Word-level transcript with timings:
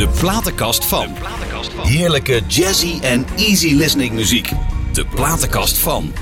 De 0.00 0.08
platenkast 0.08 0.84
van. 0.84 1.06
Heerlijke 1.82 2.42
jazzy 2.46 2.98
en 3.02 3.26
easy 3.36 3.74
listening 3.74 4.12
muziek. 4.12 4.52
De 4.92 5.06
platenkast 5.06 5.78
van. 5.78 6.12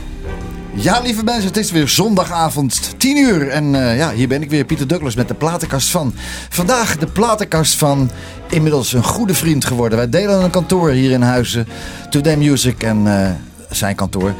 Ja, 0.75 1.01
lieve 1.01 1.25
mensen, 1.25 1.47
het 1.47 1.57
is 1.57 1.71
weer 1.71 1.89
zondagavond, 1.89 2.95
10 2.97 3.17
uur. 3.17 3.49
En 3.49 3.75
uh, 3.75 3.97
ja, 3.97 4.13
hier 4.13 4.29
ben 4.29 4.43
ik 4.43 4.51
weer, 4.51 4.65
Pieter 4.65 4.87
Douglas, 4.87 5.15
met 5.15 5.29
de 5.29 5.35
platenkast 5.35 5.89
van. 5.89 6.15
Vandaag 6.49 6.97
de 6.97 7.07
platenkast 7.07 7.75
van 7.75 8.11
inmiddels 8.49 8.93
een 8.93 9.05
goede 9.05 9.35
vriend 9.35 9.65
geworden. 9.65 9.99
Wij 9.99 10.09
delen 10.09 10.43
een 10.43 10.51
kantoor 10.51 10.91
hier 10.91 11.11
in 11.11 11.23
Huizen. 11.23 11.69
Today 12.11 12.37
Music 12.37 12.83
en 12.83 13.07
uh, 13.07 13.31
zijn 13.71 13.95
kantoor. 13.95 14.35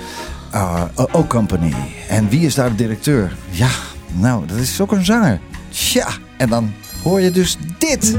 Uh, 0.55 0.83
o 1.13 1.25
Company. 1.25 1.75
En 2.09 2.29
wie 2.29 2.41
is 2.41 2.55
daar 2.55 2.71
de 2.71 2.77
directeur? 2.77 3.37
Ja, 3.51 3.71
nou, 4.13 4.47
dat 4.47 4.57
is 4.57 4.81
ook 4.81 4.93
een 4.93 5.05
zanger. 5.05 5.41
Tja, 5.69 6.09
en 6.37 6.49
dan 6.49 6.73
hoor 7.03 7.21
je 7.21 7.31
dus 7.31 7.57
dit. 7.79 8.17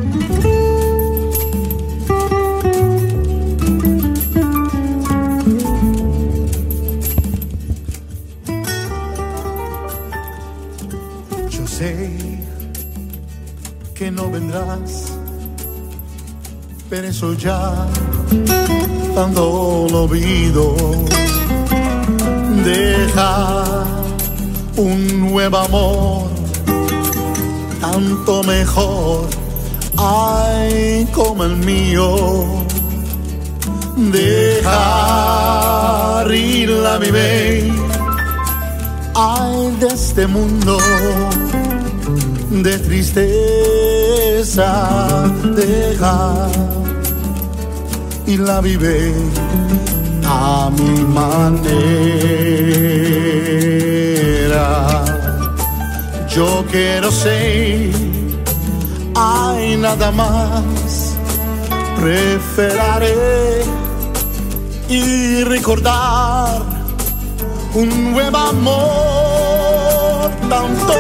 Pero 16.90 17.08
eso 17.08 17.34
ya 17.34 17.88
dando 19.16 19.86
olvido. 19.94 20.76
Deja 22.64 23.86
un 24.76 25.30
nuevo 25.32 25.58
amor 25.58 26.30
tanto 27.80 28.44
mejor, 28.44 29.28
ay, 29.98 31.08
como 31.14 31.44
el 31.46 31.56
mío. 31.58 32.46
Dejar 34.12 34.74
ir 36.34 36.70
la 36.70 36.98
vivir, 36.98 37.74
ay, 39.16 39.76
de 39.80 39.88
este 39.88 40.28
mundo 40.28 40.78
de 42.50 42.78
tristeza, 42.80 43.32
dejar 45.56 46.50
y 48.26 48.38
la 48.38 48.60
vive 48.62 49.14
a 50.26 50.72
mi 50.76 51.04
manera. 51.04 51.40
Yo 56.28 56.66
quiero 56.72 57.12
ser, 57.12 57.92
hay 59.16 59.78
nada 59.78 60.12
más, 60.12 61.16
preferiré 62.00 63.64
y 64.90 65.44
recordar 65.44 66.62
un 67.76 68.12
nuevo 68.12 68.38
amor, 68.38 70.32
tanto 70.50 70.99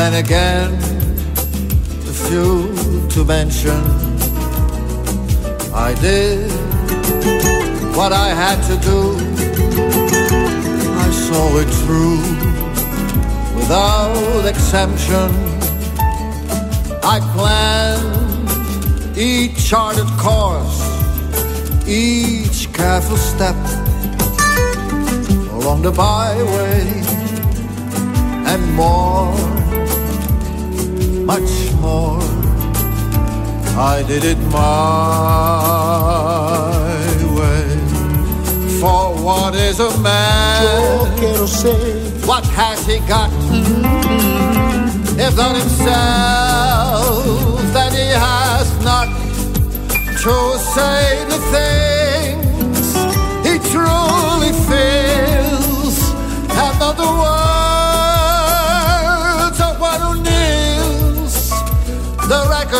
then 0.00 0.14
again, 0.24 0.72
a 2.08 2.14
few 2.26 2.72
to 3.10 3.22
mention. 3.22 3.82
I 5.74 5.94
did 6.00 6.50
what 7.94 8.10
I 8.10 8.28
had 8.42 8.58
to 8.70 8.76
do. 8.90 9.00
I 11.06 11.08
saw 11.26 11.46
it 11.62 11.70
through 11.82 12.20
without 13.56 14.46
exemption. 14.46 15.28
I 17.14 17.16
planned 17.34 19.18
each 19.18 19.68
charted 19.68 20.10
course, 20.24 20.78
each 21.86 22.72
careful 22.72 23.18
step 23.18 23.60
along 25.58 25.82
the 25.82 25.92
byway 25.92 26.88
and 28.50 28.62
more, 28.74 29.59
much 31.30 31.54
more. 31.80 32.18
I 33.94 34.02
did 34.10 34.24
it 34.24 34.40
my 34.50 36.00
way. 37.38 37.68
For 38.80 39.02
what 39.26 39.54
is 39.54 39.78
a 39.78 39.92
man? 40.00 40.62
What 42.30 42.44
has 42.58 42.78
he 42.90 42.98
got? 43.14 43.30
If 45.24 45.32
not 45.36 45.54
himself, 45.62 47.24
then 47.76 47.92
he 48.00 48.08
has 48.28 48.66
not 48.90 49.08
to 50.24 50.36
say 50.74 51.02
the 51.32 51.40
things 51.54 52.86
he 53.46 53.54
truly 53.72 54.52
feels, 54.68 55.96
and 56.62 56.74
not 56.80 56.94
the 56.96 57.10
words 57.20 57.49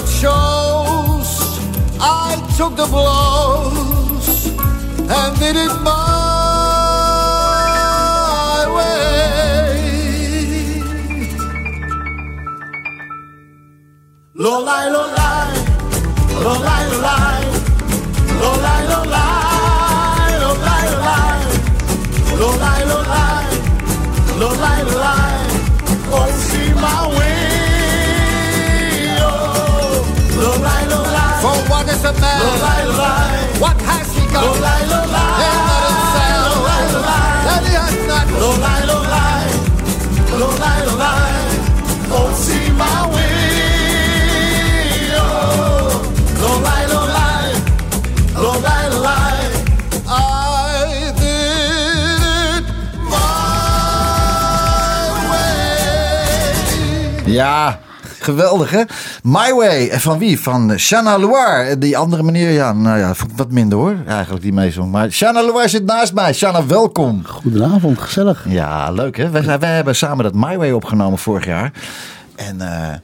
a. 0.02 1.20
I 2.00 2.34
took 2.56 2.74
the 2.76 2.86
blows 2.86 4.46
and 4.96 5.38
did 5.38 5.56
it 5.56 5.72
my 5.82 5.92
way. 8.76 9.80
Lo 14.34 14.60
lie, 14.64 14.88
lo 14.88 15.02
lie, 15.18 15.54
lo 16.44 16.52
lie, 16.66 16.86
lo 16.90 16.98
lie, 17.06 17.44
lo 18.40 18.50
lie, 18.64 18.88
lo 18.92 19.00
lie, 19.04 20.36
lo 20.40 20.52
lie, 20.64 21.24
lo 22.38 22.48
lie, 22.62 22.84
lo 22.88 22.98
lie, 23.12 23.48
lo 24.40 24.48
lie, 24.62 24.82
lo 24.84 25.00
lie, 25.04 25.40
For 31.40 31.56
what 31.70 31.88
is 31.88 32.04
a 32.04 32.12
man? 32.20 32.40
What 33.58 33.80
has 33.80 34.12
he 34.14 34.20
got? 34.30 34.44
Lo 34.44 34.52
lie, 34.60 34.84
lo 34.92 35.00
lie. 35.08 35.40
Not. 35.70 36.52
Lo 36.52 36.60
lie, 36.68 36.92
lo 36.92 37.00
lie. 37.00 37.44
That 37.46 37.62
he 37.64 37.72
has 37.80 37.96
not. 38.10 38.26
Lo 38.42 38.50
lie, 38.60 38.84
lo 38.84 38.98
lie. 39.14 39.48
Lo 40.36 40.48
lie, 40.62 40.82
lo 40.84 40.94
lie. 41.00 41.48
Oh, 42.12 42.28
see 42.36 42.68
my 42.76 43.08
way. 43.14 43.40
Oh, 45.16 46.04
lo 46.40 46.50
lo. 46.66 47.56
Lo 48.34 48.52
lo 57.72 57.89
geweldig 58.22 58.70
hè? 58.70 58.82
My 59.22 59.52
Way. 59.52 59.88
En 59.88 60.00
van 60.00 60.18
wie? 60.18 60.40
Van 60.40 60.78
Shana 60.78 61.18
Loire. 61.18 61.78
Die 61.78 61.96
andere 61.96 62.22
meneer, 62.22 62.50
ja, 62.50 62.72
nou 62.72 62.98
ja, 62.98 63.14
wat 63.36 63.50
minder 63.50 63.78
hoor. 63.78 63.96
Eigenlijk 64.06 64.42
die 64.42 64.52
meezong. 64.52 64.90
Maar 64.90 65.10
Shana 65.10 65.42
Loire 65.42 65.68
zit 65.68 65.84
naast 65.84 66.14
mij. 66.14 66.32
Shana, 66.32 66.66
welkom. 66.66 67.22
Goedenavond, 67.26 67.98
gezellig. 67.98 68.44
Ja, 68.48 68.90
leuk 68.90 69.16
hè? 69.16 69.30
Wij, 69.30 69.58
wij 69.58 69.74
hebben 69.74 69.96
samen 69.96 70.24
dat 70.24 70.34
My 70.34 70.56
Way 70.56 70.70
opgenomen 70.70 71.18
vorig 71.18 71.44
jaar. 71.44 71.72
En 72.36 72.60
eh, 72.60 72.94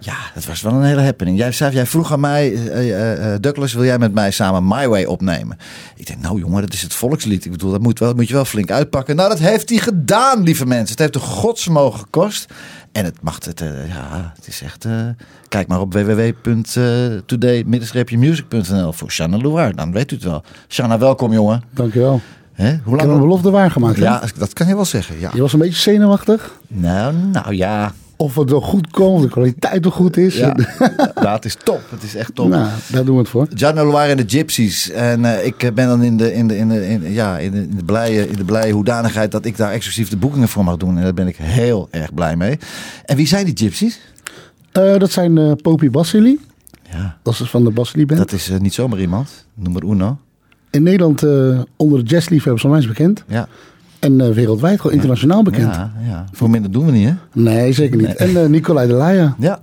Ja, 0.00 0.16
dat 0.34 0.44
was 0.44 0.60
wel 0.62 0.72
een 0.72 0.82
hele 0.82 1.02
happening. 1.02 1.38
Jij, 1.38 1.52
zei, 1.52 1.74
jij 1.74 1.86
vroeg 1.86 2.12
aan 2.12 2.20
mij, 2.20 2.54
eh, 2.70 3.34
Douglas, 3.40 3.72
wil 3.72 3.84
jij 3.84 3.98
met 3.98 4.14
mij 4.14 4.30
samen 4.30 4.66
My 4.66 4.88
Way 4.88 5.04
opnemen? 5.04 5.56
Ik 5.96 6.06
denk, 6.06 6.20
nou 6.20 6.38
jongen, 6.38 6.60
dat 6.60 6.72
is 6.72 6.82
het 6.82 6.94
volkslied. 6.94 7.44
Ik 7.44 7.50
bedoel, 7.50 7.70
dat 7.70 7.80
moet, 7.82 7.98
wel, 7.98 8.14
moet 8.14 8.28
je 8.28 8.34
wel 8.34 8.44
flink 8.44 8.70
uitpakken. 8.70 9.16
Nou, 9.16 9.28
dat 9.28 9.38
heeft 9.38 9.68
hij 9.68 9.78
gedaan, 9.78 10.42
lieve 10.42 10.66
mensen. 10.66 10.90
Het 10.90 10.98
heeft 10.98 11.14
een 11.14 11.20
godsmogen 11.20 11.98
gekost. 12.00 12.46
En 12.92 13.04
het 13.04 13.22
mag 13.22 13.38
het, 13.44 13.62
ja, 13.88 14.32
het 14.36 14.48
is 14.48 14.62
echt... 14.62 14.86
kijk 15.48 15.68
maar 15.68 15.80
op 15.80 15.92
www.today-music.nl 15.92 18.92
voor 18.92 19.10
Shanna 19.10 19.36
Loire. 19.36 19.74
Dan 19.74 19.92
weet 19.92 20.12
u 20.12 20.14
het 20.14 20.24
wel. 20.24 20.42
Shanna, 20.68 20.98
welkom 20.98 21.32
jongen. 21.32 21.62
Dankjewel. 21.70 22.20
Hè? 22.52 22.64
Hoe 22.64 22.74
Ik 22.76 22.84
heb 22.84 22.92
een 23.00 23.06
lang? 23.06 23.20
belofte 23.20 23.50
waargemaakt. 23.50 23.96
hè? 23.96 24.02
Ja, 24.02 24.22
dat 24.38 24.52
kan 24.52 24.66
je 24.66 24.74
wel 24.74 24.84
zeggen. 24.84 25.20
Ja. 25.20 25.30
Je 25.34 25.40
was 25.40 25.52
een 25.52 25.58
beetje 25.58 25.80
zenuwachtig. 25.80 26.52
Nou, 26.68 27.14
nou 27.32 27.54
ja. 27.54 27.92
Of 28.20 28.34
het 28.34 28.50
wel 28.50 28.60
goed 28.60 28.90
komt, 28.90 29.22
de 29.22 29.28
kwaliteit 29.28 29.82
wel 29.82 29.92
goed 29.92 30.16
is. 30.16 30.36
ja. 30.36 30.56
ja, 31.14 31.32
het 31.38 31.44
is 31.44 31.56
top. 31.64 31.80
Het 31.90 32.02
is 32.02 32.14
echt 32.14 32.34
top. 32.34 32.48
nou, 32.48 32.68
daar 32.92 33.04
doen 33.04 33.14
we 33.14 33.20
het 33.20 33.30
voor. 33.30 33.46
Loire 33.74 34.10
en 34.10 34.16
de 34.16 34.24
Gypsies. 34.26 34.90
En 34.90 35.24
eh, 35.24 35.46
ik 35.46 35.56
ben 35.74 35.86
dan 35.86 36.02
in 36.02 36.16
de, 36.16 36.34
in 36.34 36.48
de, 36.48 36.56
in 36.56 36.68
de, 36.68 36.88
in, 36.88 37.12
ja, 37.12 37.38
in 37.38 37.50
de, 37.50 37.58
in 37.58 37.76
de, 37.76 37.84
blije, 37.84 38.28
in 38.28 38.36
de 38.36 38.44
blije 38.44 38.72
hoedanigheid 38.72 39.32
dat 39.32 39.44
ik 39.44 39.56
daar 39.56 39.72
exclusief 39.72 40.08
de 40.08 40.16
boekingen 40.16 40.48
voor 40.48 40.64
mag 40.64 40.76
doen. 40.76 40.96
En 40.96 41.02
daar 41.02 41.14
ben 41.14 41.26
ik 41.26 41.36
heel 41.36 41.88
erg 41.90 42.14
blij 42.14 42.36
mee. 42.36 42.58
En 43.04 43.16
wie 43.16 43.26
zijn 43.26 43.44
die 43.44 43.56
Gypsies? 43.56 44.00
Eh, 44.72 44.98
dat 44.98 45.10
zijn 45.10 45.38
eh 45.38 45.52
Popi 45.62 45.90
Basili. 45.90 46.38
Ja, 46.90 47.16
Dat 47.22 47.40
is 47.40 47.50
van 47.50 47.64
de 47.64 47.70
Basili 47.70 48.06
Band. 48.06 48.18
dat 48.18 48.32
is 48.32 48.50
niet 48.58 48.74
zomaar 48.74 49.00
iemand. 49.00 49.46
Noem 49.54 49.72
maar 49.72 49.82
Uno. 49.82 50.18
In 50.70 50.82
Nederland 50.82 51.22
onder 51.76 51.98
de 51.98 52.10
jazzliefhebbers 52.10 52.62
van 52.62 52.70
mij 52.70 52.80
is 52.80 52.86
bekend. 52.86 53.24
Ja, 53.28 53.48
En 53.98 54.20
eh, 54.20 54.30
wereldwijd 54.30 54.80
gewoon 54.80 54.92
internationaal 54.96 55.42
bekend. 55.42 55.74
ja, 55.74 55.92
ja. 56.06 56.24
Voor 56.32 56.50
minder 56.50 56.70
doen 56.70 56.86
we 56.86 56.92
niet, 56.92 57.08
hè? 57.08 57.14
Nee, 57.32 57.72
zeker 57.72 57.96
niet. 57.96 58.14
En 58.14 58.36
eh, 58.42 58.48
Nicolai 58.48 58.88
de 58.88 58.92
Laya. 58.94 59.34
Ja. 59.38 59.60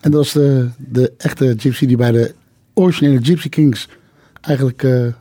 En 0.00 0.10
dat 0.10 0.20
was 0.24 0.32
de, 0.32 0.68
de 0.78 1.12
echte 1.16 1.54
gypsy 1.56 1.86
die 1.86 1.96
bij 1.96 2.10
de 2.12 2.34
originele 2.74 3.18
Gypsy 3.22 3.48
Kings 3.48 3.88
eigenlijk 4.40 4.82
eh, 4.82 4.90
een 4.92 5.14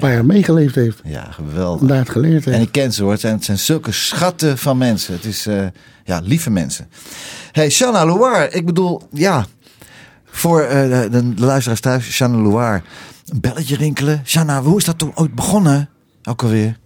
paar 0.00 0.12
jaar 0.12 0.24
meegeleefd 0.24 0.74
heeft. 0.74 1.00
Ja, 1.04 1.26
En 1.26 1.32
geweldig. 1.32 1.88
daar 1.88 1.98
het 1.98 2.08
geleerd 2.10 2.44
heeft. 2.44 2.56
En 2.56 2.62
ik 2.62 2.72
ken 2.72 2.92
ze 2.92 3.02
hoor. 3.02 3.12
Het 3.12 3.20
zijn, 3.20 3.34
het 3.34 3.44
zijn 3.44 3.58
zulke 3.58 3.92
schatten 3.92 4.58
van 4.58 4.78
mensen. 4.78 5.14
Het 5.14 5.24
is, 5.24 5.48
ja, 6.04 6.20
lieve 6.22 6.50
mensen. 6.50 6.88
hey, 7.52 7.70
Shanna 7.70 8.06
Loire. 8.06 8.50
Ik 8.50 8.66
bedoel, 8.66 9.02
ja. 9.12 9.46
Voor 10.24 10.60
de, 10.68 11.08
de 11.10 11.44
luisteraars 11.44 11.80
thuis, 11.80 12.10
Shanna 12.10 12.36
Loire. 12.38 12.82
Een 13.26 13.40
belletje 13.40 13.76
rinkelen. 13.76 14.20
Shanna, 14.24 14.62
hoe 14.62 14.78
is 14.78 14.84
dat 14.84 14.98
toen 14.98 15.12
ooit 15.14 15.34
begonnen? 15.34 15.88
Ook 16.28 16.42
alweer. 16.42 16.76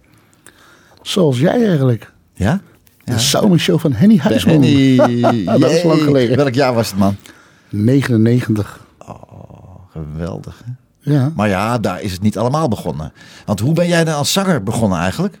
Zoals 1.01 1.39
jij 1.39 1.65
eigenlijk. 1.67 2.11
Ja? 2.33 2.61
De 3.03 3.19
zomershow 3.19 3.79
van 3.79 3.93
Henny 3.93 4.17
Huisman. 4.17 4.61
Henny. 4.63 4.95
Dat 5.59 5.71
is 5.71 5.83
lang 5.83 6.01
geleden. 6.01 6.37
Welk 6.37 6.53
jaar 6.53 6.73
was 6.73 6.89
het, 6.89 6.99
man? 6.99 7.15
99. 7.69 8.79
Geweldig. 9.91 10.61
Hè? 10.65 10.71
Ja. 11.13 11.31
Maar 11.35 11.49
ja, 11.49 11.77
daar 11.77 12.01
is 12.01 12.11
het 12.11 12.21
niet 12.21 12.37
allemaal 12.37 12.67
begonnen. 12.67 13.13
Want 13.45 13.59
hoe 13.59 13.73
ben 13.73 13.87
jij 13.87 14.03
dan 14.03 14.15
als 14.15 14.33
zanger 14.33 14.63
begonnen 14.63 14.99
eigenlijk? 14.99 15.39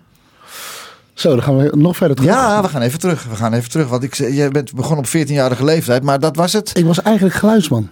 Zo, 1.13 1.29
dan 1.29 1.43
gaan 1.43 1.57
we 1.57 1.71
nog 1.77 1.97
verder 1.97 2.15
terug. 2.17 2.31
Ja, 2.31 2.61
we 2.61 2.67
gaan 2.67 2.81
even 2.81 2.99
terug. 2.99 3.23
We 3.23 3.35
gaan 3.35 3.53
even 3.53 3.69
terug. 3.69 3.87
Want 3.87 4.03
ik, 4.03 4.15
zei- 4.15 4.33
je 4.33 4.49
bent 4.49 4.73
begonnen 4.73 5.05
op 5.05 5.07
14-jarige 5.07 5.63
leeftijd, 5.63 6.03
maar 6.03 6.19
dat 6.19 6.35
was 6.35 6.53
het. 6.53 6.77
Ik 6.77 6.85
was 6.85 7.01
eigenlijk 7.01 7.35
geluidsman 7.35 7.89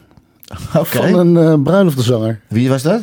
van 0.73 1.03
een 1.19 1.35
uh, 1.35 1.63
bruiloftenzanger. 1.63 2.39
Wie 2.47 2.69
was 2.69 2.81
dat? 2.81 3.01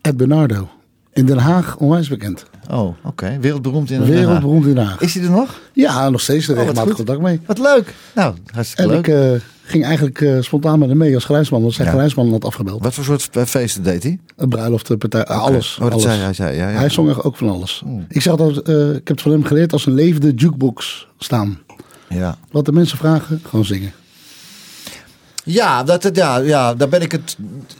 Ed 0.00 0.16
Bernardo. 0.16 0.68
In 1.12 1.26
Den 1.26 1.38
Haag, 1.38 1.76
onwijs 1.76 2.08
bekend. 2.08 2.44
Oh, 2.70 2.94
oké. 3.04 3.38
Wereldberoemd 3.40 3.90
in 3.90 3.98
Den 4.00 4.06
Haag. 4.08 4.16
Wereldberoemd 4.18 4.66
in 4.66 4.74
Den 4.74 4.84
Haag. 4.84 5.00
Is 5.00 5.14
hij 5.14 5.24
er 5.24 5.30
nog? 5.30 5.60
Ja, 5.72 6.08
nog 6.08 6.20
steeds. 6.20 6.48
Er 6.48 6.52
Oh, 6.54 6.58
regelmatig 6.60 6.94
contact 6.94 7.20
mee. 7.20 7.40
Wat 7.46 7.58
leuk. 7.58 7.94
Nou, 8.14 8.34
hartstikke 8.52 8.82
En 8.82 8.88
leuk. 8.88 9.06
ik 9.06 9.14
eh, 9.14 9.40
ging 9.62 9.84
eigenlijk 9.84 10.20
eh, 10.20 10.36
spontaan 10.40 10.78
met 10.78 10.88
hem 10.88 10.98
mee 10.98 11.14
als 11.14 11.24
geluidsman. 11.24 11.60
Want 11.60 11.72
zijn 11.74 11.86
Ja. 11.86 11.92
geluidsman 11.92 12.30
had 12.30 12.44
afgebeld. 12.44 12.82
Wat 12.82 12.94
voor 12.94 13.04
soort 13.04 13.28
eh, 13.32 13.42
feesten 13.44 13.82
deed 13.82 14.02
hij? 14.02 14.18
Een 14.36 14.48
bruiloft, 14.48 14.88
een 14.88 14.98
partij, 14.98 15.24
alles. 15.24 15.74
Oh, 15.74 15.80
dat 15.82 15.90
alles. 15.92 16.02
zei 16.04 16.18
hij. 16.20 16.32
Zei, 16.32 16.56
ja, 16.56 16.68
ja. 16.70 16.76
Hij 16.78 16.88
zong 16.88 17.22
ook 17.22 17.36
van 17.36 17.48
alles. 17.48 17.82
Ik 18.08 18.22
zeg 18.22 18.34
eh, 18.36 18.46
ik 18.88 18.94
heb 18.94 19.06
het 19.08 19.20
van 19.22 19.30
hem 19.32 19.44
geleerd 19.44 19.72
als 19.72 19.86
een 19.86 19.94
levende 19.94 20.32
jukebox 20.34 21.06
staan. 21.18 21.58
Ja, 22.08 22.36
Wat 22.50 22.64
de 22.64 22.72
mensen 22.72 22.98
vragen, 22.98 23.40
gewoon 23.48 23.64
zingen. 23.64 23.92
Ja, 25.46 25.82
dat, 25.82 26.10
ja, 26.12 26.36
ja 26.36 26.74
daar 26.74 26.88
ben 26.88 27.00
ik 27.02 27.12
het 27.12 27.36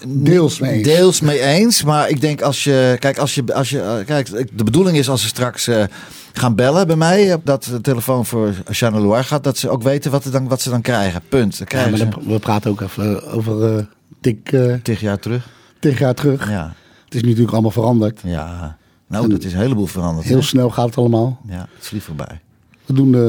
Deels 0.06 0.58
mee 0.60 0.72
eens. 0.72 0.82
deels 0.86 1.20
mee 1.20 1.40
eens. 1.40 1.82
Maar 1.84 2.08
ik 2.08 2.20
denk 2.20 2.42
als 2.42 2.64
je. 2.64 2.96
Kijk, 2.98 3.18
als 3.18 3.34
je, 3.34 3.54
als 3.54 3.70
je 3.70 3.80
eh, 3.80 4.04
kijk 4.06 4.56
de 4.58 4.64
bedoeling 4.64 4.96
is 4.96 5.08
als 5.08 5.20
ze 5.22 5.26
straks 5.28 5.66
eh, 5.68 5.84
gaan 6.32 6.54
bellen 6.54 6.86
bij 6.86 6.96
mij. 6.96 7.30
eh, 7.32 7.36
Dat 7.44 7.64
de 7.64 7.80
telefoon 7.80 8.26
voor 8.26 8.54
Jeanne 8.70 9.00
Loire 9.00 9.24
gaat. 9.24 9.44
Dat 9.44 9.58
ze 9.58 9.68
ook 9.68 9.82
weten 9.82 10.10
wat, 10.10 10.24
dan, 10.32 10.48
wat 10.48 10.60
ze 10.60 10.70
dan 10.70 10.80
krijgen. 10.82 11.20
Punt. 11.28 11.50
Dan 11.50 11.58
Ja, 11.60 11.64
krijgen 11.64 11.90
maar 11.90 11.98
ze 11.98 12.08
dan- 12.08 12.32
we 12.32 12.38
praten 12.38 12.70
ook 12.70 12.80
even 12.80 13.22
over 13.32 13.76
eh 13.76 13.84
dik 14.20 14.52
eh 14.52 14.74
tegen 14.82 15.06
jaar 15.06 15.18
terug. 15.18 15.48
tegen 15.80 15.98
jaar 16.04 16.14
terug. 16.14 16.48
Ja, 16.50 16.74
Het 17.04 17.14
is 17.14 17.20
nu 17.20 17.26
natuurlijk 17.28 17.52
allemaal 17.52 17.70
veranderd. 17.70 18.20
ja. 18.24 18.76
Nou, 19.08 19.28
dat 19.28 19.44
is 19.44 19.52
een 19.52 19.58
heleboel 19.58 19.86
veranderd. 19.86 20.26
Heel 20.26 20.36
hè? 20.36 20.42
snel 20.42 20.70
gaat 20.70 20.86
het 20.86 20.96
allemaal. 20.96 21.40
Ja, 21.48 21.54
het 21.58 21.82
is 21.82 21.86
vliegt 21.88 22.04
voorbij. 22.04 22.40
We 22.86 22.92
doen 22.92 23.14
eh, 23.14 23.20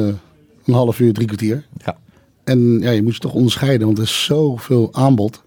een 0.65 0.73
half 0.73 0.99
uur, 0.99 1.13
drie 1.13 1.27
kwartier. 1.27 1.65
Ja. 1.85 1.97
En 2.47 2.79
ja, 2.79 2.89
je 2.91 3.03
moet 3.03 3.13
je 3.13 3.19
toch 3.19 3.33
onderscheiden, 3.33 3.85
want 3.87 3.97
er 3.97 4.03
is 4.03 4.23
zoveel 4.23 4.89
aanbod. 4.91 5.41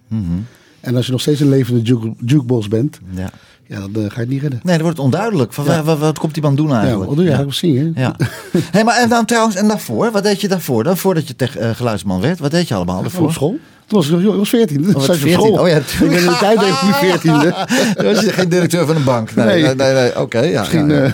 En 0.81 0.97
als 0.97 1.07
je 1.07 1.13
nog 1.13 1.21
steeds 1.21 1.41
een 1.41 1.49
levende 1.49 1.81
juke, 1.83 2.13
jukebox 2.27 2.69
bent, 2.69 2.99
ja. 3.15 3.31
ja, 3.67 3.79
dan 3.81 3.95
eh, 3.95 4.11
ga 4.11 4.15
je 4.15 4.21
het 4.21 4.29
niet 4.29 4.41
redden. 4.43 4.61
Nee, 4.63 4.75
dan 4.75 4.83
wordt 4.83 4.97
het 4.97 5.07
onduidelijk. 5.07 5.53
Van, 5.53 5.65
Ja. 5.65 5.83
wat, 5.83 5.99
wat 5.99 6.19
komt 6.19 6.35
die 6.35 6.43
man 6.43 6.55
doen 6.55 6.69
Ja, 6.69 6.79
eigenlijk? 6.81 7.07
wat 7.09 7.17
doe 7.17 7.25
je 7.25 7.31
eigenlijk? 7.31 7.61
Wat 7.61 7.71
zingen? 7.71 7.93
Ja. 7.97 8.17
hey, 8.77 8.85
maar 8.85 8.97
en 8.99 9.09
dan 9.09 9.25
trouwens, 9.25 9.57
en 9.57 9.69
daarvoor? 9.69 10.11
Wat 10.11 10.23
deed 10.23 10.41
je 10.41 10.49
daarvoor? 10.49 10.85
Dan 10.85 10.97
voordat 10.97 11.29
je 11.29 11.37
tech, 11.37 11.57
eh, 11.57 11.71
geluidsman 11.71 12.21
werd? 12.21 12.39
Wat 12.39 12.51
deed 12.51 12.69
je 12.69 12.75
allemaal 12.75 12.95
Voor 12.95 13.03
daarvoor? 13.05 13.27
op 13.27 13.33
school? 13.33 13.59
Toen 13.87 13.99
was 13.99 14.09
ik, 14.09 14.25
was 14.37 14.49
14. 14.49 14.83
Toen 14.83 14.95
op 14.95 15.03
14? 15.03 15.31
school. 15.33 15.59
Oh 15.59 15.69
ja, 15.69 15.77
ik 15.77 15.97
ben 16.01 16.11
in 16.11 16.27
de 16.27 16.37
tijd 16.41 16.61
denk 16.61 16.73
ik 16.75 16.83
nu 16.83 16.93
14. 16.93 17.33
Dan 17.97 18.05
was 18.15 18.21
je 18.25 18.33
geen 18.33 18.49
directeur 18.49 18.87
van 18.87 18.97
een 18.97 19.05
bank. 19.05 19.35
Nee, 19.35 19.47
nee, 19.47 19.63
Nee. 19.63 19.75
nee. 19.75 19.93
nee, 19.95 20.21
Oké, 20.21 20.41
ja. 20.41 20.61
Misschien 20.61 20.89
ja, 20.89 20.95
ja. 20.97 21.03
eh, 21.05 21.13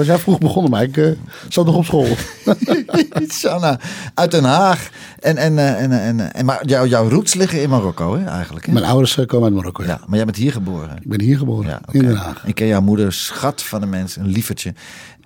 was 0.00 0.08
jij 0.08 0.18
vroeg 0.18 0.38
begonnen, 0.38 0.70
maar 0.70 0.82
ik 0.82 0.96
eh, 0.96 1.10
zat 1.48 1.66
nog 1.66 1.76
op 1.76 1.84
school. 1.84 2.06
Sanna, 3.28 3.80
uit 4.14 4.30
Den 4.30 4.44
Haag. 4.44 4.90
En, 5.18 5.36
en, 5.36 5.58
eh, 5.58 5.82
en, 5.82 5.92
en, 5.92 6.34
en, 6.34 6.44
maar 6.44 6.66
jou, 6.66 6.88
jouw 6.88 7.08
roots 7.08 7.34
liggen 7.34 7.62
in 7.62 7.68
Marokko, 7.68 8.16
hè, 8.16 8.24
eigenlijk. 8.24 8.66
Hè? 8.66 8.72
Mijn 8.72 8.84
ouders 8.84 9.18
eh, 9.18 9.26
komen 9.26 9.46
uit 9.46 9.54
Marokko. 9.54 9.82
Ja. 9.82 9.88
Ja, 9.88 10.00
maar 10.06 10.16
jij 10.16 10.24
bent 10.24 10.36
hier 10.36 10.52
geboren. 10.52 10.96
Ik 11.00 11.08
ben 11.08 11.20
hier 11.20 11.38
geboren, 11.38 11.68
Ja, 11.70 11.80
in 11.90 12.00
Den 12.00 12.16
Haag. 12.16 12.46
Ik 12.46 12.54
ken 12.54 12.66
jouw 12.66 12.80
moeder, 12.80 13.12
schat 13.12 13.62
van 13.62 13.82
een 13.82 13.88
mens, 13.88 14.16
een 14.16 14.26
liefertje. 14.26 14.74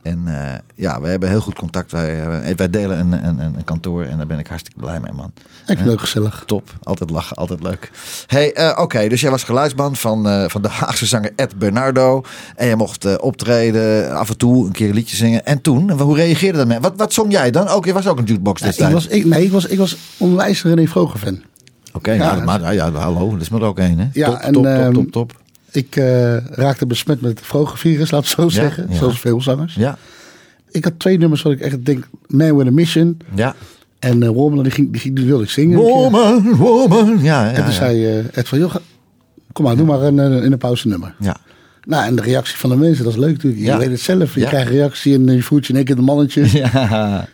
En 0.05 0.23
eh, 0.27 0.59
ja, 0.75 1.01
we 1.01 1.09
hebben 1.09 1.29
heel 1.29 1.41
goed 1.41 1.55
contact. 1.55 1.93
Wij, 1.93 2.21
eh, 2.43 2.57
wij 2.57 2.71
delen 2.71 2.99
een, 2.99 3.27
een, 3.27 3.41
een 3.41 3.65
kantoor 3.65 4.03
en 4.05 4.17
daar 4.17 4.27
ben 4.27 4.39
ik 4.39 4.47
hartstikke 4.47 4.81
blij 4.81 5.01
mee, 5.01 5.13
man. 5.13 5.33
Vind 5.67 5.79
het 5.79 5.89
ook 5.89 6.01
gezellig. 6.01 6.43
Top, 6.47 6.71
altijd 6.83 7.11
lachen, 7.11 7.37
altijd 7.37 7.63
leuk. 7.63 7.91
Hey, 8.27 8.53
eh, 8.53 8.79
oké, 8.83 9.09
dus 9.09 9.21
jij 9.21 9.31
was 9.31 9.43
geluidsman 9.45 9.97
van, 9.97 10.29
eh, 10.29 10.49
van 10.49 10.63
de 10.63 10.69
Haagse 10.69 11.07
zanger 11.07 11.33
Ed 11.37 11.59
Bernardo. 11.59 12.23
En 12.57 12.67
je 12.69 12.77
mocht 12.77 13.05
eh, 13.05 13.15
optreden, 13.21 14.17
af 14.17 14.29
en 14.29 14.37
toe 14.37 14.67
een 14.67 14.73
keer 14.73 14.89
een 14.89 14.95
liedje 14.95 15.17
zingen. 15.17 15.47
En 15.47 15.61
toen, 15.61 15.91
hoe 15.91 16.17
reageerde 16.17 16.59
dat? 16.59 16.67
mee? 16.67 16.81
Wat, 16.81 16.93
wat 16.97 17.13
zong 17.13 17.33
jij 17.33 17.51
dan? 17.51 17.69
Ook, 17.69 17.85
je 17.85 17.93
was 17.93 18.07
ook 18.07 18.19
een 18.19 18.25
jukebox 18.25 18.61
Ja, 18.61 18.67
ik 18.67 18.73
destijds. 18.77 18.95
was, 18.95 19.07
ik, 19.07 19.25
nee, 19.25 19.45
ik 19.45 19.53
was, 19.53 19.67
ik 19.67 19.79
was 19.79 19.97
onwijs 20.17 20.63
René 20.63 20.87
Vroger 20.87 21.19
fan. 21.19 21.43
Oké, 21.93 22.13
Ja, 22.13 22.35
nou, 22.35 22.45
maar 22.45 22.61
ja, 22.61 22.71
ja, 22.71 22.91
hallo, 22.91 23.31
dat 23.31 23.41
is 23.41 23.49
maar 23.49 23.63
ook 23.63 23.79
één, 23.79 23.99
hè? 23.99 24.09
Ja, 24.13 24.27
top, 24.27 24.39
en, 24.39 24.53
top, 24.53 24.65
top, 24.65 24.73
ehm, 24.73 24.93
top, 24.93 25.13
top. 25.13 25.43
Ik 25.75 25.97
eh, 25.97 26.37
raakte 26.37 26.87
besmet 26.87 27.21
met 27.21 27.31
het 27.39 27.47
Vroger-virus, 27.47 28.11
laat 28.11 28.21
het 28.23 28.31
zo 28.31 28.49
zeggen. 28.49 28.87
ja. 28.91 28.97
Zoals 28.97 29.21
veel 29.21 29.43
zangers. 29.43 29.75
Ja, 29.75 29.99
Ik 30.71 30.85
had 30.85 30.93
twee 30.99 31.19
nummers 31.19 31.43
wat 31.43 31.53
ik 31.53 31.61
echt 31.61 31.85
denk, 31.85 32.09
Man 32.27 32.57
with 32.57 32.67
a 32.67 32.71
Mission. 32.71 33.19
ja. 33.35 33.55
En 33.99 34.23
uh, 34.23 34.29
Woman, 34.29 34.63
die, 34.63 34.73
ging, 34.73 34.91
die, 34.93 35.01
ging- 35.01 35.17
die 35.17 35.25
wilde 35.27 35.43
ik 35.45 35.51
zingen. 35.51 35.79
een. 35.79 35.85
Woman, 35.85 36.55
woman. 36.57 37.19
Ja, 37.23 37.45
ja, 37.45 37.53
En 37.53 37.65
toen 37.65 37.73
zei 37.73 38.07
eh, 38.07 38.25
Ed 38.39 38.49
van, 38.49 38.59
joh, 38.59 38.75
kom 39.53 39.65
maar, 39.65 39.77
doe 39.77 39.87
maar 39.87 40.01
een, 40.03 40.19
in 40.19 40.53
een 40.53 40.59
pauze 40.59 40.89
nummer. 40.89 41.15
Ja, 41.19 41.37
Nou, 41.85 42.05
en 42.07 42.17
de 42.17 42.23
reactie 42.23 42.57
van 42.57 42.71
de 42.71 42.77
mensen, 42.77 43.05
dat 43.05 43.13
is 43.13 43.19
leuk 43.19 43.33
natuurlijk. 43.33 43.63
Je 43.63 43.67
Ja. 43.69 43.79
weet 43.79 43.91
het 43.91 44.01
zelf. 44.01 44.35
Je 44.35 44.41
Ja. 44.41 44.49
krijgt 44.49 44.71
reactie 44.71 45.15
en 45.15 45.27
je 45.35 45.43
voelt 45.43 45.65
je 45.67 45.71
in 45.73 45.77
één 45.77 45.85
keer 45.85 45.97
de 45.97 46.03
mannetje. 46.03 46.47
Ja. 46.59 46.69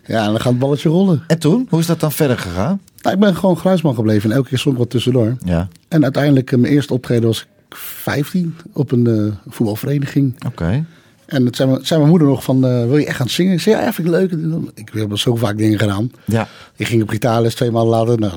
ja. 0.06 0.24
en 0.24 0.30
dan 0.30 0.36
gaat 0.40 0.50
het 0.50 0.58
balletje 0.58 0.88
rollen. 0.88 1.22
En 1.26 1.38
toen, 1.38 1.66
hoe 1.70 1.80
is 1.80 1.86
dat 1.86 2.00
dan 2.00 2.12
verder 2.12 2.38
gegaan? 2.38 2.80
Nou, 3.02 3.14
ik 3.14 3.20
ben 3.20 3.36
gewoon 3.36 3.58
geluidsman 3.58 3.94
gebleven 3.94 4.30
en 4.30 4.36
elke 4.36 4.48
keer 4.48 4.58
zong 4.58 4.74
ik 4.74 4.80
wat 4.80 4.90
tussendoor. 4.90 5.36
Ja, 5.44 5.68
En 5.88 6.02
uiteindelijk, 6.02 6.50
mijn 6.50 6.72
eerste 6.72 6.92
optreden 6.94 7.26
was 7.26 7.46
15 7.76 8.56
op 8.72 8.92
een 8.92 9.06
eh, 9.06 9.52
voetbalvereniging. 9.52 10.34
oké. 10.46 10.84
En 11.26 11.44
het 11.46 11.56
zei, 11.56 11.70
mijn- 11.70 11.86
zei 11.86 11.98
mijn 11.98 12.10
moeder 12.10 12.28
nog 12.28 12.44
van, 12.44 12.64
eh, 12.66 12.70
wil 12.86 12.96
je 12.96 13.06
echt 13.06 13.16
gaan 13.16 13.28
zingen? 13.28 13.52
Ik 13.52 13.60
zei, 13.60 13.76
ja, 13.76 13.92
vind 13.92 14.08
ik 14.08 14.14
leuk. 14.14 14.32
Ik 14.74 14.90
heb 14.92 15.18
zo 15.18 15.34
vaak 15.36 15.56
dingen 15.56 15.78
gedaan. 15.78 16.10
Ja, 16.24 16.48
Ik 16.76 16.86
ging 16.86 17.02
op 17.02 17.08
gitaarles 17.08 17.54
twee 17.54 17.70
maanden 17.70 17.90
later. 17.90 18.18
Nou, 18.18 18.32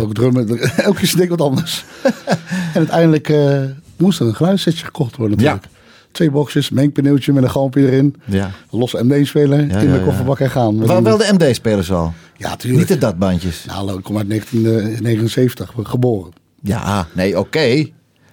ook 0.00 0.14
drummen. 0.14 0.48
Elke 0.76 1.00
keer 1.06 1.28
wat 1.28 1.40
anders. 1.40 1.84
en 2.74 2.74
uiteindelijk 2.74 3.28
eh, 3.28 3.60
moest 3.96 4.20
er 4.20 4.26
een 4.26 4.34
geluidssetje 4.34 4.84
gekocht 4.84 5.16
worden 5.16 5.36
natuurlijk. 5.36 5.66
Twee 6.12 6.30
boxjes, 6.30 6.70
mengpaneeltje 6.70 7.32
met 7.32 7.42
een 7.42 7.50
galmpje 7.50 7.80
erin. 7.90 8.16
ja. 8.24 8.50
Losse 8.70 9.04
MD-speler, 9.04 9.58
Ja, 9.58 9.62
in 9.78 9.86
ja, 9.86 9.92
de 9.92 9.98
ja. 9.98 10.04
kofferbak 10.04 10.38
en 10.40 10.50
gaan. 10.50 10.86
Wel, 10.86 11.02
wel 11.02 11.16
de 11.16 11.30
MD-spelers 11.38 11.92
al. 11.92 12.12
Ja, 12.36 12.56
tuurlijk. 12.56 12.80
Niet 12.80 12.88
de 13.00 13.06
datbandjes. 13.06 13.64
Nou, 13.64 13.98
ik 13.98 14.04
kom 14.04 14.16
uit 14.16 14.28
1979, 14.28 15.72
geboren. 15.82 16.32
Ja, 16.62 17.06
nee, 17.12 17.38
oké. 17.38 17.86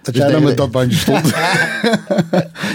Dat 0.06 0.14
Dus 0.14 0.24
jij 0.24 0.32
dan 0.32 0.42
met 0.42 0.56
dat 0.56 0.70
bandje 0.70 0.98
stond. 0.98 1.26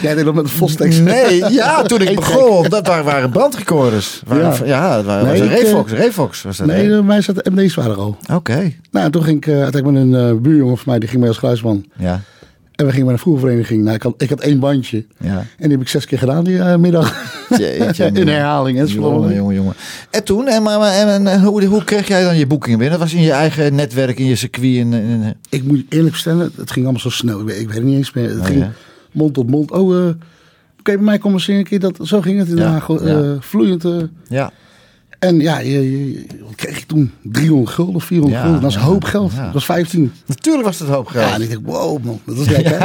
jij 0.02 0.16
deed 0.16 0.26
dat 0.26 0.34
met 0.34 0.46
de 0.46 0.52
Fostex. 0.52 0.98
Nee, 0.98 1.52
ja, 1.52 1.82
toen 1.84 2.02
ik 2.02 2.16
begon, 2.16 2.70
dat 2.70 2.88
waren, 2.88 3.06
waren 3.06 3.32
bandrecorders. 3.32 4.22
Waren, 4.26 4.44
ja. 4.44 4.66
Ja. 4.66 4.96
dat 4.96 5.06
waren, 5.06 5.24
Nee, 5.24 5.32
was 5.32 5.50
een 5.50 5.56
ik, 5.56 5.58
eh, 5.58 5.64
Refox. 5.64 5.92
Refox 5.92 6.42
was 6.42 6.58
dat. 6.58 6.68
Nee, 6.68 6.84
hè? 6.84 6.90
bij 6.90 7.02
mij 7.02 7.22
zat 7.22 7.36
de 7.36 7.52
MD's 7.52 7.74
waren 7.76 7.92
er 7.92 7.98
al. 7.98 8.18
Oké, 8.34 8.74
Nou, 8.92 9.06
en 9.06 9.12
toen 9.12 9.24
ging 9.24 9.38
ik 9.38 9.48
uiteindelijk 9.54 9.86
met 9.86 10.22
een 10.22 10.30
eh, 10.30 10.42
buurjongen 10.42 10.78
van 10.78 10.86
mij, 10.88 11.00
die 11.00 11.10
ging 11.10 11.20
mee 11.20 11.30
als 11.30 11.38
geluidsman. 11.38 11.86
ja, 11.98 12.22
En 12.76 12.86
we 12.86 12.92
gingen 12.92 13.06
met 13.06 13.16
een 13.16 13.22
voervereniging. 13.22 13.84
Nou, 13.84 13.96
ik, 13.96 14.02
had, 14.02 14.14
ik 14.22 14.30
had 14.30 14.40
één 14.40 14.60
bandje. 14.60 15.06
ja. 15.20 15.38
En 15.38 15.46
die 15.58 15.72
heb 15.72 15.82
ik 15.82 15.88
zes 15.88 16.06
keer 16.06 16.18
gedaan 16.18 16.44
die 16.44 16.60
eh, 16.60 16.76
middag. 16.78 17.14
Jeetje, 17.58 18.06
In 18.14 18.28
herhaling. 18.28 18.80
En 18.80 18.86
Jongen, 18.88 19.36
jongen, 19.36 19.56
jongen. 19.56 19.74
En 20.10 20.24
toen, 20.24 20.48
en, 20.48 20.64
maar, 20.64 20.80
maar- 20.80 20.94
en, 20.94 21.28
en, 21.28 21.42
hoe, 21.44 21.66
hoe 21.66 21.84
kreeg 21.84 22.08
jij 22.08 22.24
dan 22.24 22.38
je 22.38 22.48
boekingen 22.48 22.80
binnen? 22.80 23.00
Was 23.00 23.14
in 23.14 23.22
je 23.22 23.32
eigen 23.32 23.76
netwerk, 23.76 24.20
in 24.20 24.26
je 24.26 24.36
circuit? 24.36 24.88
Ik 25.50 25.64
moet 25.64 25.78
je 25.78 25.86
eerlijk 25.90 26.14
vertellen, 26.16 26.52
het 26.56 26.72
ging 26.72 26.84
allemaal 26.86 27.02
zo 27.02 27.10
snel. 27.10 27.40
Ik 27.40 27.46
weet, 27.46 27.60
ik 27.60 27.68
weet 27.68 27.76
het 27.76 27.86
niet 27.86 27.98
eens 27.98 28.14
meer. 28.14 28.30
Het 28.30 28.40
Oh, 28.40 28.46
ging 28.46 28.60
ja. 28.60 28.72
mond 29.12 29.34
tot 29.34 29.50
mond. 29.50 29.72
Oh, 29.72 29.96
eh 29.98 30.06
oké, 30.80 30.94
bij 30.96 30.98
mij 30.98 31.18
komen 31.18 31.40
zingen 31.42 31.60
een 31.62 31.68
keer. 31.68 31.80
Dat, 31.80 31.98
zo 32.02 32.22
ging 32.22 32.40
het 32.40 32.48
in 32.48 32.56
Den 32.56 32.66
Ja, 32.66 32.72
Haag. 32.72 32.90
eh, 32.90 33.32
vloeiend. 33.40 33.86
ja. 34.28 34.52
En 35.22 35.40
ja, 35.40 35.60
je, 35.60 36.02
je- 36.12 36.26
wat 36.44 36.56
kreeg 36.56 36.78
ik 36.78 36.84
toen? 36.84 37.12
300 37.24 37.70
gulden 37.76 37.96
of 37.96 38.04
400 38.04 38.38
Ja, 38.42 38.44
gulden. 38.46 38.62
Dat 38.62 38.70
is 38.72 38.76
ja, 38.78 38.82
een 38.84 38.88
hoop 38.88 39.04
geld. 39.04 39.32
ja. 39.32 39.44
Dat 39.44 39.54
was 39.54 39.66
15. 39.66 40.12
Natuurlijk 40.26 40.66
was 40.66 40.80
het 40.80 40.88
hoop 40.88 41.08
geld. 41.08 41.26
Ja, 41.30 41.34
en 41.36 41.42
ik 41.42 41.50
dacht, 41.50 41.62
wow 41.64 42.04
man, 42.04 42.20
dat 42.26 42.38
is 42.38 42.48
lekker. 42.58 42.80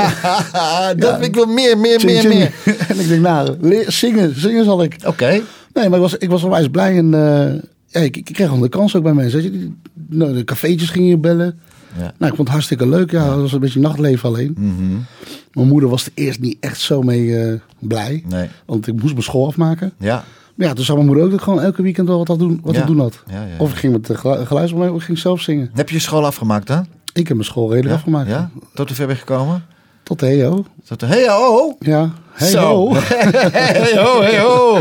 dat, 0.96 1.22
Ik 1.24 1.34
wil 1.34 1.46
meer, 1.46 1.78
meer, 1.78 1.98
Ching, 2.00 2.12
meer, 2.12 2.20
ching. 2.20 2.34
meer. 2.34 2.52
en 2.88 3.00
ik 3.00 3.08
denk, 3.08 3.22
nou, 3.22 3.56
leer- 3.60 3.92
zingen, 3.92 4.40
zingen 4.40 4.64
zal 4.64 4.82
ik. 4.82 4.96
Oké. 5.06 5.40
Nee, 5.72 5.88
maar 5.88 5.94
ik 5.94 6.00
was, 6.00 6.16
ik 6.16 6.28
was 6.30 6.42
onwijs 6.42 6.68
blij. 6.68 6.96
En 6.96 7.14
eh, 7.14 7.54
ja, 7.86 8.00
ik, 8.00 8.16
ik 8.16 8.24
kreeg 8.24 8.46
gewoon 8.46 8.62
de 8.62 8.68
kans 8.68 8.96
ook 8.96 9.02
bij 9.02 9.12
mensen. 9.14 9.42
Je, 9.42 9.70
nou, 10.08 10.34
de 10.34 10.44
cafeetjes 10.44 10.88
gingen 10.90 11.08
je 11.08 11.18
bellen. 11.18 11.58
Ja. 11.96 12.02
Nou, 12.02 12.12
ik 12.30 12.36
vond 12.36 12.38
het 12.38 12.48
hartstikke 12.48 12.88
leuk. 12.88 13.10
Ja, 13.10 13.30
het 13.30 13.40
was 13.40 13.52
een 13.52 13.60
beetje 13.60 13.80
nachtleven 13.80 14.28
alleen. 14.28 14.54
Mhm. 14.58 14.96
Mijn 15.52 15.68
moeder 15.68 15.88
was 15.88 16.06
er 16.06 16.12
eerst 16.14 16.40
niet 16.40 16.56
echt 16.60 16.80
zo 16.80 17.02
mee 17.02 17.38
eh, 17.38 17.52
blij. 17.78 18.22
Nee. 18.28 18.48
Want 18.66 18.86
ik 18.86 18.94
moest 19.00 19.12
mijn 19.12 19.22
school 19.24 19.46
afmaken. 19.46 19.92
Ja. 19.98 20.24
Maar 20.56 20.66
ja, 20.66 20.72
toen 20.72 20.84
zou 20.84 20.96
mijn 20.96 21.08
moeder 21.10 21.24
ook 21.26 21.30
dat 21.30 21.42
gewoon 21.42 21.60
elke 21.62 21.82
weekend 21.82 22.08
wel 22.08 22.18
wat, 22.18 22.28
had 22.28 22.38
doen, 22.38 22.60
wat 22.62 22.74
Ja. 22.74 22.84
doen 22.84 22.98
had. 22.98 23.22
Ja, 23.26 23.34
ja, 23.34 23.40
ja. 23.46 23.54
Of 23.58 23.70
ik 23.72 23.76
ging 23.78 23.92
met 23.92 24.06
de 24.06 24.16
gelu- 24.16 24.44
geluidsman 24.44 24.80
mee, 24.80 24.90
of 24.92 24.96
ik 24.98 25.04
ging 25.04 25.18
zelf 25.18 25.40
zingen. 25.40 25.70
Heb 25.74 25.88
je 25.88 25.94
je 25.94 26.00
school 26.00 26.26
afgemaakt 26.26 26.66
dan? 26.66 26.86
Ik 27.12 27.28
heb 27.28 27.36
mijn 27.36 27.48
school 27.48 27.70
redelijk 27.70 27.94
afgemaakt. 27.94 28.28
Ja? 28.28 28.50
Tot 28.74 28.86
hoe 28.88 28.96
ver 28.96 29.06
ben 29.06 29.14
je 29.14 29.20
gekomen? 29.20 29.64
Tot 30.02 30.20
de 30.20 30.26
HEO. 30.26 30.64
Tot 30.86 31.00
de. 31.00 31.06
Ja. 31.78 32.10
Hey, 32.32 32.48
Zo. 32.48 32.60
ho. 32.60 32.92
hey, 32.94 33.96
ho, 34.04 34.20
hey, 34.20 34.38
ho. 34.40 34.78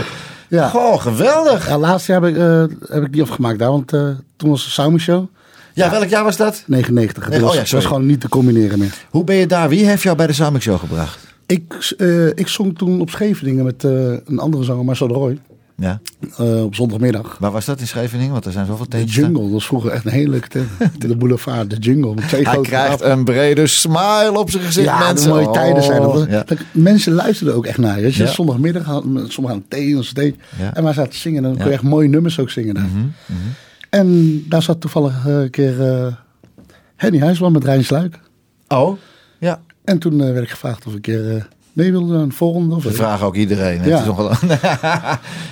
Ja. 0.49 0.69
Goh, 0.69 1.01
geweldig. 1.01 1.67
Ja, 1.67 1.77
laatste 1.77 2.11
jaar 2.11 2.21
heb 2.21 2.31
ik, 2.31 2.37
eh, 2.37 2.63
heb 2.95 3.03
ik 3.03 3.13
die 3.13 3.21
afgemaakt 3.21 3.59
daar, 3.59 3.69
want 3.71 3.93
eh, 3.93 4.07
toen 4.37 4.49
was 4.49 4.63
de 4.63 4.69
Sound 4.69 5.01
Show. 5.01 5.25
Ja, 5.73 5.89
welk 5.91 6.07
jaar 6.09 6.23
was 6.23 6.37
dat? 6.37 6.63
99. 6.67 7.23
Het 7.23 7.31
Nee, 7.33 7.41
was, 7.41 7.51
oh 7.51 7.57
was 7.59 7.69
sorry. 7.69 7.85
gewoon 7.85 8.05
niet 8.05 8.21
te 8.21 8.29
combineren 8.29 8.79
meer. 8.79 8.93
Hoe 9.09 9.23
ben 9.23 9.35
je 9.35 9.47
daar? 9.47 9.69
Wie 9.69 9.85
heeft 9.85 10.03
jou 10.03 10.15
bij 10.17 10.27
de 10.27 10.33
Samik 10.33 10.61
Show 10.61 10.79
gebracht? 10.79 11.19
Ik, 11.45 11.93
eh, 11.97 12.27
ik 12.27 12.47
zong 12.47 12.77
toen 12.77 13.01
op 13.01 13.09
Scheveningen 13.09 13.65
met 13.65 13.83
een 13.83 14.39
andere 14.39 14.63
zanger, 14.63 14.85
Marcel 14.85 15.07
de 15.07 15.13
Roy. 15.13 15.39
Ja. 15.77 15.99
eh, 16.37 16.63
op 16.63 16.75
zondagmiddag. 16.75 17.37
Waar 17.39 17.51
was 17.51 17.65
dat 17.65 17.79
in 17.79 17.87
Scheveningen? 17.87 18.31
Want 18.31 18.45
er 18.45 18.51
zijn 18.51 18.65
zoveel 18.65 18.83
De 18.85 18.89
tentjes. 18.91 19.15
Jungle, 19.15 19.41
dat 19.41 19.51
was 19.51 19.65
vroeger 19.65 19.91
echt 19.91 20.05
een 20.05 20.11
hele 20.11 20.29
leuke 20.29 20.47
tent. 20.47 20.67
De 21.01 21.15
boulevard, 21.15 21.69
de 21.69 21.75
Jungle. 21.75 22.13
Met 22.13 22.27
twee 22.27 22.47
Hij 22.47 22.61
krijgt 22.61 23.01
een 23.01 23.23
brede 23.23 23.67
smile 23.67 24.33
op 24.39 24.49
zijn 24.49 24.63
gezicht, 24.63 24.87
Ja, 24.87 24.99
mensen. 24.99 25.27
de 25.27 25.33
mooie 25.33 25.51
tijden 25.51 25.83
zijn 25.83 26.01
dat. 26.01 26.15
Oh, 26.15 26.29
ja. 26.29 26.43
Dat- 26.45 26.57
Mensen 26.71 27.13
luisterden 27.13 27.55
ook 27.55 27.65
echt 27.65 27.77
naar 27.77 27.99
je. 27.99 28.05
Je, 28.17 28.23
Ja. 28.23 28.25
Zondagmiddag, 28.31 28.83
hadden- 28.83 29.31
sommigen 29.31 29.57
aan 29.59 29.65
thee, 29.67 29.97
of 29.97 30.05
stage. 30.05 30.33
Ja. 30.59 30.73
En 30.73 30.83
wij 30.83 30.93
zaten 30.93 31.11
te 31.11 31.17
zingen. 31.17 31.37
En 31.37 31.43
dan. 31.43 31.51
Mhm, 31.51 31.61
kon 31.61 31.69
je 31.71 31.77
echt 31.77 31.83
mooie 31.87 32.07
nummers 32.09 32.39
ook 32.39 32.49
zingen 32.49 32.73
daar. 32.73 32.89
En 33.89 34.43
daar 34.49 34.61
zat 34.61 34.81
toevallig 34.81 35.27
eh, 35.27 35.39
een 35.41 35.49
keer 35.49 35.81
eh, 35.81 36.13
Henny 36.95 37.19
Huisman 37.19 37.51
met 37.51 37.63
Rijn 37.63 37.83
Sluik. 37.83 38.19
Oh, 38.67 38.97
ja. 39.39 39.61
En 39.83 39.97
toen 39.99 40.17
werd 40.17 40.43
ik 40.43 40.49
gevraagd 40.49 40.85
of 40.85 40.91
ik 40.91 40.95
een 40.95 41.01
keer 41.01 41.47
mee 41.75 41.91
wilde 41.91 42.19
het 42.19 42.33
volgende. 42.35 42.75
Of 42.75 42.83
We 42.83 42.91
vragen 42.91 43.25
ook 43.25 43.35
iedereen. 43.35 43.83
Ja. 43.83 44.03
Het 44.03 44.07
is 44.07 44.49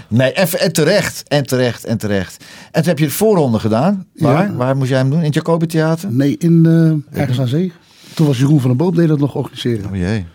nee, 0.17 0.33
en, 0.33 0.47
en 0.59 0.73
terecht. 0.73 1.23
En 1.27 1.45
terecht. 1.45 1.85
En 1.85 1.97
terecht. 1.97 2.43
En 2.71 2.81
toen 2.81 2.89
heb 2.89 2.99
je 2.99 3.05
de 3.05 3.11
voorronde 3.11 3.59
gedaan. 3.59 4.05
Waar? 4.15 4.47
Ja. 4.47 4.53
Waar 4.55 4.75
moest 4.77 4.89
jij 4.89 4.97
hem 4.97 5.09
doen? 5.09 5.19
In 5.19 5.25
het 5.25 5.33
Jacobi 5.33 5.65
Theater? 5.65 6.11
Nee, 6.11 6.35
in 6.37 6.65
eh, 7.11 7.19
ergens 7.19 7.39
aan 7.39 7.47
zee. 7.47 7.71
Toen 8.13 8.27
was 8.27 8.37
Jeroen 8.37 8.59
van 8.59 8.69
den 8.69 8.77
Boop 8.77 8.95
deed 8.95 9.07
dat 9.07 9.19
nog 9.19 9.35
organiseren. 9.35 9.89
Oh 9.89 9.95
jee. 9.95 10.25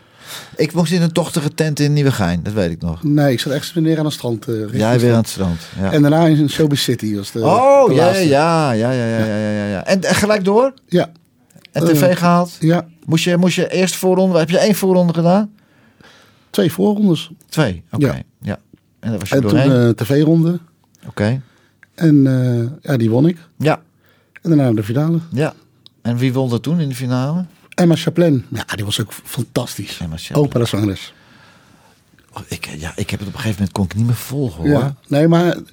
Ik 0.57 0.73
moest 0.73 0.92
in 0.92 1.02
een 1.02 1.12
tochtige 1.12 1.54
tent 1.54 1.80
in 1.80 1.92
Nieuwegein. 1.92 2.42
Dat 2.42 2.52
weet 2.52 2.71
ik 2.71 2.80
nog. 2.80 3.02
Nee, 3.02 3.33
ik 3.33 3.40
zat 3.40 3.52
echt 3.52 3.73
weer 3.73 3.99
aan 3.99 4.04
het 4.04 4.14
strand. 4.14 4.45
richting 4.45 4.76
Jij 4.76 5.00
weer 5.00 5.12
aan 5.12 5.18
het 5.18 5.28
strand. 5.28 5.61
Ja. 5.80 5.92
En 5.92 6.02
daarna 6.02 6.26
in 6.26 6.50
Showbiz 6.50 6.83
City 6.83 7.16
was 7.16 7.30
de 7.33 7.40
oh, 7.40 7.87
de 7.88 7.95
ja, 7.95 8.16
ja, 8.16 8.73
ja, 8.73 8.90
ja, 8.90 8.90
ja, 8.92 9.25
ja, 9.25 9.50
ja, 9.50 9.66
ja. 9.66 9.85
En, 9.85 10.02
en 10.02 10.14
gelijk 10.14 10.45
door? 10.45 10.73
Ja, 10.87 11.09
En 11.73 11.85
tv 11.85 12.02
Eh, 12.02 12.16
gehaald? 12.16 12.57
ja, 12.61 12.87
Moest 13.04 13.25
je, 13.25 13.37
moest 13.37 13.54
je 13.57 13.68
eerst 13.68 13.97
voorronde? 13.97 14.38
Heb 14.38 14.50
je 14.50 14.59
één 14.59 14.75
voorronde 14.75 15.14
gedaan? 15.14 15.50
Twee 16.50 16.73
voorrondes. 16.73 17.31
Twee. 17.49 17.83
Oké. 17.90 18.07
Ja. 18.07 18.23
Ja. 18.40 18.59
En 19.00 19.11
daar 19.11 19.19
was 19.19 19.28
je 19.28 19.35
En 19.35 19.40
toen 19.40 19.69
de 19.69 19.93
tv-ronde. 19.97 20.59
Oké. 21.07 21.40
En 21.95 22.26
eh, 22.26 22.71
ja, 22.90 22.97
die 22.97 23.11
won 23.11 23.26
ik. 23.26 23.38
Ja. 23.59 23.81
En 24.43 24.50
daarna 24.50 24.73
de 24.73 24.83
finale. 24.83 25.19
Ja. 25.33 25.55
En 26.02 26.17
wie 26.17 26.33
won 26.33 26.52
er 26.52 26.61
toen 26.61 26.81
in 26.81 26.88
de 26.88 26.95
finale? 26.95 27.45
Emma 27.75 27.97
Chaplin. 27.97 28.45
Ja, 28.49 28.64
die 28.75 28.85
was 28.85 29.00
ook 29.00 29.12
fantastisch. 29.12 29.99
Emma 30.00 30.17
Chaplin. 30.17 30.45
Opera-zangeres. 30.45 31.12
Oh, 32.33 32.43
ik, 32.49 32.69
ja, 32.78 32.93
ik 32.97 33.11
heb 33.11 33.19
het 33.19 33.28
op 33.28 33.35
een 33.35 33.40
gegeven 33.40 33.52
moment 33.52 33.73
kon 33.73 33.85
ik 33.85 33.95
niet 33.95 34.07
meer 34.07 34.14
volgen 34.14 34.71
hoor. 34.71 34.81
Ja. 34.81 34.95
Nee, 35.09 35.28
maar 35.28 35.45
het 35.45 35.73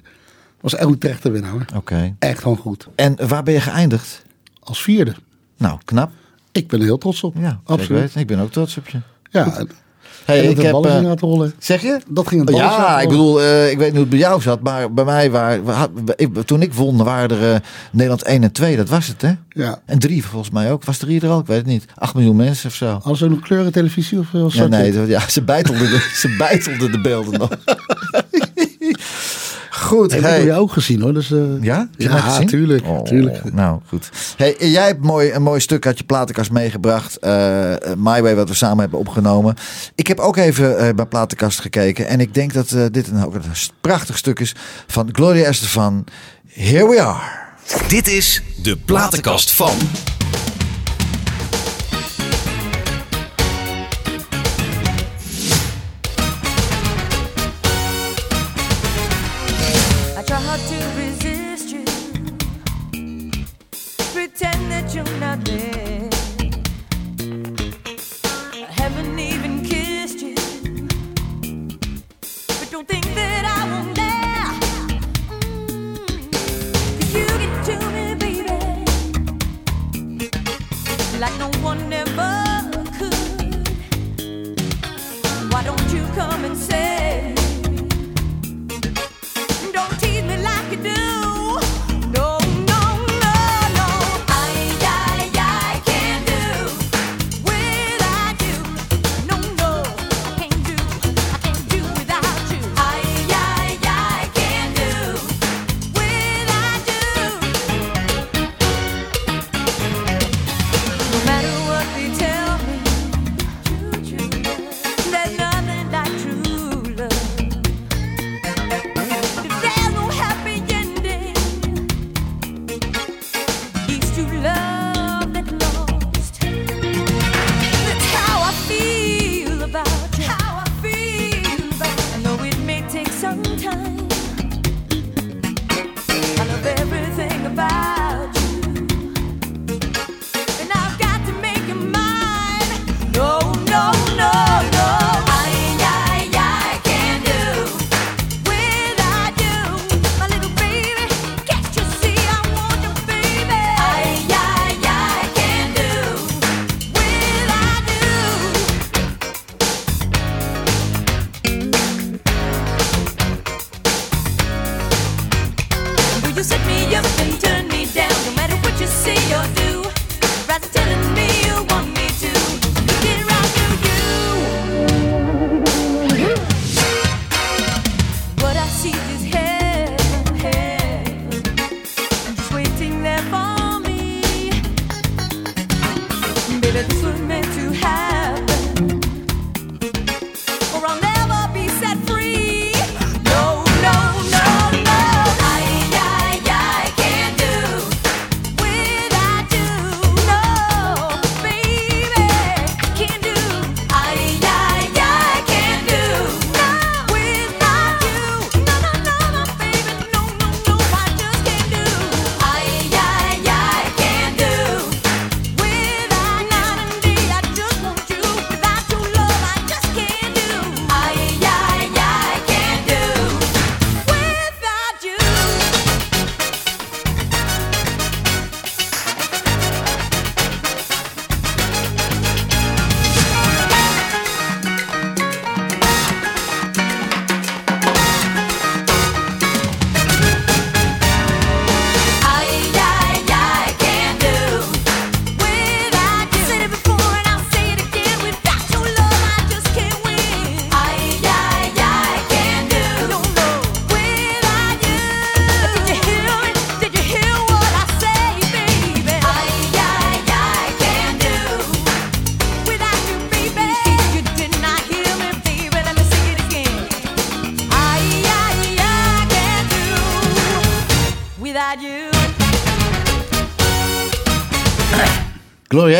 was 0.60 0.74
echt 0.74 0.88
een 0.88 0.98
terechte 0.98 1.30
winnaar. 1.30 1.50
hoor. 1.50 1.64
Oké. 1.74 2.14
Echt 2.18 2.38
gewoon 2.38 2.56
goed. 2.56 2.88
En 2.94 3.28
waar 3.28 3.42
ben 3.42 3.54
je 3.54 3.60
geëindigd? 3.60 4.22
Als 4.60 4.82
vierde. 4.82 5.14
Nou, 5.56 5.78
knap. 5.84 6.10
Ik 6.52 6.68
ben 6.68 6.78
er 6.78 6.84
heel 6.84 6.98
trots 6.98 7.22
op. 7.22 7.34
Ja, 7.38 7.60
absoluut. 7.64 8.14
Ik 8.14 8.26
ben 8.26 8.38
ook 8.38 8.52
trots 8.52 8.76
op 8.76 8.88
je. 8.88 8.98
Ja, 9.30 9.66
Hey, 10.24 10.44
ik 10.44 10.62
heb, 10.62 10.72
ballen 10.72 10.90
eh, 10.90 11.08
ging 11.08 11.20
rollen. 11.20 11.54
zeg 11.58 11.82
je? 11.82 12.00
Dat 12.08 12.28
ging 12.28 12.40
het 12.40 12.50
ballen 12.50 12.66
Ja, 12.66 13.00
ik 13.00 13.08
bedoel, 13.08 13.42
eh, 13.42 13.70
ik 13.70 13.78
weet 13.78 13.86
niet 13.86 13.90
hoe 13.90 14.00
het 14.00 14.10
bij 14.10 14.18
jou 14.18 14.40
zat, 14.40 14.60
maar 14.60 14.92
bij 14.92 15.04
mij 15.04 15.30
waren, 15.30 15.64
toen 16.44 16.62
ik 16.62 16.74
won, 16.74 17.04
waren 17.04 17.40
er 17.40 17.54
eh, 17.54 17.60
Nederland 17.92 18.22
1 18.22 18.42
en 18.42 18.52
2, 18.52 18.76
dat 18.76 18.88
was 18.88 19.06
het 19.06 19.22
hè? 19.22 19.32
Ja. 19.48 19.80
En 19.84 19.98
3 19.98 20.24
volgens 20.24 20.50
mij 20.50 20.72
ook. 20.72 20.84
Was 20.84 21.00
er 21.00 21.06
hier 21.06 21.24
er 21.24 21.30
al? 21.30 21.40
Ik 21.40 21.46
weet 21.46 21.56
het 21.56 21.66
niet. 21.66 21.84
8 21.94 22.14
miljoen 22.14 22.36
mensen 22.36 22.68
of 22.68 22.74
zo. 22.74 23.00
Ze 23.14 23.24
ook 23.24 23.30
nog 23.30 23.40
kleuren 23.40 23.72
televisie 23.72 24.18
of 24.18 24.30
was 24.32 24.54
Ja, 24.54 24.66
nee, 24.66 25.06
ja, 25.06 25.28
ze 25.28 25.42
bijtelden 25.42 25.90
de, 25.90 26.10
ze 26.20 26.34
bijtelden 26.38 26.92
de 26.92 27.00
beelden 27.00 27.38
nog. 27.38 27.48
Goed, 29.86 30.12
hey. 30.12 30.20
heb 30.20 30.44
je 30.44 30.52
ook 30.52 30.72
gezien 30.72 31.00
hoor. 31.00 31.14
Dus, 31.14 31.32
eh, 31.32 31.62
Ja? 31.62 31.88
Ja 31.96 32.18
gezien? 32.18 32.46
tuurlijk. 32.46 32.86
Oh, 32.86 33.02
tuurlijk. 33.02 33.52
Nou, 33.52 33.80
goed. 33.88 34.10
Hey, 34.36 34.56
jij 34.58 34.86
hebt 34.86 35.04
mooi, 35.04 35.32
een 35.32 35.42
mooi 35.42 35.60
stuk 35.60 35.86
uit 35.86 35.98
je 35.98 36.04
platenkast 36.04 36.50
meegebracht. 36.50 37.18
eh 37.18 37.74
My 37.96 38.22
Way, 38.22 38.34
wat 38.34 38.48
we 38.48 38.54
samen 38.54 38.78
hebben 38.78 38.98
opgenomen. 38.98 39.54
Ik 39.94 40.06
heb 40.06 40.18
ook 40.18 40.36
even 40.36 40.78
eh, 40.78 40.94
bij 40.94 41.06
platenkast 41.06 41.60
gekeken. 41.60 42.06
En 42.06 42.20
ik 42.20 42.34
denk 42.34 42.52
dat 42.52 42.70
eh, 42.72 42.84
dit 42.90 43.08
een, 43.08 43.24
ook 43.24 43.34
een 43.34 43.40
prachtig 43.80 44.16
stuk 44.18 44.40
is 44.40 44.54
van 44.86 45.08
Gloria 45.12 45.44
Estefan. 45.44 46.04
Here 46.52 46.88
we 46.88 47.02
are. 47.02 47.20
Dit 47.88 48.08
is 48.08 48.42
de 48.62 48.76
platenkast 48.76 49.50
van. 49.52 49.76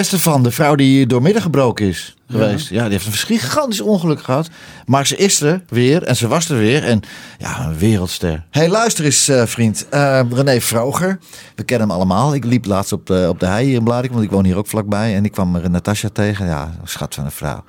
Estefan, 0.06 0.42
de 0.42 0.50
vrouw 0.50 0.74
die 0.74 1.06
doormidden 1.06 1.42
gebroken 1.42 1.86
is 1.86 2.16
geweest. 2.28 2.68
Ja, 2.68 2.82
die 2.82 2.92
heeft 2.92 3.06
een 3.06 3.12
gigantisch 3.12 3.80
ongeluk 3.80 4.22
gehad. 4.22 4.48
Maar 4.84 5.06
ze 5.06 5.16
is 5.16 5.40
er 5.40 5.62
weer 5.68 6.02
en 6.02 6.16
ze 6.16 6.28
was 6.28 6.48
er 6.48 6.58
weer. 6.58 6.84
En 6.84 7.00
ja, 7.38 7.66
een 7.66 7.78
wereldster. 7.78 8.46
hey, 8.50 8.68
luister 8.68 9.04
eens 9.04 9.28
eh, 9.28 9.46
vriend. 9.46 9.88
Eh, 9.88 10.20
René 10.30 10.60
Vroger. 10.60 11.18
We 11.54 11.62
kennen 11.64 11.88
hem 11.88 11.96
allemaal. 11.96 12.34
Ik 12.34 12.44
liep 12.44 12.64
laatst 12.64 12.92
op 12.92 13.06
de, 13.06 13.26
op 13.28 13.40
de 13.40 13.46
hei 13.46 13.66
hier 13.66 13.76
in 13.76 13.84
Bladik, 13.84 14.10
want 14.10 14.24
ik 14.24 14.30
woon 14.30 14.44
hier 14.44 14.56
ook 14.56 14.66
vlakbij. 14.66 15.14
En 15.14 15.24
ik 15.24 15.32
kwam 15.32 15.56
er 15.56 15.70
Natasja 15.70 16.08
tegen. 16.12 16.46
Ja, 16.46 16.74
schat 16.84 17.14
van 17.14 17.24
een 17.24 17.30
vrouw. 17.30 17.64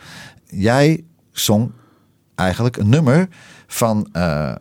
Jij 0.45 1.03
zong 1.31 1.71
eigenlijk 2.35 2.77
een 2.77 2.89
nummer 2.89 3.27
van 3.67 4.09
eh, 4.11 4.51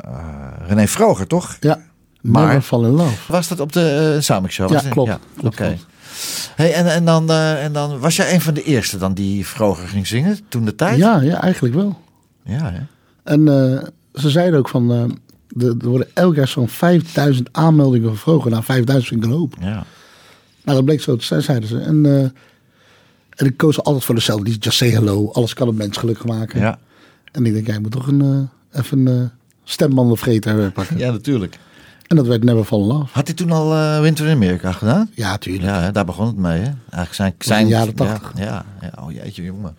René 0.67 0.87
Vroger, 0.87 1.27
toch? 1.27 1.57
Ja, 1.61 1.79
Maar- 2.21 2.63
Fall 2.63 2.85
in 2.85 2.91
Love. 2.91 3.33
Was 3.33 3.49
dat 3.49 3.61
op 3.61 3.73
de 3.73 4.15
uh, 4.17 4.49
Show? 4.49 4.71
Ja, 4.71 4.81
klopt. 4.91 5.09
Ja, 5.09 5.19
Klopt, 5.37 5.61
Oké. 5.61 5.77
Hey, 6.55 6.73
en, 6.73 6.87
en, 6.87 7.05
dan, 7.05 7.31
eh, 7.31 7.65
en 7.65 7.73
dan 7.73 7.99
was 7.99 8.17
jij 8.17 8.35
een 8.35 8.41
van 8.41 8.55
de 8.55 8.63
eerste 8.63 8.99
dan 8.99 9.15
die 9.15 9.47
Vroger 9.47 9.89
ging 9.89 10.07
zingen 10.07 10.39
toen 10.49 10.65
de 10.65 10.75
tijd? 10.75 10.99
Ja, 10.99 11.21
ja, 11.21 11.43
eigenlijk 11.43 11.75
wel. 11.75 12.01
Ja, 12.45 12.71
hè? 12.73 12.79
En 13.25 13.49
eh, 13.49 13.83
ze 14.15 14.31
zeiden 14.31 14.59
ook 14.59 14.69
van, 14.69 14.93
eh, 14.93 15.05
de- 15.49 15.77
er 15.81 15.89
worden 15.89 16.09
elk 16.15 16.35
jaar 16.35 16.49
zo'n 16.49 16.69
5000 16.69 17.49
aanmeldingen 17.53 18.09
van 18.09 18.17
Vroger. 18.17 18.51
Nou, 18.51 18.63
5000 18.65 19.09
vind 19.13 19.25
ik 19.25 19.31
een 19.31 19.37
hoop. 19.39 19.55
ja. 19.61 19.85
Nou, 20.65 20.79
dat 20.79 20.85
bleek 20.85 21.01
zo 21.01 21.17
te 21.17 21.25
zijn, 21.25 21.43
zeiden 21.43 21.69
ze. 21.69 21.79
En, 21.81 22.07
en 23.37 23.47
ik 23.47 23.57
koos 23.57 23.83
altijd 23.83 24.05
voor 24.05 24.15
dezelfde. 24.15 24.45
Die 24.45 24.59
Just 24.59 24.77
Say 24.77 24.89
Hello. 24.91 25.31
Alles 25.33 25.55
kan 25.55 25.67
het 25.67 25.77
mens 25.77 25.97
gelukkig 25.97 26.25
maken. 26.27 26.61
Ja. 26.61 26.79
En 27.33 27.47
ik 27.47 27.53
denk, 27.53 27.67
jij 27.67 27.79
moet 27.79 27.91
toch 27.91 28.07
een, 28.07 28.49
even 28.73 29.07
een 29.07 29.31
stembandenvreter 29.65 30.71
pakken. 30.73 30.99
ja, 30.99 31.11
natuurlijk. 31.11 31.59
En 32.07 32.17
dat 32.17 32.27
werd 32.27 32.45
Never 32.45 32.65
Fall 32.65 32.79
in 32.81 32.87
Love. 32.87 33.07
Had 33.13 33.27
hij 33.27 33.37
toen 33.37 33.51
al 33.53 33.73
eh, 33.75 34.01
Winter 34.01 34.27
in 34.27 34.35
Amerika 34.35 34.73
gedaan? 34.73 35.11
Ja, 35.15 35.37
tuurlijk. 35.39 35.65
Ja, 35.65 35.81
hè, 35.81 35.93
daar 35.93 36.05
begon 36.05 36.27
het 36.27 36.37
mee. 36.37 36.61
Hè? 36.61 36.71
Eigenlijk 36.91 37.15
zijn, 37.15 37.29
in 37.39 37.45
zijn 37.47 37.65
de 37.65 37.71
jaren 37.71 37.95
80. 37.95 38.33
Ja, 38.37 38.45
ja, 38.45 38.65
ja. 38.81 39.03
Oh 39.05 39.13
jeetje, 39.13 39.43
jongen. 39.43 39.77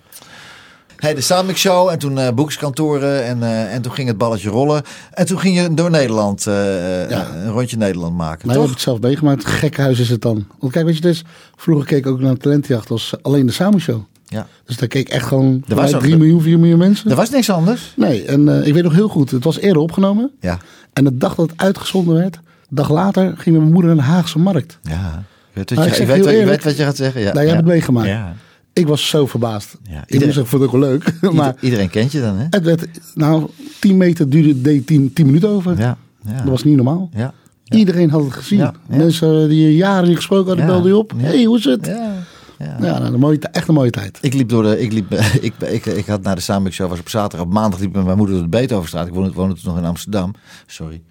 Hey, 0.97 1.13
de 1.13 1.21
Samik 1.21 1.57
Show 1.57 1.89
en 1.89 1.99
toen 1.99 2.17
eh 2.19 2.33
boekskantoren 2.33 3.25
en, 3.25 3.43
eh, 3.43 3.73
en 3.73 3.81
toen 3.81 3.91
ging 3.91 4.07
het 4.07 4.17
balletje 4.17 4.49
rollen. 4.49 4.81
En 5.13 5.25
toen 5.25 5.39
ging 5.39 5.55
je 5.61 5.73
door 5.73 5.89
Nederland, 5.89 6.43
Ja. 6.43 7.29
een 7.35 7.49
rondje 7.51 7.77
Nederland 7.77 8.15
maken, 8.17 8.47
Maar 8.47 8.55
je 8.55 8.61
toch? 8.61 8.71
het 8.71 8.81
zelf 8.81 8.99
meegemaakt. 8.99 9.45
Gekkenhuis 9.45 9.99
is 9.99 10.09
het 10.09 10.21
dan. 10.21 10.47
Want 10.59 10.71
kijk, 10.73 10.85
weet 10.85 10.95
je, 10.95 11.01
dus 11.01 11.23
vroeger 11.55 11.85
keek 11.85 11.97
ik 12.05 12.07
ook 12.07 12.19
naar 12.19 12.37
Talentjacht 12.37 12.89
als 12.91 13.13
alleen 13.21 13.45
de 13.45 13.51
Samen 13.51 13.79
Show. 13.79 14.01
Ja. 14.25 14.47
Dus 14.65 14.77
daar 14.77 14.87
keek 14.87 15.09
echt 15.09 15.25
gewoon 15.25 15.63
Er 15.67 15.75
was 15.75 15.93
ook- 15.93 16.01
3 16.01 16.17
miljoen, 16.17 16.41
4 16.41 16.59
miljoen 16.59 16.77
mensen. 16.79 17.09
Er 17.09 17.15
was 17.15 17.29
niks 17.29 17.49
anders. 17.49 17.93
Nee, 17.95 18.23
en 18.25 18.65
ik 18.65 18.73
weet 18.73 18.83
nog 18.83 18.93
heel 18.93 19.07
goed, 19.09 19.31
het 19.31 19.43
was 19.43 19.57
eerder 19.59 19.81
opgenomen. 19.81 20.31
Ja. 20.39 20.57
En 20.97 21.03
de 21.03 21.17
dag 21.17 21.35
dat 21.35 21.49
het 21.49 21.59
uitgezonden 21.61 22.15
werd, 22.15 22.35
een 22.35 22.41
dag 22.75 22.89
later 22.91 23.33
ging 23.37 23.57
mijn 23.57 23.71
moeder 23.71 23.95
naar 23.95 24.05
de 24.05 24.11
Haagse 24.11 24.39
Markt. 24.39 24.79
Ja. 24.81 25.23
Ik 25.49 25.53
weet 25.53 25.69
wat, 25.69 25.77
Maar 25.77 25.87
je, 25.87 25.93
ik 25.93 25.99
ik 26.01 26.07
weet, 26.07 26.25
eerlijk, 26.25 26.49
weet 26.49 26.63
wat 26.63 26.77
je 26.77 26.83
gaat 26.83 26.95
zeggen. 26.95 27.21
Ja. 27.21 27.25
Nou, 27.33 27.37
jij 27.39 27.45
ja. 27.47 27.53
hebt 27.53 27.63
het 27.65 27.73
meegemaakt. 27.73 28.07
Ja. 28.07 28.35
Ik 28.73 28.87
was 28.87 29.07
zo 29.09 29.25
verbaasd. 29.25 29.77
Ja, 29.83 29.95
Ik 30.01 30.01
iedereen- 30.11 30.21
moest 30.23 30.33
zeggen, 30.33 30.47
vond 30.47 30.61
het 30.63 30.71
ook 30.73 30.79
wel 30.81 30.89
leuk. 30.89 31.33
maar 31.33 31.47
Ieder- 31.47 31.63
iedereen 31.63 31.89
kent 31.89 32.11
je 32.11 32.21
dan, 32.21 32.37
hè? 32.37 32.45
het 32.49 32.63
werd, 32.63 32.87
nou, 33.15 33.49
10 33.79 33.97
meter 33.97 34.29
duurde 34.29 34.61
deed 34.61 34.87
10, 34.87 35.13
10 35.13 35.25
minuten 35.25 35.49
over. 35.49 35.77
Ja. 35.79 35.97
ja. 36.25 36.33
Dat 36.37 36.43
was 36.49 36.63
niet 36.63 36.75
normaal. 36.75 37.09
Ja. 37.13 37.33
Iedereen 37.69 38.09
had 38.09 38.23
het 38.23 38.33
gezien. 38.33 38.71
Mensen 38.87 39.49
die 39.49 39.75
jaren 39.75 40.07
niet 40.07 40.15
gesproken 40.15 40.47
hadden, 40.47 40.65
Ja, 40.65 40.71
belden 40.71 40.91
je 40.91 40.97
op. 40.97 41.13
hey, 41.17 41.43
hoe 41.43 41.57
is 41.57 41.63
het? 41.65 41.85
Ja. 41.85 42.13
Ja. 42.59 42.77
Ja, 42.81 42.99
nou, 42.99 43.13
een 43.13 43.19
mooie, 43.19 43.39
echt 43.39 43.67
een 43.67 43.73
mooie 43.73 43.91
tijd. 43.91 44.17
Ik 44.21 44.33
liep 44.33 44.49
door 44.49 44.63
de. 44.63 44.79
Ik, 44.79 44.91
liep, 44.91 45.11
ik, 45.41 45.53
ik, 45.59 45.85
ik, 45.85 46.05
had 46.05 46.21
naar 46.21 46.35
de 46.35 46.41
Samik 46.41 46.73
Show, 46.73 46.89
was 46.89 46.99
op 46.99 47.09
zaterdag. 47.09 47.47
Op 47.47 47.53
maandag 47.53 47.79
liep 47.79 47.93
met 47.93 48.05
mijn 48.05 48.17
moeder 48.17 48.35
door 48.35 48.43
de 48.43 48.49
Beethovenstraat. 48.49 49.07
Ik 49.07 49.13
woonde, 49.13 49.33
woonde 49.33 49.55
toen 49.55 49.63
nog 49.73 49.77
in 49.77 49.87
Amsterdam. 49.87 50.33
Sorry. 50.65 51.01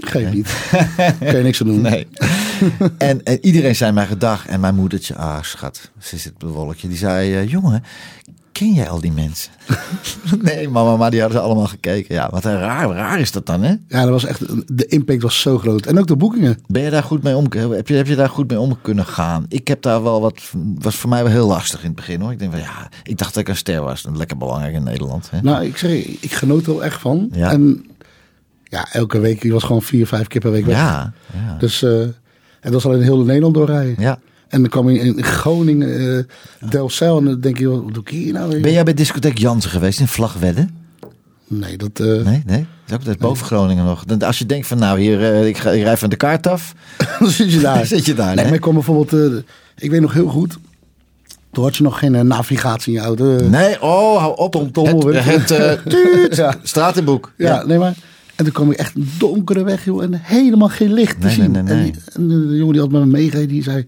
Geef 0.00 0.32
niet. 0.32 0.70
Kan 1.18 1.36
je 1.36 1.42
niks 1.42 1.60
aan 1.60 1.66
doen. 1.66 1.80
Nee. 1.80 2.06
en, 2.98 3.22
en 3.22 3.38
iedereen 3.44 3.76
zei 3.76 3.92
mij 3.92 4.06
gedag. 4.06 4.46
En 4.46 4.60
mijn 4.60 4.74
moedertje, 4.74 5.14
ah 5.14 5.42
schat, 5.42 5.90
ze 5.98 6.16
zit 6.16 6.32
op 6.34 6.42
een 6.42 6.48
wolkje. 6.48 6.88
Die 6.88 6.96
zei, 6.96 7.34
eh, 7.34 7.48
jongen, 7.48 7.82
ken 8.58 8.72
jij 8.72 8.88
al 8.88 9.00
die 9.00 9.12
mensen? 9.12 9.52
nee, 10.42 10.68
mama, 10.68 10.96
maar 10.96 11.10
die 11.10 11.20
hadden 11.20 11.38
ze 11.38 11.44
allemaal 11.44 11.66
gekeken. 11.66 12.14
Ja, 12.14 12.28
wat 12.30 12.44
een 12.44 12.58
raar, 12.58 12.90
raar 12.90 13.20
is 13.20 13.32
dat 13.32 13.46
dan, 13.46 13.62
hè? 13.62 13.74
Ja, 13.88 14.02
dat 14.02 14.08
was 14.08 14.24
echt, 14.24 14.40
de 14.76 14.86
impact 14.86 15.22
was 15.22 15.40
zo 15.40 15.58
groot. 15.58 15.86
En 15.86 15.98
ook 15.98 16.06
de 16.06 16.16
boekingen. 16.16 16.58
Ben 16.66 16.82
je 16.82 16.90
daar 16.90 17.02
goed 17.02 17.22
mee 17.22 17.36
om? 17.36 17.44
Heb 17.52 17.88
je, 17.88 17.94
heb 17.94 18.06
je 18.06 18.16
daar 18.16 18.28
goed 18.28 18.48
mee 18.50 18.60
om 18.60 18.78
kunnen 18.82 19.06
gaan? 19.06 19.46
Ik 19.48 19.68
heb 19.68 19.82
daar 19.82 20.02
wel 20.02 20.20
wat. 20.20 20.52
Was 20.78 20.96
voor 20.96 21.10
mij 21.10 21.22
wel 21.22 21.32
heel 21.32 21.46
lastig 21.46 21.80
in 21.80 21.86
het 21.86 21.96
begin 21.96 22.20
hoor. 22.20 22.32
Ik 22.32 22.38
denk 22.38 22.50
van 22.50 22.60
ja, 22.60 22.88
ik 23.02 23.18
dacht 23.18 23.34
dat 23.34 23.42
ik 23.42 23.48
een 23.48 23.56
ster 23.56 23.82
was. 23.82 24.02
Dat 24.02 24.12
is 24.12 24.18
lekker 24.18 24.36
belangrijk 24.36 24.74
in 24.74 24.82
Nederland. 24.82 25.30
Hè? 25.30 25.40
Nou, 25.42 25.64
ik 25.64 25.76
zeg, 25.76 25.90
ik 26.20 26.32
genoot 26.32 26.66
er 26.66 26.72
wel 26.72 26.84
echt 26.84 27.00
van. 27.00 27.28
Ja. 27.32 27.50
En 27.50 27.86
ja, 28.64 28.88
elke 28.92 29.18
week, 29.20 29.40
die 29.40 29.52
was 29.52 29.62
gewoon 29.62 29.82
vier, 29.82 30.06
vijf 30.06 30.26
keer 30.26 30.40
per 30.40 30.50
week 30.50 30.66
weg. 30.66 30.76
ja, 30.76 31.12
ja. 31.32 31.56
Dus, 31.58 31.82
eh 31.82 32.00
en 32.60 32.72
dat 32.72 32.82
was 32.82 32.86
alleen 32.86 33.02
heel 33.02 33.24
Nederland 33.24 33.54
doorrijden. 33.54 33.94
ja. 33.98 34.18
En 34.48 34.60
dan 34.60 34.70
kwam 34.70 34.90
je 34.90 34.98
in 34.98 35.22
Groningen, 35.24 36.16
eh 36.18 36.70
Delfzijl. 36.70 37.18
En 37.18 37.24
dan 37.24 37.40
denk 37.40 37.58
je, 37.58 37.68
wat 37.68 37.94
doe 37.94 38.02
ik 38.02 38.08
hier 38.08 38.32
nou 38.32 38.50
weer? 38.50 38.60
Ben 38.60 38.72
jij 38.72 38.82
bij 38.84 38.94
discotheek 38.94 39.38
Jansen 39.38 39.70
geweest 39.70 40.00
in 40.00 40.08
Vlagwedde? 40.08 40.66
Nee, 41.46 41.76
dat... 41.76 42.00
eh, 42.00 42.06
Nee, 42.24 42.42
nee. 42.46 42.66
Dat 42.86 43.00
is 43.02 43.08
ook 43.08 43.18
boven 43.18 43.46
Groningen 43.46 43.84
nog. 43.84 44.04
Als 44.18 44.38
je 44.38 44.46
denkt 44.46 44.66
van 44.66 44.78
nou 44.78 45.00
hier, 45.00 45.22
eh, 45.22 45.46
ik, 45.46 45.56
ga, 45.58 45.70
ik 45.70 45.82
rij 45.82 45.96
van 45.96 46.10
de 46.10 46.16
kaart 46.16 46.46
af. 46.46 46.74
dan 47.20 47.30
zit 47.30 47.52
je 47.52 47.60
daar. 47.60 47.86
Zit 47.96 48.04
je 48.04 48.14
daar, 48.14 48.26
Nee, 48.28 48.36
hè? 48.36 48.44
maar 48.44 48.54
ik 48.54 48.60
kwam 48.60 48.74
bijvoorbeeld... 48.74 49.42
ik 49.78 49.90
weet 49.90 50.00
nog 50.00 50.12
heel 50.12 50.28
goed... 50.28 50.58
Toen 51.52 51.64
had 51.64 51.76
je 51.76 51.82
nog 51.82 51.98
geen 51.98 52.26
navigatie 52.26 52.94
in 52.94 53.00
je 53.00 53.06
auto. 53.06 53.48
Nee, 53.48 53.82
oh, 53.82 54.18
hou 54.18 54.36
op. 54.36 54.52
Tom, 54.52 54.72
Tom, 54.72 54.86
het 55.06 55.24
het 55.24 55.50
eh, 55.50 55.72
tuut, 55.92 56.36
Ja. 56.36 56.54
stratenboek. 56.62 57.32
Ja, 57.36 57.64
nee 57.66 57.78
maar. 57.78 57.94
En 58.36 58.44
toen 58.44 58.52
kwam 58.52 58.70
ik 58.70 58.76
echt 58.78 58.94
een 58.96 59.10
donkere 59.18 59.64
weg, 59.64 59.84
joh. 59.84 60.02
En 60.02 60.10
helemaal 60.22 60.68
geen 60.68 60.92
licht 60.92 61.20
te 61.20 61.30
zien. 61.30 61.50
nee, 61.50 61.62
En, 61.62 61.82
die- 61.82 61.94
en 62.14 62.28
de, 62.28 62.56
jongen 62.56 62.72
die 62.72 62.80
had 62.82 62.90
met 62.90 63.06
me 63.06 63.46
die 63.46 63.62
zei... 63.62 63.86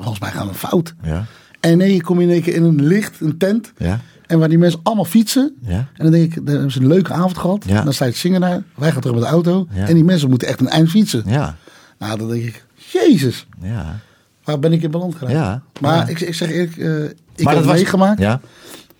Volgens 0.00 0.20
mij 0.20 0.30
gaan 0.30 0.48
we 0.48 0.54
fout. 0.54 0.94
Ja. 1.02 1.26
En 1.60 1.78
nee, 1.78 1.94
je 1.94 2.02
kom 2.02 2.20
in 2.20 2.30
één 2.30 2.42
keer 2.42 2.54
in 2.54 2.64
een 2.64 2.86
licht, 2.86 3.20
een 3.20 3.36
tent. 3.38 3.72
Ja. 3.76 4.00
En 4.26 4.38
waar 4.38 4.48
die 4.48 4.58
mensen 4.58 4.80
allemaal 4.82 5.04
fietsen. 5.04 5.56
Ja. 5.62 5.76
En 5.76 5.88
dan 5.96 6.10
denk 6.10 6.24
ik, 6.24 6.34
dan 6.34 6.54
hebben 6.54 6.70
ze 6.72 6.80
een 6.80 6.86
leuke 6.86 7.12
avond 7.12 7.38
gehad. 7.38 7.64
Ja. 7.66 7.82
Dan 7.82 7.92
sta 7.92 8.04
je 8.04 8.10
het 8.10 8.20
zingen 8.20 8.40
daar. 8.40 8.62
Wij 8.74 8.92
gaan 8.92 9.00
terug 9.00 9.16
met 9.16 9.24
de 9.24 9.30
auto. 9.30 9.66
Ja. 9.70 9.86
En 9.88 9.94
die 9.94 10.04
mensen 10.04 10.28
moeten 10.28 10.48
echt 10.48 10.60
een 10.60 10.68
eind 10.68 10.90
fietsen. 10.90 11.22
Ja. 11.26 11.56
Nou, 11.98 12.18
dan 12.18 12.28
denk 12.28 12.42
ik, 12.42 12.64
jezus. 12.74 13.46
Ja. 13.60 13.98
Waar 14.44 14.58
ben 14.58 14.72
ik 14.72 14.82
in 14.82 14.90
beland 14.90 15.14
geraakt? 15.14 15.36
Ja. 15.36 15.62
Maar. 15.80 16.10
Ik, 16.10 16.20
ik 16.20 16.34
zeg 16.34 16.50
eerlijk, 16.50 16.76
eh, 16.76 17.04
ik 17.04 17.44
Maar 17.44 17.54
heb 17.54 17.64
het 17.64 17.72
meegemaakt. 17.72 18.18
Ja. 18.18 18.40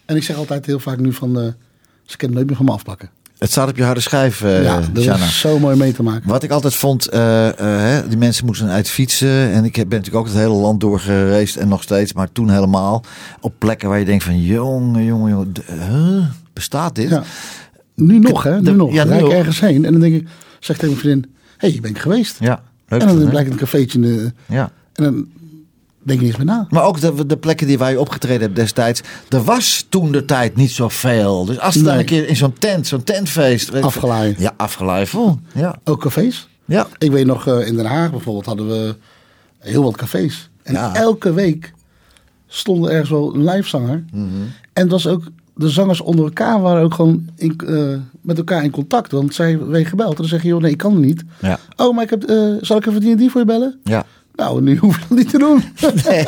En 0.05 0.17
ik 0.17 0.23
zeg 0.23 0.37
altijd 0.37 0.67
heel 0.67 0.79
vaak 0.79 0.99
nu 0.99 1.13
van, 1.13 1.41
eh, 1.41 1.47
ze 2.05 2.17
kunnen 2.17 2.37
nooit 2.37 2.49
meer 2.49 2.57
van 2.57 2.67
me 2.67 2.73
afpakken. 2.73 3.11
Het 3.41 3.51
staat 3.51 3.69
op 3.69 3.77
je 3.77 3.83
harde 3.85 4.01
schijf, 4.01 4.43
eh 4.43 4.63
ja, 4.63 4.81
dat 4.93 5.03
Shanna. 5.03 5.25
is 5.25 5.41
zo 5.41 5.59
mooi 5.59 5.77
mee 5.77 5.93
te 5.93 6.03
maken. 6.03 6.29
Wat 6.29 6.43
ik 6.43 6.51
altijd 6.51 6.75
vond, 6.75 7.07
eh, 7.09 7.49
eh, 7.49 7.55
hè, 7.59 8.09
die 8.09 8.19
mensen 8.19 8.47
moesten 8.47 8.69
uit 8.69 8.89
fietsen. 8.89 9.53
En 9.53 9.65
ik 9.65 9.77
heb- 9.77 9.89
ben 9.89 9.99
natuurlijk 9.99 10.27
ook 10.27 10.33
het 10.33 10.43
hele 10.43 10.55
land 10.55 10.81
doorgereisd 10.81 11.57
en 11.57 11.69
nog 11.69 11.83
steeds, 11.83 12.13
maar 12.13 12.33
toen 12.33 12.51
helemaal. 12.51 13.05
Op 13.41 13.55
plekken 13.59 13.89
waar 13.89 13.99
je 13.99 14.05
denkt 14.05 14.25
van, 14.25 14.41
jongen, 14.43 15.05
jongen, 15.05 15.31
jongen, 15.31 15.53
huh? 15.67 16.25
bestaat 16.53 16.95
dit? 16.95 17.09
Ja. 17.11 17.23
Nu 17.95 18.19
nog, 18.19 18.43
hè? 18.43 18.57
Nu 18.57 18.63
de- 18.63 18.73
nog. 18.73 18.93
ja, 18.93 19.05
nu 19.05 19.15
ik 19.15 19.29
ergens 19.33 19.61
heen 19.61 19.85
en 19.85 19.93
dan 19.93 20.01
denk 20.01 20.15
ik, 20.15 20.29
zeg 20.59 20.77
tegen 20.77 20.89
mijn 20.89 21.01
vriendin, 21.01 21.31
hé, 21.33 21.67
hey, 21.67 21.73
je 21.75 21.81
bent 21.81 21.99
geweest. 21.99 22.37
Ja, 22.41 22.63
leuk. 22.89 23.01
en 23.01 23.07
dan 23.07 23.21
hè? 23.21 23.29
blijkt 23.29 23.51
een 23.51 23.57
cafeetje 23.57 23.99
in 23.99 24.03
de, 24.05 24.33
ja. 24.47 24.71
en 24.93 25.05
dan 25.05 25.27
denk 26.11 26.21
je 26.21 26.27
niet 26.27 26.37
meer 26.37 26.47
na. 26.47 26.67
Maar 26.71 26.85
ook 26.85 27.01
de, 27.01 27.27
de 27.27 27.37
plekken 27.37 27.67
die 27.67 27.79
waar 27.79 27.91
je 27.91 28.01
opgetreden 28.01 28.41
hebt 28.41 28.57
destijds. 28.57 29.01
Er 29.29 29.43
was 29.45 29.87
toen 29.89 30.13
de 30.13 30.25
tijd 30.25 30.57
niet 30.57 30.71
zoveel. 30.71 31.45
Dus 31.45 31.59
als 31.59 31.75
het 31.75 31.85
dan 31.85 31.99
een 31.99 32.05
keer 32.05 32.29
in 32.29 32.37
zo'n 32.37 32.53
tent, 32.53 32.87
zo'n 32.87 33.05
tentfeest. 33.05 33.81
Afgeleid. 33.83 34.39
Ja, 34.41 34.53
afgeleid 34.57 35.09
vol. 35.09 35.39
Ja. 35.55 35.79
Ook 35.85 36.01
cafés. 36.01 36.49
Ja. 36.65 36.87
Ik 36.99 37.11
weet 37.11 37.27
nog, 37.27 37.47
eh, 37.47 37.67
in 37.67 37.77
Den 37.77 37.87
Haag 37.87 38.11
bijvoorbeeld 38.11 38.47
hadden 38.47 38.69
we 38.69 38.97
heel 39.59 39.83
wat 39.83 39.97
cafés. 39.97 40.51
En 40.63 40.73
Ja. 40.73 40.95
elke 40.95 41.33
week 41.33 41.73
stond 42.47 42.85
er 42.85 42.91
ergens 42.91 43.11
wel 43.11 43.35
een 43.35 43.45
livezanger. 43.45 44.05
Mhm. 44.13 44.27
En 44.73 44.89
was 44.89 45.07
ook, 45.07 45.23
de 45.55 45.69
zangers 45.69 46.01
onder 46.01 46.25
elkaar 46.25 46.61
waren 46.61 46.83
ook 46.83 46.95
gewoon 46.95 47.29
in, 47.37 47.61
eh, 47.67 47.95
met 48.21 48.39
elkaar 48.39 48.65
in 48.65 48.71
contact. 48.71 49.13
Want 49.13 49.35
zij 49.35 49.59
werden 49.59 49.87
gebeld. 49.87 50.11
En 50.11 50.17
dan 50.17 50.27
zeg 50.27 50.43
je, 50.43 50.49
joh, 50.49 50.61
nee, 50.61 50.71
ik 50.71 50.79
kan 50.79 50.93
het 50.95 51.05
niet. 51.05 51.23
Ja. 51.41 51.59
Oh, 51.77 51.95
maar 51.95 52.05
ik 52.05 52.11
heb, 52.11 52.25
eh, 52.25 52.37
zal 52.61 52.77
ik 52.77 52.87
even 52.87 53.01
die 53.01 53.11
en 53.11 53.17
die 53.17 53.31
voor 53.31 53.41
je 53.41 53.47
bellen? 53.47 53.81
Ja. 53.85 54.05
Nou, 54.41 54.63
nu 54.63 54.77
hoef 54.77 54.95
je 54.99 55.05
dat 55.09 55.19
niet 55.19 55.31
te 55.31 55.39
doen. 55.39 55.63
Nee, 56.05 56.25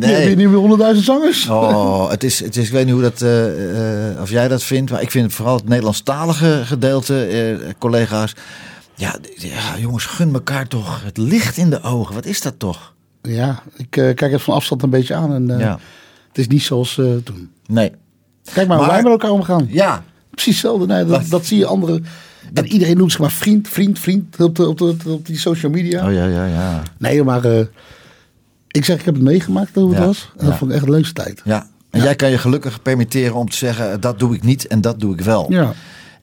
Je 0.00 0.06
hebt 0.06 0.26
hier 0.26 0.36
nu 0.36 0.48
weer 0.48 0.58
honderdduizend 0.58 1.04
zangers. 1.06 1.48
Oh, 1.48 2.10
het 2.14 2.24
is, 2.24 2.40
het 2.40 2.56
is, 2.56 2.66
ik 2.66 2.72
weet 2.72 2.84
niet 2.84 2.94
hoe 2.94 3.02
dat, 3.02 3.22
eh, 3.22 4.10
eh, 4.10 4.20
of 4.20 4.30
jij 4.30 4.48
dat 4.48 4.62
vindt, 4.62 4.90
maar 4.90 5.02
ik 5.02 5.10
vind 5.10 5.32
vooral 5.32 5.56
het 5.56 5.68
Nederlandstalige 5.68 6.62
gedeelte, 6.64 7.24
eh, 7.24 7.72
collega's. 7.78 8.34
Ja, 8.94 9.18
jongens, 9.78 10.04
gun 10.04 10.32
elkaar 10.34 10.68
toch 10.68 11.02
het 11.04 11.16
licht 11.16 11.56
in 11.56 11.70
de 11.70 11.82
ogen. 11.82 12.14
Wat 12.14 12.24
is 12.24 12.40
dat 12.40 12.58
toch? 12.58 12.94
Ja, 13.22 13.62
ik 13.76 13.90
kijk 13.90 14.20
het 14.20 14.42
van 14.42 14.54
afstand 14.54 14.82
een 14.82 14.90
beetje 14.90 15.14
aan. 15.14 15.32
En 15.32 15.58
Ja. 15.58 15.78
het 16.28 16.38
is 16.38 16.48
niet 16.48 16.62
zoals 16.62 16.94
toen. 17.24 17.50
Nee. 17.66 17.92
Kijk 18.54 18.68
maar 18.68 18.78
hoe 18.78 18.86
wij 18.86 19.02
met 19.02 19.12
elkaar 19.12 19.30
omgaan. 19.30 19.66
Ja. 19.70 20.04
Precies 20.30 20.52
hetzelfde. 20.52 20.86
Nee, 20.86 21.04
dat, 21.04 21.22
dat 21.28 21.46
zie 21.46 21.58
je 21.58 21.66
anderen. 21.66 22.06
En 22.52 22.66
iedereen 22.66 22.96
noemt 22.96 23.10
zich 23.10 23.20
maar 23.20 23.30
vriend, 23.30 23.68
vriend, 23.68 23.98
vriend 23.98 24.40
op, 24.40 24.54
de, 24.54 24.68
op, 24.68 24.78
de, 24.78 24.96
op 25.06 25.26
die 25.26 25.38
social 25.38 25.72
media. 25.72 26.06
Oh 26.06 26.12
ja, 26.12 26.26
ja, 26.26 26.46
ja. 26.46 26.82
Nee, 26.98 27.22
maar 27.22 27.44
eh, 27.44 27.66
ik 28.70 28.84
zeg, 28.84 28.98
ik 28.98 29.04
heb 29.04 29.14
het 29.14 29.22
meegemaakt 29.22 29.74
hoe 29.74 29.88
het 29.88 29.98
Ja, 29.98 30.06
was. 30.06 30.32
En 30.36 30.46
dat 30.46 30.56
vond 30.56 30.70
ik 30.70 30.76
echt 30.76 30.86
de 30.86 30.90
leukste 30.90 31.14
tijd. 31.14 31.42
Ja. 31.44 31.66
En 31.90 32.02
jij 32.02 32.16
kan 32.16 32.30
je 32.30 32.38
gelukkig 32.38 32.82
permitteren 32.82 33.34
om 33.34 33.48
te 33.48 33.56
zeggen, 33.56 34.00
dat 34.00 34.18
doe 34.18 34.34
ik 34.34 34.42
niet 34.42 34.66
en 34.66 34.80
dat 34.80 35.00
doe 35.00 35.14
ik 35.14 35.20
wel. 35.20 35.52
Ja. 35.52 35.74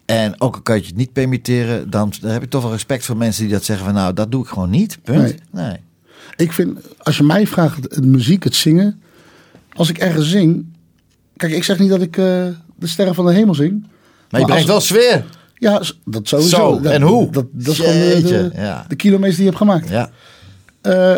En 0.06 0.42
ook 0.42 0.56
al 0.56 0.62
kan 0.62 0.76
je 0.76 0.86
het 0.86 0.96
niet 0.96 1.14
permitteren, 1.14 1.90
dan, 1.90 2.14
heb 2.22 2.44
ik 2.44 2.50
toch 2.50 2.62
wel 2.62 2.72
respect 2.72 3.06
voor 3.06 3.18
mensen 3.18 3.44
die 3.44 3.52
dat 3.52 3.64
zeggen 3.64 3.86
van 3.86 3.94
nou, 3.94 4.14
dat 4.14 4.32
doe 4.32 4.44
ik 4.44 4.50
gewoon 4.50 4.70
niet. 4.70 4.98
Punt. 5.04 5.18
Nee. 5.18 5.36
Nee. 5.52 5.78
Ik 6.36 6.52
vind, 6.52 6.80
als 6.98 7.18
je 7.18 7.24
mij 7.24 7.48
vraagt, 7.48 7.84
het 7.84 8.06
muziek, 8.06 8.44
het 8.44 8.56
zingen, 8.56 9.02
als 9.74 9.90
ik 9.90 9.98
ergens 9.98 10.30
zing... 10.30 10.66
Kijk, 11.38 11.54
ik 11.54 11.64
zeg 11.64 11.80
niet 11.80 11.90
dat 11.90 12.02
ik 12.02 12.18
eh, 12.18 12.24
de 12.76 12.88
sterren 12.88 13.16
van 13.16 13.26
de 13.26 13.34
hemel 13.34 13.56
zing. 13.56 13.86
Maar 14.30 14.40
je 14.40 14.48
brengt 14.48 14.68
wel 14.68 14.82
sfeer. 14.82 15.26
Ja, 15.63 15.82
dat 16.06 16.28
sowieso. 16.28 16.56
Zo, 16.56 16.80
Dat- 16.80 16.91
en 16.91 17.02
hoe? 17.02 17.32
Dat, 17.32 17.45
dat 17.52 17.73
is 17.73 17.80
gewoon 17.80 17.93
de, 17.93 17.99
Jeetje, 18.08 18.49
de, 18.49 18.52
ja. 18.56 18.86
de 18.88 18.95
kilometers 18.95 19.36
die 19.36 19.43
je 19.45 19.49
hebt 19.49 19.62
gemaakt. 19.62 19.89
Ja. 19.89 20.10
Eh, 20.82 21.15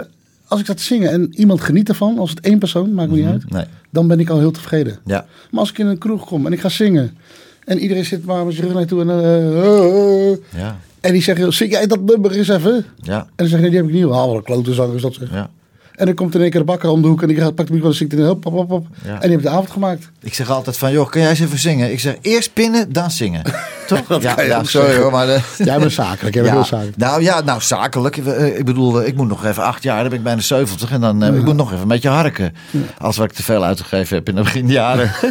als 0.47 0.59
ik 0.59 0.65
dat 0.65 0.79
zingen 0.79 1.11
en 1.11 1.33
iemand 1.35 1.61
geniet 1.61 1.89
ervan, 1.89 2.17
als 2.19 2.29
het 2.29 2.39
één 2.39 2.59
persoon, 2.59 2.93
maakt 2.93 3.09
me 3.09 3.15
niet 3.17 3.25
uit, 3.25 3.49
Nee. 3.51 3.65
dan 3.89 4.07
ben 4.07 4.19
ik 4.19 4.29
al 4.29 4.39
heel 4.39 4.51
tevreden. 4.51 4.97
Ja. 5.05 5.25
Maar 5.51 5.59
als 5.59 5.69
ik 5.69 5.77
in 5.77 5.85
een 5.87 5.97
kroeg 5.97 6.25
kom 6.25 6.45
en 6.45 6.53
ik 6.53 6.59
ga 6.59 6.69
zingen 6.69 7.17
en 7.65 7.79
iedereen 7.79 8.05
zit 8.05 8.25
maar 8.25 8.45
met 8.45 8.53
zijn 8.55 8.65
rug 8.67 8.75
naartoe 8.75 9.01
en, 9.01 9.09
eh, 9.09 9.35
eh, 9.63 10.31
eh, 10.31 10.37
Ja. 10.57 10.77
en 11.01 11.11
die 11.13 11.21
zeggen, 11.21 11.53
zing 11.53 11.71
jij 11.71 11.87
dat 11.87 12.01
nummer 12.01 12.31
eens 12.31 12.47
even? 12.47 12.85
Ja. 13.01 13.19
En 13.19 13.27
dan 13.35 13.47
zeg 13.47 13.59
nee, 13.59 13.69
die 13.69 13.79
heb 13.79 13.87
ik 13.87 13.93
niet. 13.93 14.03
Wat 14.03 14.33
een 14.35 14.43
klote 14.43 14.73
zanger 14.73 14.95
is 14.95 15.01
dat 15.01 15.13
zeg. 15.13 15.31
Ja. 15.31 15.49
En 15.95 16.05
dan 16.05 16.15
komt 16.15 16.35
in 16.35 16.41
één 16.41 16.49
keer 16.49 16.59
de 16.59 16.65
bakker 16.65 16.89
om 16.89 17.01
de 17.01 17.07
hoek 17.07 17.21
en 17.21 17.27
die 17.27 17.37
pakt 17.37 17.55
de 17.55 17.63
microfoon 17.63 17.89
en 17.89 17.95
zingt 17.95 18.13
in 18.13 18.25
hop, 18.25 18.43
hop, 18.43 18.69
hop. 18.69 18.87
Ja. 19.05 19.13
En 19.13 19.19
die 19.21 19.29
heeft 19.29 19.43
de 19.43 19.49
avond 19.49 19.69
gemaakt. 19.71 20.09
Ik 20.21 20.33
zeg 20.33 20.49
altijd 20.49 20.77
van, 20.77 20.91
joh, 20.91 21.09
kan 21.09 21.21
jij 21.21 21.29
eens 21.29 21.39
even 21.39 21.59
zingen? 21.59 21.91
Ik 21.91 21.99
zeg, 21.99 22.15
eerst 22.21 22.53
pinnen, 22.53 22.93
dan 22.93 23.11
zingen. 23.11 23.41
Toch? 23.87 24.21
Ja, 24.21 24.41
ja, 24.41 24.63
sorry 24.63 24.95
hoor, 24.97 25.11
maar... 25.11 25.25
de- 25.25 25.39
Jij 25.63 25.79
bent 25.79 25.91
zakelijk, 25.91 26.33
jij 26.35 26.43
bent 26.43 26.55
ja, 26.55 26.59
heel 26.61 26.63
zakelijk. 26.69 26.97
Nou 26.97 27.21
ja, 27.21 27.41
nou 27.41 27.61
zakelijk. 27.61 28.17
Eh, 28.17 28.57
Ik 28.57 28.65
bedoel, 28.65 29.01
eh, 29.01 29.07
ik 29.07 29.15
moet 29.15 29.27
nog 29.27 29.45
even 29.45 29.63
acht 29.63 29.83
jaar, 29.83 29.99
dan 29.99 30.09
ben 30.09 30.17
ik 30.17 30.23
bijna 30.23 30.41
70 30.41 30.91
en 30.91 31.01
dan 31.01 31.23
eh, 31.23 31.35
ik 31.35 31.43
moet 31.43 31.55
nog 31.55 31.69
even 31.69 31.81
een 31.81 31.87
beetje 31.87 32.09
harken. 32.09 32.53
Als 32.97 33.17
wat 33.17 33.25
ik 33.25 33.35
te 33.35 33.43
veel 33.43 33.63
uitgegeven 33.63 34.15
heb 34.17 34.29
in 34.29 34.35
de 34.35 34.41
beginjaren. 34.41 35.11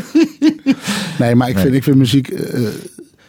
Nee, 1.18 1.34
maar 1.34 1.48
ik, 1.48 1.58
Vind, 1.58 1.74
ik 1.74 1.82
vind 1.82 1.96
muziek, 1.96 2.28
eh, 2.28 2.60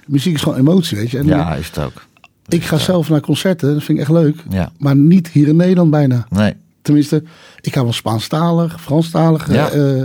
muziek 0.07 0.33
is 0.35 0.41
gewoon 0.41 0.57
emotie, 0.57 0.97
weet 0.97 1.11
je. 1.11 1.17
En 1.17 1.25
ja, 1.25 1.55
is 1.55 1.67
het 1.67 1.77
ook. 1.79 2.05
Ik 2.47 2.63
ga 2.63 2.77
zelf 2.77 3.09
naar 3.09 3.19
concerten, 3.21 3.73
dat 3.73 3.83
vind 3.83 3.97
ik 3.97 4.03
echt 4.03 4.13
leuk. 4.13 4.35
Ja. 4.49 4.71
Maar 4.77 4.95
niet 4.95 5.27
hier 5.27 5.47
in 5.47 5.55
Nederland 5.55 5.91
bijna. 5.91 6.25
Nee. 6.29 6.53
Tenminste, 6.85 7.23
ik 7.61 7.73
ga 7.73 7.83
wel 7.83 7.93
Spaanstalig, 7.93 8.81
Franstalig. 8.81 9.51
Ja. 9.53 9.69
eh, 9.69 10.03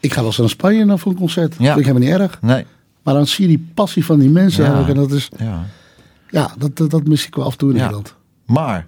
ik 0.00 0.12
ga 0.12 0.16
wel 0.18 0.26
eens 0.26 0.38
naar 0.38 0.48
Spanje 0.48 0.84
naar 0.84 0.98
voor 0.98 1.12
een 1.12 1.18
concert. 1.18 1.54
Ja. 1.58 1.64
Vind 1.74 1.78
ik 1.78 1.86
helemaal 1.86 2.08
niet 2.08 2.20
erg. 2.20 2.38
Nee. 2.42 2.66
Maar 3.02 3.14
dan 3.14 3.26
zie 3.26 3.48
je 3.48 3.56
die 3.56 3.66
passie 3.74 4.04
van 4.04 4.18
die 4.18 4.30
mensen. 4.30 4.64
Ja. 4.64 4.88
En 4.88 4.94
dat 4.94 5.10
is, 5.12 5.28
Ja. 5.38 5.64
ja, 6.30 6.50
dat, 6.58 6.76
dat, 6.76 6.90
dat 6.90 7.06
mis 7.06 7.26
ik 7.26 7.34
wel 7.34 7.44
af 7.44 7.52
en 7.52 7.58
toe 7.58 7.70
in. 7.70 7.76
Nederland. 7.76 8.14
Maar, 8.46 8.86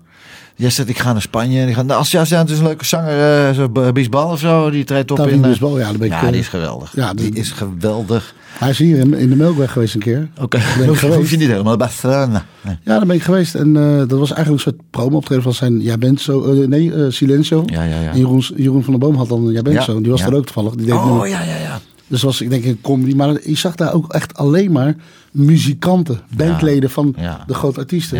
jij 0.56 0.70
zegt 0.70 0.88
ik 0.88 0.98
ga 0.98 1.12
naar 1.12 1.22
Spanje. 1.22 1.60
En 1.60 1.68
ik 1.68 1.74
ga, 1.74 1.82
nou, 1.82 1.98
als 1.98 2.10
jij 2.10 2.20
het 2.28 2.50
is 2.50 2.58
een 2.58 2.64
leuke 2.64 2.84
zanger, 2.84 3.48
eh 3.48 3.54
zo 3.54 3.68
Bisbal 3.92 4.30
of 4.30 4.38
zo, 4.38 4.70
die 4.70 4.84
treedt 4.84 5.10
op 5.10 5.18
in... 5.26 5.42
eh, 5.44 5.48
Bisbal, 5.48 5.78
ja, 5.78 5.84
daar 5.84 5.98
ben 5.98 6.06
ik, 6.06 6.12
ja, 6.12 6.22
eh, 6.24 6.30
die 6.30 6.40
is 6.40 6.48
geweldig. 6.48 6.92
ja, 6.94 7.14
die 7.14 7.30
die- 7.30 7.40
is 7.40 7.50
geweldig. 7.50 8.34
Hij 8.58 8.70
is 8.70 8.78
hier 8.78 8.98
in, 8.98 9.14
in 9.14 9.28
de 9.28 9.36
Melkweg 9.36 9.72
geweest 9.72 9.94
een 9.94 10.00
keer. 10.00 10.28
Oké, 10.40 10.58
ben 10.78 10.82
ik 10.92 10.98
hoef, 11.00 11.30
je- 11.30 11.36
niet 11.36 11.48
helemaal 11.48 11.76
Barcelona. 11.76 12.44
Nee. 12.60 12.76
Ja, 12.84 12.96
daar 12.96 13.06
ben 13.06 13.16
ik 13.16 13.22
geweest. 13.22 13.54
En 13.54 13.72
dat 14.08 14.18
was 14.18 14.32
eigenlijk 14.32 14.48
een 14.48 14.72
soort 14.72 14.90
promo-optreden 14.90 15.42
van 15.44 15.54
zijn 15.54 15.80
Jij 15.80 15.98
bent 15.98 16.20
zo... 16.20 16.54
nee, 16.66 17.10
Silencio. 17.10 17.62
Ja, 17.66 17.82
ja, 17.82 18.00
ja. 18.00 18.10
En 18.10 18.18
Jeroen, 18.18 18.42
Jeroen 18.56 18.82
van 18.84 18.92
der 18.92 19.00
Boom 19.08 19.16
had 19.16 19.28
dan 19.28 19.44
Jij 19.52 19.62
bent 19.62 19.82
zo. 19.82 20.00
Die 20.00 20.10
was 20.10 20.20
er 20.22 20.34
ook 20.34 20.44
toevallig. 20.44 20.74
Die 20.74 20.86
deed 20.86 20.94
Oh, 20.94 21.28
ja, 21.28 21.42
ja, 21.42 21.56
ja. 21.56 21.80
Dus 22.06 22.22
was 22.22 22.40
ik 22.40 22.50
denk 22.50 22.64
een 22.64 22.80
comedy. 22.80 23.14
Maar 23.14 23.28
je 23.48 23.56
zag 23.56 23.74
daar 23.74 23.92
ook 23.94 24.12
echt 24.12 24.34
alleen 24.36 24.72
maar 24.72 24.94
muzikanten, 25.30 26.20
bandleden 26.36 26.90
van 26.90 27.14
de 27.46 27.54
grote 27.54 27.80
artiesten. 27.80 28.18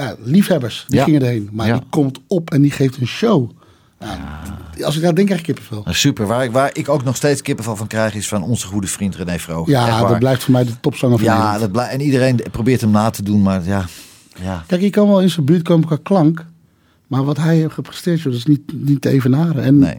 Ja. 0.00 0.14
Liefhebbers, 0.22 0.84
die 0.88 0.98
Ja. 0.98 1.04
gingen 1.04 1.20
erheen. 1.22 1.48
Maar 1.52 1.66
Ja. 1.66 1.74
die 1.74 1.82
komt 1.90 2.18
op 2.26 2.50
en 2.50 2.62
die 2.62 2.70
geeft 2.70 2.96
een 3.00 3.06
show. 3.06 3.50
Nou, 3.98 4.18
Als 4.84 4.96
ik 4.96 5.02
daar 5.02 5.14
denk, 5.14 5.26
krijg 5.26 5.40
ik 5.40 5.46
kippenvel. 5.46 5.80
Nou, 5.84 5.96
super. 5.96 6.26
Waar 6.26 6.44
ik, 6.44 6.50
waar 6.52 6.70
ik 6.72 6.88
ook 6.88 7.04
nog 7.04 7.16
steeds 7.16 7.42
kippenvel 7.42 7.76
van 7.76 7.86
krijg, 7.86 8.14
is 8.14 8.28
van 8.28 8.42
onze 8.42 8.66
goede 8.66 8.86
vriend 8.86 9.16
René 9.16 9.38
Vroog. 9.38 9.66
Ja, 9.68 10.08
dat 10.08 10.18
blijft 10.18 10.42
voor 10.42 10.52
mij 10.52 10.64
de 10.64 10.80
topzanger 10.80 11.16
van 11.18 11.26
Ja, 11.26 11.58
dat 11.58 11.72
blijft. 11.72 11.92
En 11.92 12.00
iedereen 12.00 12.40
probeert 12.50 12.80
hem 12.80 12.90
na 12.90 13.10
te 13.10 13.22
doen, 13.22 13.42
maar 13.42 13.64
ja. 13.64 13.84
ja. 14.42 14.64
Kijk, 14.66 14.80
je 14.80 14.90
kan 14.90 15.08
wel 15.08 15.20
in 15.20 15.30
zijn 15.30 15.46
buurt 15.46 15.62
komen 15.62 15.86
qua 15.86 15.98
klank. 16.02 16.44
Maar 17.06 17.24
wat 17.24 17.36
hij 17.36 17.56
heeft 17.56 17.72
gepresteerd, 17.74 18.22
dat 18.24 18.32
is 18.32 18.44
niet, 18.46 18.60
niet 18.72 19.00
te 19.00 19.08
evenaren. 19.08 19.62
En 19.62 19.78
Nee. 19.78 19.96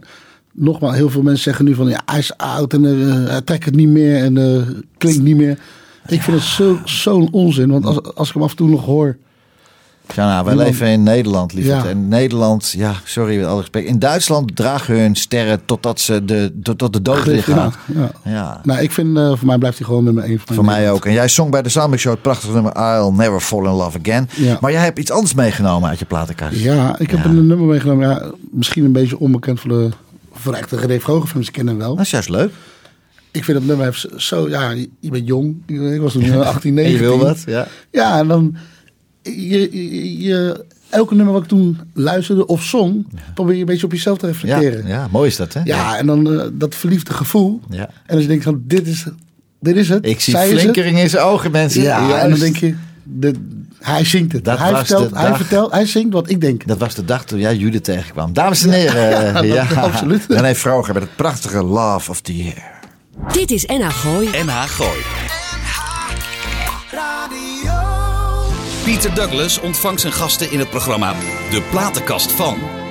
nogmaals, 0.52 0.94
heel 0.94 1.10
veel 1.10 1.22
mensen 1.22 1.42
zeggen 1.42 1.64
nu 1.64 1.74
van... 1.74 1.88
Ja, 1.88 2.02
hij 2.06 2.18
is 2.18 2.36
oud 2.36 2.72
en 2.72 2.84
eh, 2.84 3.28
hij 3.28 3.40
trekt 3.42 3.64
het 3.64 3.74
niet 3.74 3.88
meer 3.88 4.16
en 4.22 4.36
eh, 4.38 4.62
klinkt 4.98 5.22
niet 5.22 5.36
meer. 5.36 5.58
Ik 6.06 6.22
vind 6.22 6.36
het 6.36 6.46
zo- 6.46 6.78
zo'n 6.84 7.32
onzin. 7.32 7.70
Want 7.70 7.84
als, 7.86 8.14
als 8.14 8.28
ik 8.28 8.34
hem 8.34 8.42
af 8.42 8.50
en 8.50 8.56
toe 8.56 8.68
nog 8.68 8.84
hoor... 8.84 9.16
Ja, 10.14 10.26
nou, 10.26 10.44
wij 10.44 10.56
leven 10.56 10.86
in 10.86 11.02
Nederland, 11.02 11.52
lieverd. 11.52 11.82
Ja. 11.82 11.88
En 11.88 12.08
Nederland, 12.08 12.70
ja, 12.70 12.94
sorry 13.04 13.36
met 13.36 13.46
alle 13.46 13.60
respect. 13.60 13.86
In 13.86 13.98
Duitsland 13.98 14.56
dragen 14.56 15.00
hun 15.00 15.16
sterren 15.16 15.64
totdat 15.64 16.00
ze 16.00 16.24
de, 16.24 16.52
tot, 16.62 16.78
tot 16.78 16.92
de 16.92 17.02
dood 17.02 17.26
liggen. 17.26 17.72
ja, 17.94 18.10
ja. 18.24 18.60
Nou, 18.62 18.80
ik 18.80 18.92
vind, 18.92 19.16
eh, 19.16 19.28
voor 19.28 19.46
mij 19.46 19.58
blijft 19.58 19.78
hij 19.78 19.86
gewoon 19.86 20.04
nummer 20.04 20.24
één. 20.24 20.40
van 20.44 20.54
Voor 20.54 20.64
mij 20.64 20.90
ook. 20.90 21.06
En 21.06 21.12
jij 21.12 21.28
zong 21.28 21.50
bij 21.50 21.62
de 21.62 21.68
Soundmix 21.68 22.02
Show 22.02 22.12
het 22.12 22.22
prachtige 22.22 22.52
nummer 22.52 22.72
I'll 22.76 23.10
Never 23.12 23.40
Fall 23.40 23.64
in 23.64 23.70
Love 23.70 23.98
Again. 23.98 24.28
Ja. 24.34 24.58
Maar 24.60 24.72
jij 24.72 24.82
hebt 24.82 24.98
iets 24.98 25.10
anders 25.10 25.34
meegenomen 25.34 25.88
uit 25.88 25.98
je 25.98 26.04
platenkast. 26.04 26.56
Ja, 26.56 26.98
ik 26.98 27.10
heb 27.10 27.24
een 27.24 27.46
nummer 27.46 27.66
meegenomen. 27.66 28.08
Ja, 28.08 28.30
misschien 28.50 28.84
een 28.84 28.92
beetje 28.92 29.18
onbekend 29.18 29.60
voor 29.60 29.70
de, 29.70 29.90
echte 30.52 30.76
René 30.76 31.00
Vroger-fans. 31.00 31.46
Ik 31.46 31.52
ken 31.52 31.66
hem 31.66 31.78
wel. 31.78 31.94
Dat 31.94 32.04
is 32.04 32.10
juist 32.10 32.28
leuk. 32.28 32.52
Ik 33.30 33.44
vind 33.44 33.58
dat 33.58 33.66
nummer 33.66 34.06
zo... 34.16 34.48
Ja, 34.48 34.70
je 35.00 35.10
bent 35.10 35.26
jong. 35.26 35.56
Ik 35.66 36.00
was 36.00 36.12
toen 36.12 36.22
eh, 36.22 36.40
18, 36.54 36.74
19. 36.74 36.84
En 36.84 36.90
je 36.90 36.98
wil 36.98 37.26
wat, 37.26 37.42
ja. 37.46 37.66
Ja, 37.90 38.18
en 38.18 38.28
dan... 38.28 38.56
Je, 39.22 39.68
je, 39.72 40.18
je- 40.22 40.64
elke 40.90 41.14
nummer 41.14 41.32
wat 41.32 41.42
ik 41.42 41.48
toen 41.48 41.78
luisterde 41.94 42.46
of 42.46 42.62
zong... 42.62 43.06
probeer 43.34 43.54
je 43.54 43.60
een 43.60 43.66
beetje 43.66 43.86
op 43.86 43.92
jezelf 43.92 44.18
te 44.18 44.26
Ja, 44.26 44.32
reflecteren. 44.32 44.86
Ja, 44.86 44.94
ja, 44.94 45.08
mooi 45.10 45.28
is 45.28 45.36
dat, 45.36 45.52
hè? 45.52 45.60
en 45.96 46.06
dan 46.06 46.40
eh, 46.40 46.46
dat 46.52 46.74
verliefde 46.74 47.12
gevoel. 47.12 47.60
Ja. 47.70 47.88
En 48.06 48.12
als 48.14 48.22
je 48.22 48.28
denkt 48.28 48.44
van, 48.44 48.62
dit 48.66 48.86
is, 48.86 49.04
dit 49.60 49.76
is 49.76 49.88
het. 49.88 50.06
Ik 50.06 50.20
zie 50.20 50.36
flinkering 50.36 50.98
in 50.98 51.10
zijn 51.10 51.24
ogen, 51.24 51.50
mensen. 51.50 51.82
Ja, 51.82 52.08
Juist. 52.08 52.24
en 52.24 52.30
dan 52.30 52.38
denk 52.38 52.56
je... 52.56 52.74
De, 53.02 53.32
hij 53.78 54.04
zingt 54.04 54.32
het. 54.32 54.44
Dat 54.44 54.58
hij, 54.58 54.70
was 54.70 54.78
vertelt, 54.86 55.14
hij 55.14 55.28
dag. 55.28 55.36
vertelt, 55.36 55.72
hij 55.72 55.86
zingt 55.86 56.12
wat 56.12 56.30
ik 56.30 56.40
denk. 56.40 56.66
Dat 56.66 56.78
was 56.78 56.94
de 56.94 57.04
dag 57.04 57.24
toen 57.24 57.38
jij 57.38 57.56
Judith 57.56 57.84
tegenkwam. 57.84 58.32
Dames 58.32 58.62
en 58.64 58.70
heren. 58.70 59.46
Ja, 59.46 59.64
dat- 59.64 59.76
absoluut. 59.76 60.24
René 60.28 60.54
Vroger 60.54 60.94
met 60.94 61.02
het 61.02 61.16
prachtige 61.16 61.62
Love 61.62 62.10
of 62.10 62.20
the 62.20 62.36
Year. 62.36 62.70
Dit 63.32 63.50
is 63.50 63.64
NH 63.66 63.88
Gooi. 63.88 64.28
NH 64.44 64.62
Gooi. 64.62 64.98
Pieter 68.92 69.14
Douglas 69.14 69.60
ontvangt 69.60 70.00
zijn 70.00 70.12
gasten 70.12 70.50
in 70.50 70.58
het 70.58 70.70
programma 70.70 71.14
De 71.50 71.62
Platenkast 71.70 72.32
van. 72.32 72.81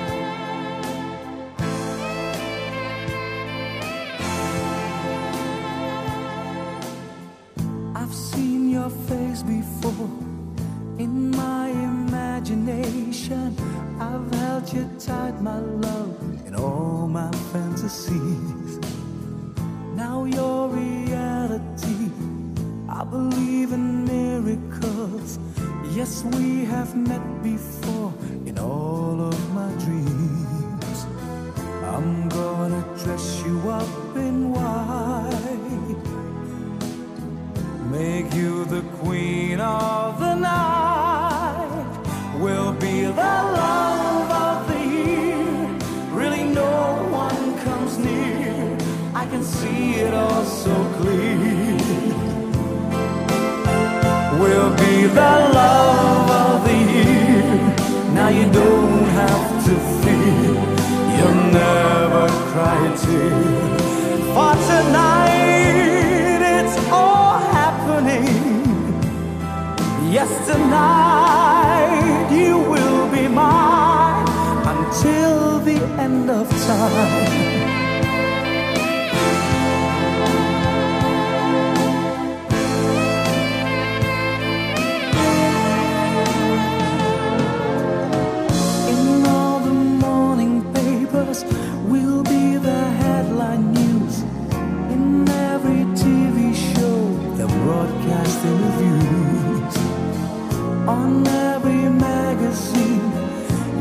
on 100.88 101.26
every 101.26 101.88
magazine. 101.88 103.12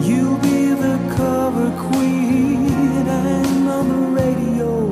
You'll 0.02 0.38
be 0.38 0.74
the 0.74 0.98
cover 1.16 1.72
queen, 1.90 3.08
and 3.08 3.70
on 3.70 3.88
the 3.90 4.22
radio, 4.22 4.92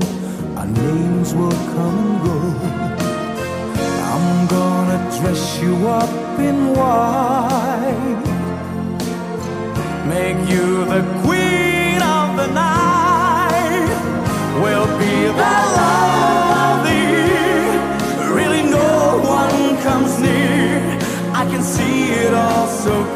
our 0.57 0.65
names 0.65 1.33
will 1.33 1.59
come 1.75 1.97
and 2.03 2.15
go. 2.25 2.39
I'm 4.11 4.47
gonna 4.47 4.99
dress 5.19 5.61
you 5.61 5.75
up 5.87 6.39
in 6.39 6.57
white, 6.77 8.23
make 10.07 10.49
you 10.49 10.85
the 10.85 11.01
queen. 11.23 11.38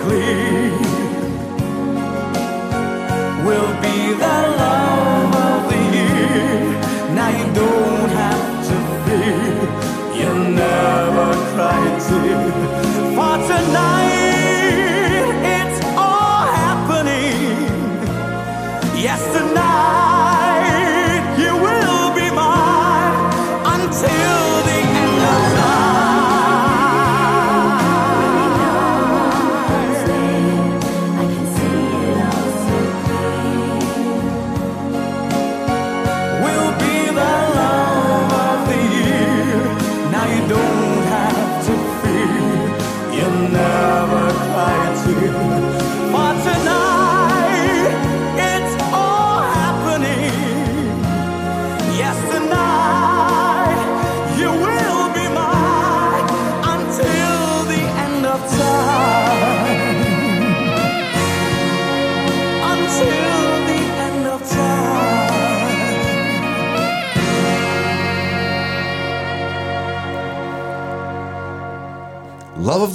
Clear. 0.04 0.43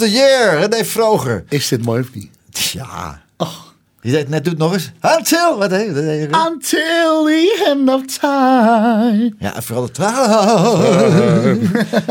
Of 0.03 0.09
the 0.09 0.11
Year, 0.11 0.59
René 0.59 0.85
Vroger. 0.85 1.45
Is 1.49 1.69
dit 1.69 1.85
mooi 1.85 2.01
of 2.01 2.15
niet? 2.15 2.31
Ja. 2.73 3.23
Je 4.01 4.11
deed 4.11 4.29
net, 4.29 4.45
doe 4.45 4.53
het 4.53 4.63
nog 4.63 4.73
eens. 4.73 4.93
Until, 5.19 5.59
wat 5.59 5.71
heet 5.71 5.89
Until 6.47 7.25
the 7.25 7.65
end 7.67 7.89
of 7.89 8.19
time. 8.19 9.33
Ja, 9.39 9.63
vooral 9.63 9.83
het 9.85 9.97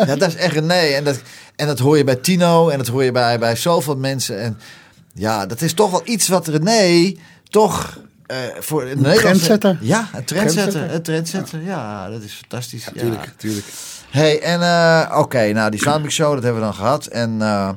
Ja, 0.08 0.15
dat 0.15 0.28
is 0.28 0.36
echt 0.36 0.54
René. 0.54 0.73
En 0.73 1.04
dat, 1.04 1.19
en 1.56 1.67
dat 1.67 1.80
hoor 1.80 1.97
je 1.97 2.04
bij 2.04 2.15
Tino 2.15 2.69
en 2.69 2.78
dat 2.78 2.88
hoor 2.88 3.04
je 3.04 3.12
bij, 3.12 3.39
bij 3.39 3.56
zoveel 3.56 3.95
mensen. 3.95 4.39
En 4.41 4.58
ja, 5.13 5.45
dat 5.45 5.62
is 5.62 5.73
toch 5.73 5.91
wel 5.91 6.02
iets 6.04 6.28
wat 6.28 6.47
René 6.47 7.15
toch 7.50 8.00
eh, 8.26 8.38
voor 8.60 8.82
een 8.82 8.88
Nederlandse- 8.88 9.21
trendsetter. 9.21 9.78
Ja, 9.82 10.10
een 10.13 10.23
trendsetter. 10.26 10.93
Een 10.93 11.02
trendsetter. 11.02 11.62
Ja, 11.63 12.10
dat 12.10 12.21
is 12.21 12.34
fantastisch. 12.34 12.86
Ja, 12.93 13.02
Tuurlijk, 13.02 13.34
tuurlijk. 13.38 13.65
Hey, 14.17 14.41
en 14.41 14.62
eh, 14.62 15.17
oké, 15.19 15.51
nou 15.51 15.71
die 15.71 15.80
Soundmix 15.80 16.13
Show, 16.15 16.34
dat 16.34 16.43
hebben 16.43 16.62
we 16.62 16.67
dan 16.67 16.75
gehad. 16.75 17.06
En 17.06 17.32
eh, 17.41 17.69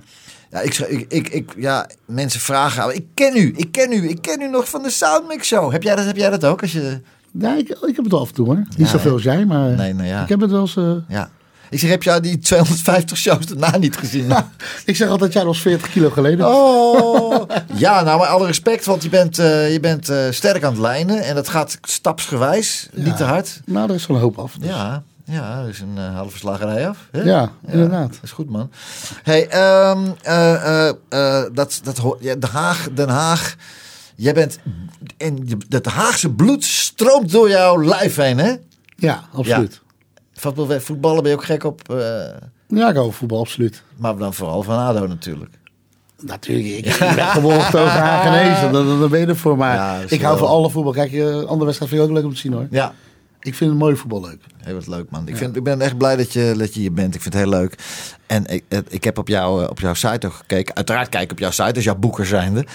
ja, 0.51 0.61
ik, 0.61 0.79
ik, 1.09 1.29
ik, 1.29 1.53
ja, 1.57 1.87
mensen 2.05 2.41
vragen, 2.41 2.95
ik 2.95 3.05
ken 3.15 3.37
u, 3.37 3.53
ik 3.57 3.73
ken 3.73 3.93
u, 3.93 4.09
ik 4.09 4.23
ken 4.23 4.41
u 4.41 4.49
nog 4.49 4.69
van 4.69 4.83
de 4.83 4.91
Soundmix 4.91 5.47
Show. 5.47 5.73
Heb 5.73 5.83
jij 5.83 5.97
dat, 5.97 6.05
heb 6.05 6.17
jij 6.17 6.31
dat 6.31 6.45
ook? 6.45 6.61
Als 6.63 6.73
je, 6.73 7.01
Ja, 7.31 7.57
ik, 7.57 7.69
ik 7.69 7.97
heb 7.97 7.97
het 7.97 8.11
wel 8.11 8.21
af 8.21 8.29
en 8.29 8.35
toe 8.35 8.47
hoor. 8.47 8.57
Niet 8.57 8.67
Ja, 8.77 8.87
zoveel 8.87 9.13
als 9.13 9.23
jij, 9.23 9.45
maar 9.45 9.71
Nee, 9.71 9.95
nou 9.95 10.09
ja. 10.09 10.23
ik 10.23 10.29
heb 10.29 10.41
het 10.41 10.51
wel 10.51 10.61
eens... 10.61 10.77
eh, 10.77 10.93
ja. 11.09 11.31
Ik 11.71 11.79
zeg, 11.79 11.91
heb 11.91 12.03
jij 12.03 12.21
die 12.21 12.39
250 12.39 13.17
shows 13.17 13.47
daarna 13.47 13.77
niet 13.79 13.97
gezien? 13.97 14.33
ik 14.85 14.97
zeg 14.97 15.09
altijd, 15.09 15.33
jij 15.33 15.45
was 15.45 15.61
40 15.61 15.91
kilo 15.91 16.11
geleden. 16.11 16.47
Oh, 16.47 17.43
ja, 17.75 18.03
nou, 18.03 18.19
maar 18.19 18.29
alle 18.29 18.47
respect, 18.47 18.85
want 18.85 19.03
je 19.03 19.09
bent, 19.09 19.37
je 19.37 19.79
bent 19.81 20.13
sterk 20.31 20.63
aan 20.65 20.73
het 20.73 20.81
lijnen 20.81 21.23
en 21.23 21.35
dat 21.35 21.49
gaat 21.49 21.79
stapsgewijs, 21.83 22.89
niet 22.95 23.17
te 23.17 23.25
hard. 23.25 23.61
Nou, 23.65 23.89
er 23.89 23.95
is 23.95 24.07
wel 24.07 24.17
een 24.17 24.23
hoop 24.23 24.39
af. 24.39 24.57
dus. 24.61 24.69
Ja, 24.69 25.03
ja, 25.31 25.65
dus 25.65 25.81
een 25.81 25.99
eh, 25.99 26.15
halve 26.15 26.39
slagerij 26.39 26.89
af. 26.89 27.09
Hè? 27.11 27.23
Ja, 27.23 27.53
inderdaad. 27.67 28.13
Dat 28.13 28.23
is 28.23 28.31
goed, 28.33 28.51
man. 28.51 28.71
Hey, 29.23 29.49
ehm, 29.49 30.07
eh, 30.23 30.89
eh, 30.89 31.45
dat, 31.53 31.81
dat, 31.83 31.99
ho- 31.99 32.17
ja, 32.21 32.35
Den 32.35 32.51
Haag, 32.51 32.89
Den 32.95 33.09
Haag. 33.09 33.55
Jij 34.17 34.35
bent, 34.35 34.59
en 35.17 35.49
dat 35.69 35.87
Haagse 35.87 36.31
bloed 36.31 36.65
stroomt 36.65 37.31
door 37.33 37.49
jouw 37.49 37.83
lijf 37.85 38.17
heen, 38.17 38.39
hè? 38.39 38.55
Ja, 38.97 39.23
absoluut. 39.33 39.81
Voetbal- 40.35 40.81
Voetballen 40.81 41.23
ben 41.23 41.31
je 41.31 41.37
ook 41.37 41.45
gek 41.45 41.65
op, 41.65 41.81
Ja, 42.69 42.89
ik 42.89 42.95
hou 42.97 43.13
voetbal, 43.13 43.41
absoluut. 43.41 43.83
maar 43.97 44.17
dan 44.17 44.35
vooral 44.35 44.63
van 44.63 44.79
ADO 44.79 45.07
natuurlijk. 45.07 45.59
Natuurlijk, 46.23 46.67
ik, 46.69 46.87
ik 46.87 46.99
ben 47.17 47.27
geboren 47.27 47.59
over 47.67 47.79
Hagenezen, 47.89 48.73
dan, 48.73 49.01
dan 49.01 49.09
ben 49.11 49.21
je 49.21 49.27
ervoor. 49.27 49.57
Maar 49.57 49.75
Ja, 49.75 49.95
dat 49.95 50.05
is 50.05 50.11
ik 50.13 50.23
hou 50.23 50.39
wel- 50.39 50.47
van 50.47 50.57
alle 50.57 50.71
voetbal. 50.71 50.93
Kijk, 50.93 51.13
andere 51.47 51.65
wedstrijd 51.65 51.91
vind 51.91 52.03
ik 52.03 52.09
ook 52.09 52.11
leuk 52.15 52.25
om 52.25 52.31
te 52.35 52.41
zien 52.41 52.53
hoor. 52.53 52.67
Ja, 52.71 52.93
Ik 53.41 53.55
vind 53.55 53.79
mooi 53.79 53.97
voetbal 53.97 54.21
leuk. 54.21 54.41
Heel 54.65 54.75
wat 54.75 54.87
leuk, 54.87 55.11
man. 55.11 55.29
Ik, 55.29 55.37
vind, 55.37 55.57
ik 55.57 55.63
ben 55.63 55.81
echt 55.81 55.97
blij 55.99 56.17
dat 56.17 56.33
je, 56.33 56.55
dat 56.59 56.75
je 56.75 56.81
hier 56.81 56.93
bent. 56.93 57.15
Ik 57.15 57.21
vind 57.23 57.35
het 57.35 57.43
heel 57.43 57.53
leuk. 57.53 57.75
En 58.27 58.47
ik, 58.47 58.65
ik 58.89 59.05
heb 59.05 59.19
op, 59.19 59.29
jou, 59.29 59.69
op 59.69 59.81
jouw 59.81 59.95
site 59.95 60.27
ook 60.27 60.33
gekeken. 60.33 60.75
Uiteraard 60.77 61.09
kijk 61.09 61.25
ik 61.25 61.31
op 61.33 61.39
jouw 61.39 61.51
site, 61.51 61.75
als 61.75 61.85
jouw 61.85 61.97
boeker 61.97 62.27
zijnde. 62.27 62.65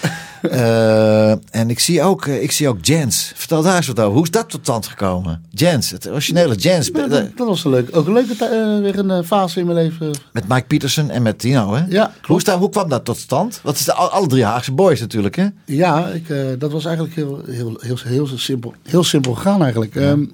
Eh, 0.50 1.30
en 1.30 1.70
ik 1.70 1.78
zie, 1.78 2.02
ook, 2.02 2.26
eh, 2.26 2.42
ik 2.42 2.52
zie 2.52 2.68
ook 2.68 2.78
Jens. 2.84 3.32
Vertel 3.34 3.62
daar 3.62 3.76
eens 3.76 3.86
wat 3.86 4.00
over. 4.00 4.12
Hoe 4.12 4.22
is 4.22 4.30
dat 4.30 4.50
tot 4.50 4.60
stand 4.62 4.86
gekomen? 4.86 5.44
Jens, 5.50 5.90
het 5.90 6.08
originele 6.10 6.54
Jens. 6.54 6.90
Ja, 6.92 7.06
dat, 7.06 7.36
dat 7.36 7.46
was 7.46 7.64
leuk, 7.64 7.96
ook 7.96 8.06
een 8.06 8.12
leuke 8.12 8.32
eh, 8.44 8.78
weer 8.82 8.98
een 8.98 9.10
eh, 9.10 9.22
fase 9.24 9.60
in 9.60 9.66
mijn 9.66 9.78
leven. 9.78 10.10
met 10.32 10.48
Mike 10.48 10.66
Peterson 10.66 11.10
en 11.10 11.22
met 11.22 11.38
Tino, 11.38 11.74
hè? 11.74 11.84
Ja, 11.88 12.12
Hoe, 12.22 12.42
dat, 12.42 12.58
hoe 12.58 12.70
kwam 12.70 12.88
dat 12.88 13.04
tot 13.04 13.18
stand? 13.18 13.60
Wat 13.62 13.74
is 13.78 13.84
de, 13.84 13.92
al- 13.92 14.08
alle 14.10 14.26
drie 14.26 14.44
Haagse 14.44 14.72
boys 14.72 15.00
natuurlijk, 15.00 15.36
hè? 15.36 15.46
Ja, 15.64 16.06
ik, 16.08 16.28
eh, 16.28 16.38
dat 16.58 16.72
was 16.72 16.84
eigenlijk 16.84 17.16
heel, 17.16 17.40
heel, 17.46 17.76
heel, 17.80 17.96
heel, 18.04 18.26
simpel, 18.26 18.74
heel 18.82 19.04
simpel 19.04 19.34
gegaan 19.34 19.62
eigenlijk. 19.62 19.94
Ehm, 19.96 20.24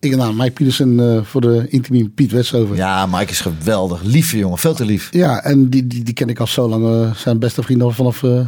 ik 0.00 0.16
nou, 0.16 0.34
Mike 0.34 0.50
Pietersen 0.50 1.00
eh, 1.00 1.22
voor 1.24 1.40
de 1.40 1.66
intimie 1.68 2.08
Piet 2.08 2.32
Westhoven. 2.32 2.76
Ja, 2.76 3.06
Mike 3.06 3.30
is 3.30 3.40
geweldig. 3.40 4.02
Lieve 4.02 4.38
jongen, 4.38 4.58
veel 4.58 4.74
te 4.74 4.84
lief. 4.84 5.08
Ja, 5.10 5.42
en 5.44 5.68
die, 5.68 5.86
die, 5.86 6.02
die 6.02 6.14
ken 6.14 6.28
ik 6.28 6.38
al 6.40 6.46
zo 6.46 6.68
lang. 6.68 6.84
eh, 7.04 7.14
zijn 7.14 7.38
beste 7.38 7.62
vriend 7.62 7.82
al 7.82 7.90
vanaf 7.90 8.22
eh, 8.22 8.40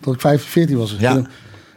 dat 0.00 0.14
ik 0.14 0.20
15, 0.20 0.48
14 0.50 0.76
was. 0.76 0.96
Ja. 0.98 1.22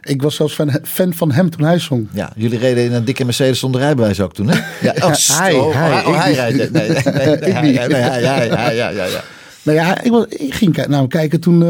Ik 0.02 0.22
was 0.22 0.34
zelfs 0.34 0.54
fan, 0.54 0.70
fan 0.82 1.14
van 1.14 1.32
hem 1.32 1.50
toen 1.50 1.66
hij 1.66 1.78
zong. 1.78 2.08
Ja, 2.12 2.32
jullie 2.36 2.58
reden 2.58 2.84
in 2.84 2.92
een 2.92 3.04
dikke 3.04 3.24
Mercedes 3.24 3.58
zonder 3.58 3.80
rijbewijs 3.80 4.20
ook 4.20 4.34
toen, 4.34 4.48
hè? 4.48 4.58
Ja, 4.80 4.94
oh, 5.06 5.12
hij, 5.38 5.54
oh, 5.54 5.74
hij, 5.74 6.04
oh, 6.04 6.22
hij 6.22 6.32
rijdt. 6.32 6.56
Nee, 6.72 6.88
nee, 6.88 7.02
nee, 7.02 7.02
nee, 7.36 7.52
hij- 7.52 7.62
nee, 7.62 7.78
hij- 7.78 8.22
hij- 8.22 8.48
hij- 8.48 8.76
ja, 8.76 8.88
ja, 8.88 9.04
ja. 9.04 9.22
Nou 9.62 9.78
ja, 9.78 10.00
ik, 10.02 10.10
was, 10.10 10.24
ik 10.28 10.54
ging 10.54 10.76
naar 10.76 10.98
hem 10.98 11.08
kijken 11.08 11.40
toen 11.40 11.60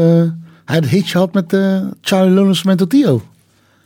hij 0.65 0.75
het 0.75 0.87
hitje 0.87 1.17
had 1.17 1.33
met 1.33 1.57
Charlie 2.01 2.33
Lones 2.33 2.63
Mental 2.63 2.87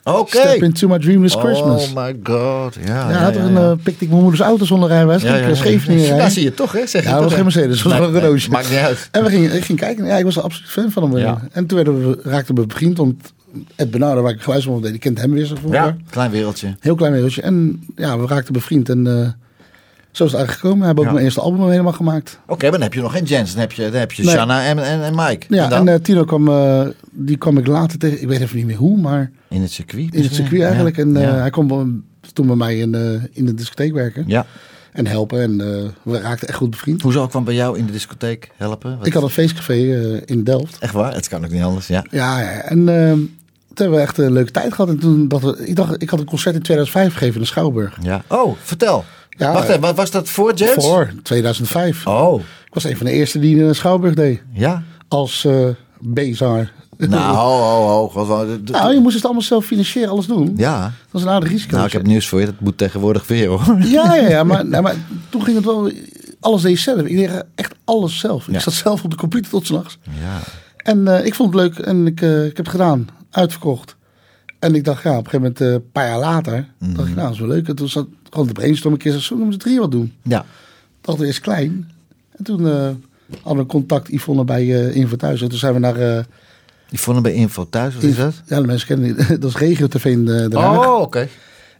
Oké. 0.03 0.37
Step 0.37 0.63
into 0.63 0.87
my 0.87 0.97
dreamless 0.97 1.35
Christmas. 1.35 1.87
Oh 1.91 1.95
my 2.05 2.15
god. 2.23 2.75
Ja, 2.85 2.93
ja, 2.95 3.09
ja, 3.09 3.15
had 3.17 3.35
er 3.35 3.41
een, 3.41 3.53
ja. 3.53 3.69
eh, 3.71 3.77
pikte 3.83 4.03
ik 4.03 4.09
mijn 4.09 4.21
moeders 4.21 4.41
auto 4.41 4.65
zonder 4.65 4.89
rijbewijs. 4.89 5.21
Ja, 5.21 5.27
Ja, 5.27 5.47
ja, 5.47 5.47
Daar 5.47 5.63
rijden. 5.63 6.31
zie 6.31 6.43
je 6.43 6.53
toch, 6.53 6.71
hè? 6.71 6.87
Zeg 6.87 7.03
Ja, 7.03 7.13
dat 7.13 7.23
was 7.23 7.33
geen? 7.33 7.43
Mercedes, 7.43 7.81
dat 7.83 7.91
was 7.97 8.07
een 8.07 8.13
Renaultje. 8.13 8.49
Maakt 8.49 8.69
niet 8.69 8.79
uit. 8.79 9.07
En 9.11 9.23
we 9.23 9.29
gingen, 9.29 9.55
ik 9.55 9.63
ging 9.63 9.79
kijken. 9.79 10.05
Ja, 10.05 10.17
ik 10.17 10.23
was 10.23 10.35
er 10.35 10.41
absoluut 10.41 10.69
fan 10.69 10.91
van 10.91 11.03
hem. 11.03 11.17
Ja. 11.17 11.41
En 11.51 11.65
toen 11.65 11.77
werden 11.77 12.09
we, 12.09 12.19
raakten 12.23 12.55
we 12.55 12.65
bevriend. 12.65 12.97
Want 12.97 13.31
Ed 13.75 13.91
Bernardo, 13.91 14.21
waar 14.21 14.31
ik 14.33 14.41
geluid 14.41 14.63
van 14.63 14.81
deed, 14.81 14.91
die 14.91 14.99
kent 14.99 15.21
hem 15.21 15.31
weer 15.31 15.45
zo 15.45 15.55
vroeger. 15.55 15.79
Ja, 15.83 15.95
klein 16.09 16.31
wereldje. 16.31 16.75
Heel 16.79 16.95
klein 16.95 17.13
wereldje. 17.13 17.41
En 17.41 17.83
ja, 17.95 18.19
we 18.19 18.27
raakten 18.27 18.53
bevriend. 18.53 18.89
En 18.89 19.07
eh, 19.07 19.27
zo 20.13 20.23
is 20.25 20.31
het 20.31 20.39
eigenlijk 20.39 20.51
gekomen. 20.51 20.79
We 20.79 20.85
hebben 20.85 21.03
ook 21.03 21.09
Ja. 21.09 21.13
mijn 21.15 21.25
eerste 21.25 21.41
album 21.41 21.69
helemaal 21.69 21.93
gemaakt. 21.93 22.39
Oké, 22.47 22.61
maar 22.63 22.71
dan 22.71 22.81
heb 22.81 22.93
je 22.93 23.01
nog 23.01 23.11
geen 23.11 23.23
Jens. 23.23 23.51
Dan 23.51 23.59
heb 23.61 23.71
je, 23.71 23.81
dan 23.89 23.99
heb 23.99 24.11
je 24.11 24.23
Nee. 24.23 24.31
Shanna 24.33 24.65
en, 24.65 24.79
en, 24.83 25.01
en 25.03 25.13
Mike. 25.15 25.45
Ja, 25.49 25.71
en 25.71 25.87
eh, 25.87 25.95
Tino 25.95 26.23
kwam, 26.23 26.47
eh, 26.49 26.81
die 27.11 27.37
kwam 27.37 27.57
ik 27.57 27.67
later 27.67 27.99
tegen. 27.99 28.21
Ik 28.21 28.27
weet 28.27 28.39
even 28.39 28.57
niet 28.57 28.65
meer 28.65 28.75
hoe, 28.75 28.97
maar 28.99 29.31
in 29.49 29.61
het 29.61 29.71
circuit. 29.71 30.13
in 30.15 30.23
het 30.23 30.33
circuit 30.33 30.61
eigenlijk. 30.61 30.97
En 30.97 31.17
eh, 31.17 31.31
hij 31.39 31.49
kwam 31.49 32.03
toen 32.33 32.47
bij 32.47 32.55
mij 32.55 32.77
in, 32.79 32.95
in 33.31 33.45
de 33.45 33.53
discotheek 33.53 33.93
werken. 33.93 34.23
ja. 34.27 34.45
En 34.91 35.07
helpen. 35.07 35.41
En 35.41 35.57
we 36.03 36.19
raakten 36.19 36.47
echt 36.47 36.57
goed 36.57 36.69
bevriend. 36.69 37.01
Hoezo 37.01 37.27
kwam 37.27 37.43
bij 37.43 37.53
jou 37.53 37.77
in 37.77 37.85
de 37.85 37.91
discotheek 37.91 38.51
helpen? 38.57 38.97
Wat- 38.97 39.07
Ik 39.07 39.13
had 39.13 39.23
een 39.23 39.29
feestcafé 39.29 39.73
in 40.25 40.43
Delft. 40.43 40.77
Echt 40.79 40.93
waar? 40.93 41.13
Het 41.13 41.27
kan 41.27 41.45
ook 41.45 41.51
niet 41.51 41.63
anders, 41.63 41.87
ja. 41.87 42.05
Ja, 42.09 42.41
en 42.61 42.85
toen 42.85 43.31
hebben 43.75 43.95
we 43.97 44.01
echt 44.01 44.17
een 44.17 44.31
leuke 44.33 44.51
tijd 44.51 44.73
gehad. 44.73 44.89
En 44.89 44.99
toen 44.99 45.27
dacht 45.27 45.43
we, 45.43 45.65
ik 45.67 45.75
dacht, 45.75 46.01
ik 46.01 46.09
had 46.09 46.19
een 46.19 46.25
concert 46.25 46.55
in 46.55 46.61
2005 46.61 47.13
gegeven 47.13 47.33
in 47.35 47.41
de 47.41 47.47
Schouwburg. 47.47 47.97
ja. 48.01 48.23
Oh, 48.27 48.55
vertel. 48.61 49.05
Ja, 49.37 49.53
Wacht 49.53 49.67
even, 49.69 49.81
wa- 49.81 49.93
was 49.93 50.11
dat 50.11 50.29
voor 50.29 50.53
Jens? 50.53 50.85
Voor 50.85 51.11
2005. 51.23 52.07
Oh, 52.07 52.39
Ik 52.65 52.73
was 52.73 52.83
een 52.83 52.97
van 52.97 53.05
de 53.05 53.11
eerste 53.11 53.39
die 53.39 53.57
in 53.57 53.67
de 53.67 53.73
Schouwburg 53.73 54.13
deed. 54.13 54.41
ja. 54.53 54.83
Als 55.07 55.45
eh 55.45 55.67
B-zanger. 56.13 56.71
Nou, 56.97 57.35
ho, 57.35 57.59
ho, 57.59 57.87
ho. 57.87 58.11
Wat- 58.13 58.27
wat- 58.27 58.69
Nou, 58.81 58.93
je 58.93 58.99
moest 58.99 59.15
het 59.15 59.23
allemaal 59.25 59.41
zelf 59.43 59.65
financieren, 59.65 60.09
alles 60.09 60.25
doen. 60.25 60.53
Ja. 60.57 60.81
Dat 60.81 60.91
was 61.11 61.21
een 61.21 61.29
aardig 61.29 61.49
risico. 61.49 61.75
Nou, 61.75 61.87
ik 61.87 61.93
heb 61.93 62.05
nieuws 62.05 62.27
voor 62.27 62.39
je. 62.39 62.45
Dat 62.45 62.59
moet 62.59 62.77
tegenwoordig 62.77 63.27
weer, 63.27 63.47
hoor. 63.47 63.77
Ja, 63.87 64.15
ja, 64.15 64.29
ja 64.29 64.43
maar, 64.43 64.65
nou, 64.73 64.83
maar 64.83 64.95
toen 65.29 65.43
ging 65.43 65.55
het 65.55 65.65
wel... 65.65 65.91
Alles 66.39 66.61
deed 66.61 66.71
je 66.71 66.77
zelf. 66.79 66.99
Ik 67.01 67.15
deed 67.17 67.43
echt 67.55 67.73
alles 67.85 68.19
zelf. 68.19 68.47
Ik 68.47 68.53
Ja. 68.53 68.59
zat 68.59 68.73
zelf 68.73 69.03
op 69.03 69.09
de 69.11 69.17
computer 69.17 69.51
tot 69.51 69.65
s'nachts. 69.65 69.97
Ja. 70.21 70.39
En 70.77 71.07
eh, 71.07 71.25
ik 71.25 71.33
vond 71.35 71.53
het 71.53 71.61
leuk 71.61 71.77
en 71.85 72.07
ik, 72.07 72.21
eh, 72.21 72.45
ik 72.45 72.57
heb 72.57 72.65
het 72.65 72.69
gedaan. 72.75 73.07
Uitverkocht. 73.31 73.95
En 74.63 74.75
ik 74.75 74.83
dacht, 74.83 75.03
ja, 75.03 75.17
op 75.17 75.25
een 75.25 75.29
gegeven 75.31 75.41
moment, 75.41 75.61
eh, 75.61 75.71
een 75.71 75.91
paar 75.91 76.07
jaar 76.07 76.19
later, 76.19 76.67
dacht 76.79 76.91
Mhm. 76.97 77.07
ik, 77.07 77.15
nou, 77.15 77.21
dat 77.27 77.31
is 77.31 77.39
wel 77.39 77.47
leuk. 77.47 77.67
En 77.67 77.75
toen 77.75 77.89
zat 77.89 78.07
gewoon 78.29 78.47
de 78.47 78.53
brainstorm 78.53 78.93
een 78.93 78.99
keer, 78.99 79.11
zo 79.11 79.35
moeten 79.35 79.57
we 79.57 79.63
drie 79.63 79.79
wat 79.79 79.91
doen. 79.91 80.13
Ja. 80.21 80.45
dacht 81.01 81.21
eerst 81.21 81.39
klein. 81.39 81.89
En 82.37 82.43
toen 82.43 82.67
eh, 82.67 82.89
hadden 83.41 83.63
we 83.63 83.69
contact 83.69 84.07
Yvonne 84.11 84.43
bij 84.43 84.61
eh 84.87 84.95
Info 84.95 85.15
Thuis. 85.15 85.41
En 85.41 85.49
toen 85.49 85.57
zijn 85.57 85.73
we 85.73 85.79
naar... 85.79 86.25
Die 86.89 86.99
vonden 86.99 87.23
bij 87.23 87.33
Info 87.33 87.67
thuis, 87.69 87.93
wat 87.93 88.03
is 88.03 88.15
dat? 88.15 88.33
Ja, 88.47 88.59
de 88.61 88.65
mensen 88.67 88.87
kennen 88.87 89.15
die. 89.15 89.37
Dat 89.39 89.49
is 89.49 89.55
Regio 89.57 89.87
TV 89.87 90.05
in 90.05 90.25
Den 90.25 90.53
Haag. 90.55 90.87
Oh, 90.87 91.01
oké. 91.01 91.27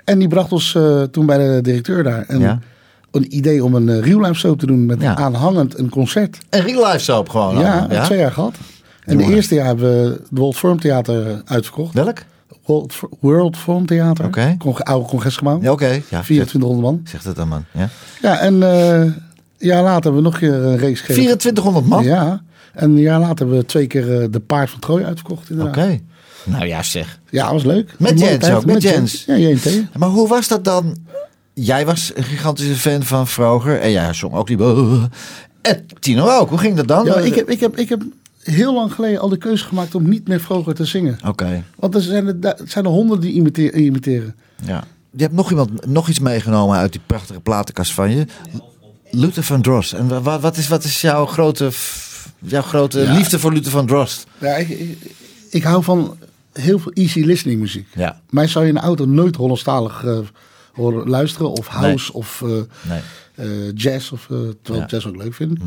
En 0.06 0.20
die 0.20 0.28
bracht 0.28 0.52
ons 0.52 0.78
toen 1.12 1.26
bij 1.26 1.38
de 1.38 1.60
directeur 1.62 2.04
daar. 2.04 2.26
En 2.28 2.40
Ja. 2.40 2.60
een 3.12 3.36
idee 3.36 3.64
om 3.64 3.76
een 3.76 3.88
uh, 3.88 4.00
real 4.00 4.20
life 4.22 4.34
show 4.34 4.60
te 4.60 4.66
doen 4.66 4.86
met 4.86 5.02
Ja. 5.02 5.16
aanhangend 5.16 5.78
een 5.80 5.90
concert. 5.90 6.38
En 6.50 6.62
real 6.62 6.86
life 6.86 7.00
soap 7.04 7.30
gewoon. 7.30 7.60
ja, 7.60 7.80
allemaal, 7.80 8.06
twee 8.06 8.20
jaar 8.20 8.32
gehad. 8.32 8.56
En 9.06 9.18
de 9.18 9.22
Jongen. 9.24 9.36
eerste 9.38 9.56
jaar 9.56 9.66
hebben 9.66 10.04
we 10.04 10.10
het 10.10 10.22
World 10.30 10.56
Forum 10.58 10.80
Theater 10.80 11.42
uitverkocht. 11.46 11.94
Welk? 11.94 12.18
World, 12.66 13.00
World 13.20 13.58
Forum 13.58 13.86
Theater. 13.86 14.26
Oké. 14.26 14.56
Con- 14.58 14.78
oude 14.78 15.08
congresgebouw. 15.08 15.62
Ja, 15.62 15.72
oké. 15.72 15.88
Ja, 15.88 16.02
zeg, 16.10 16.24
2400 16.24 16.82
man. 16.82 17.02
zeg 17.08 17.22
dat 17.22 17.36
dan, 17.36 17.48
man. 17.48 17.66
Ja. 17.72 17.90
Ja, 18.22 18.40
en 18.40 18.64
eh, 18.64 19.00
een 19.00 19.16
jaar 19.58 19.84
later 19.84 20.04
hebben 20.04 20.16
we 20.16 20.22
nog 20.22 20.34
een 20.34 20.40
keer 20.40 20.54
een 20.54 20.80
race 20.80 20.96
gegeven. 20.96 21.14
2400 21.14 21.86
man? 21.86 22.04
Ja. 22.04 22.42
En 22.74 22.90
een 22.90 23.00
jaar 23.00 23.20
later 23.20 23.38
hebben 23.38 23.58
we 23.58 23.66
twee 23.66 23.88
keer 23.88 24.22
eh, 24.22 24.28
de 24.32 24.40
paard 24.40 24.70
van 24.70 24.80
Troje 24.80 25.06
uitverkocht. 25.06 25.50
Inderdaad. 25.50 25.78
Oké. 25.78 26.00
Nou 26.44 26.66
ja, 26.66 26.84
zeg. 26.84 27.20
Ja, 27.30 27.52
was 27.52 27.64
leuk. 27.64 27.96
Met 27.98 28.20
Jens 28.20 28.50
ook, 28.50 28.66
met 28.66 28.82
Jens. 28.82 29.24
Ja, 29.26 29.36
JNT. 29.36 29.98
Maar 29.98 30.10
hoe 30.10 30.28
was 30.28 30.48
dat 30.48 30.64
dan? 30.64 30.98
Jij 31.54 31.86
was 31.86 32.12
een 32.16 32.24
gigantische 32.24 32.76
fan 32.76 33.04
van 33.04 33.28
Vroger. 33.28 33.80
En 33.80 33.92
jij 33.92 34.14
zong 34.14 34.34
ook 34.34 34.48
die... 34.48 34.58
En 35.62 35.86
Tino 36.00 36.30
ook. 36.30 36.50
Hoe 36.50 36.58
ging 36.58 36.76
dat 36.76 36.88
dan? 36.88 37.06
Ja, 37.06 37.16
ik 37.16 37.36
heb, 37.36 37.50
ik, 37.50 37.60
heb, 37.60 37.78
ik 37.78 37.90
heb 37.90 38.04
heel 38.44 38.74
lang 38.74 38.94
geleden 38.94 39.20
al 39.20 39.30
de 39.30 39.38
keuze 39.38 39.64
gemaakt 39.66 39.96
om 39.96 40.10
niet 40.10 40.28
meer 40.28 40.40
vroeger 40.40 40.74
te 40.74 40.86
zingen. 40.86 41.18
Oké. 41.28 41.64
Want 41.76 41.96
er 41.96 42.02
zijn 42.02 42.28
er, 42.28 42.36
er 42.42 42.58
zijn 42.66 42.86
er 42.86 42.92
honderden 42.92 43.26
die 43.26 43.34
imiteer- 43.36 43.74
imiteren. 43.76 44.36
Ja. 44.66 44.84
Je 45.12 45.22
hebt 45.24 45.34
nog 45.36 45.50
iemand, 45.50 45.86
nog 45.86 46.10
iets 46.10 46.20
meegenomen 46.20 46.78
uit 46.78 46.92
die 46.92 47.02
prachtige 47.06 47.40
platenkast 47.40 47.94
van 47.94 48.12
je. 48.16 48.26
Luther 49.12 49.44
van 49.44 49.62
Drost. 49.62 49.94
En 49.94 50.08
wa- 50.08 50.22
wa- 50.22 50.40
wat 50.40 50.58
is, 50.58 50.68
wat 50.68 50.84
is 50.84 51.02
jouw 51.02 51.26
grote, 51.26 51.72
jouw 52.40 52.62
grote 52.62 53.00
Ja. 53.00 53.14
liefde 53.14 53.40
voor 53.40 53.54
Luther 53.54 53.72
van 53.72 53.86
Drost? 53.86 54.26
Ja, 54.38 54.56
ik, 54.56 54.70
ik, 54.70 54.98
ik 55.50 55.64
hou 55.64 55.84
van 55.84 56.18
heel 56.54 56.80
veel 56.80 56.92
easy 56.92 57.20
listening 57.22 57.60
muziek. 57.60 57.88
Ja. 57.96 58.22
Mij 58.30 58.48
zou 58.48 58.64
je 58.66 58.70
in 58.70 58.76
de 58.76 58.82
auto 58.84 59.06
nooit 59.06 59.36
Hollandstalig 59.36 60.04
eh, 60.06 60.18
horen 60.74 61.10
luisteren. 61.10 61.52
Of 61.52 61.68
house 61.68 62.12
Nee. 62.12 62.22
of 62.22 62.42
eh, 62.42 62.50
Nee. 62.90 63.02
eh, 63.36 63.72
jazz. 63.76 64.12
Of, 64.12 64.26
terwijl 64.26 64.56
Ja. 64.64 64.72
Mhm. 64.74 64.82
ik 64.84 64.90
jazz 64.90 65.06
ook 65.06 65.16
leuk 65.16 65.34
vind. 65.34 65.60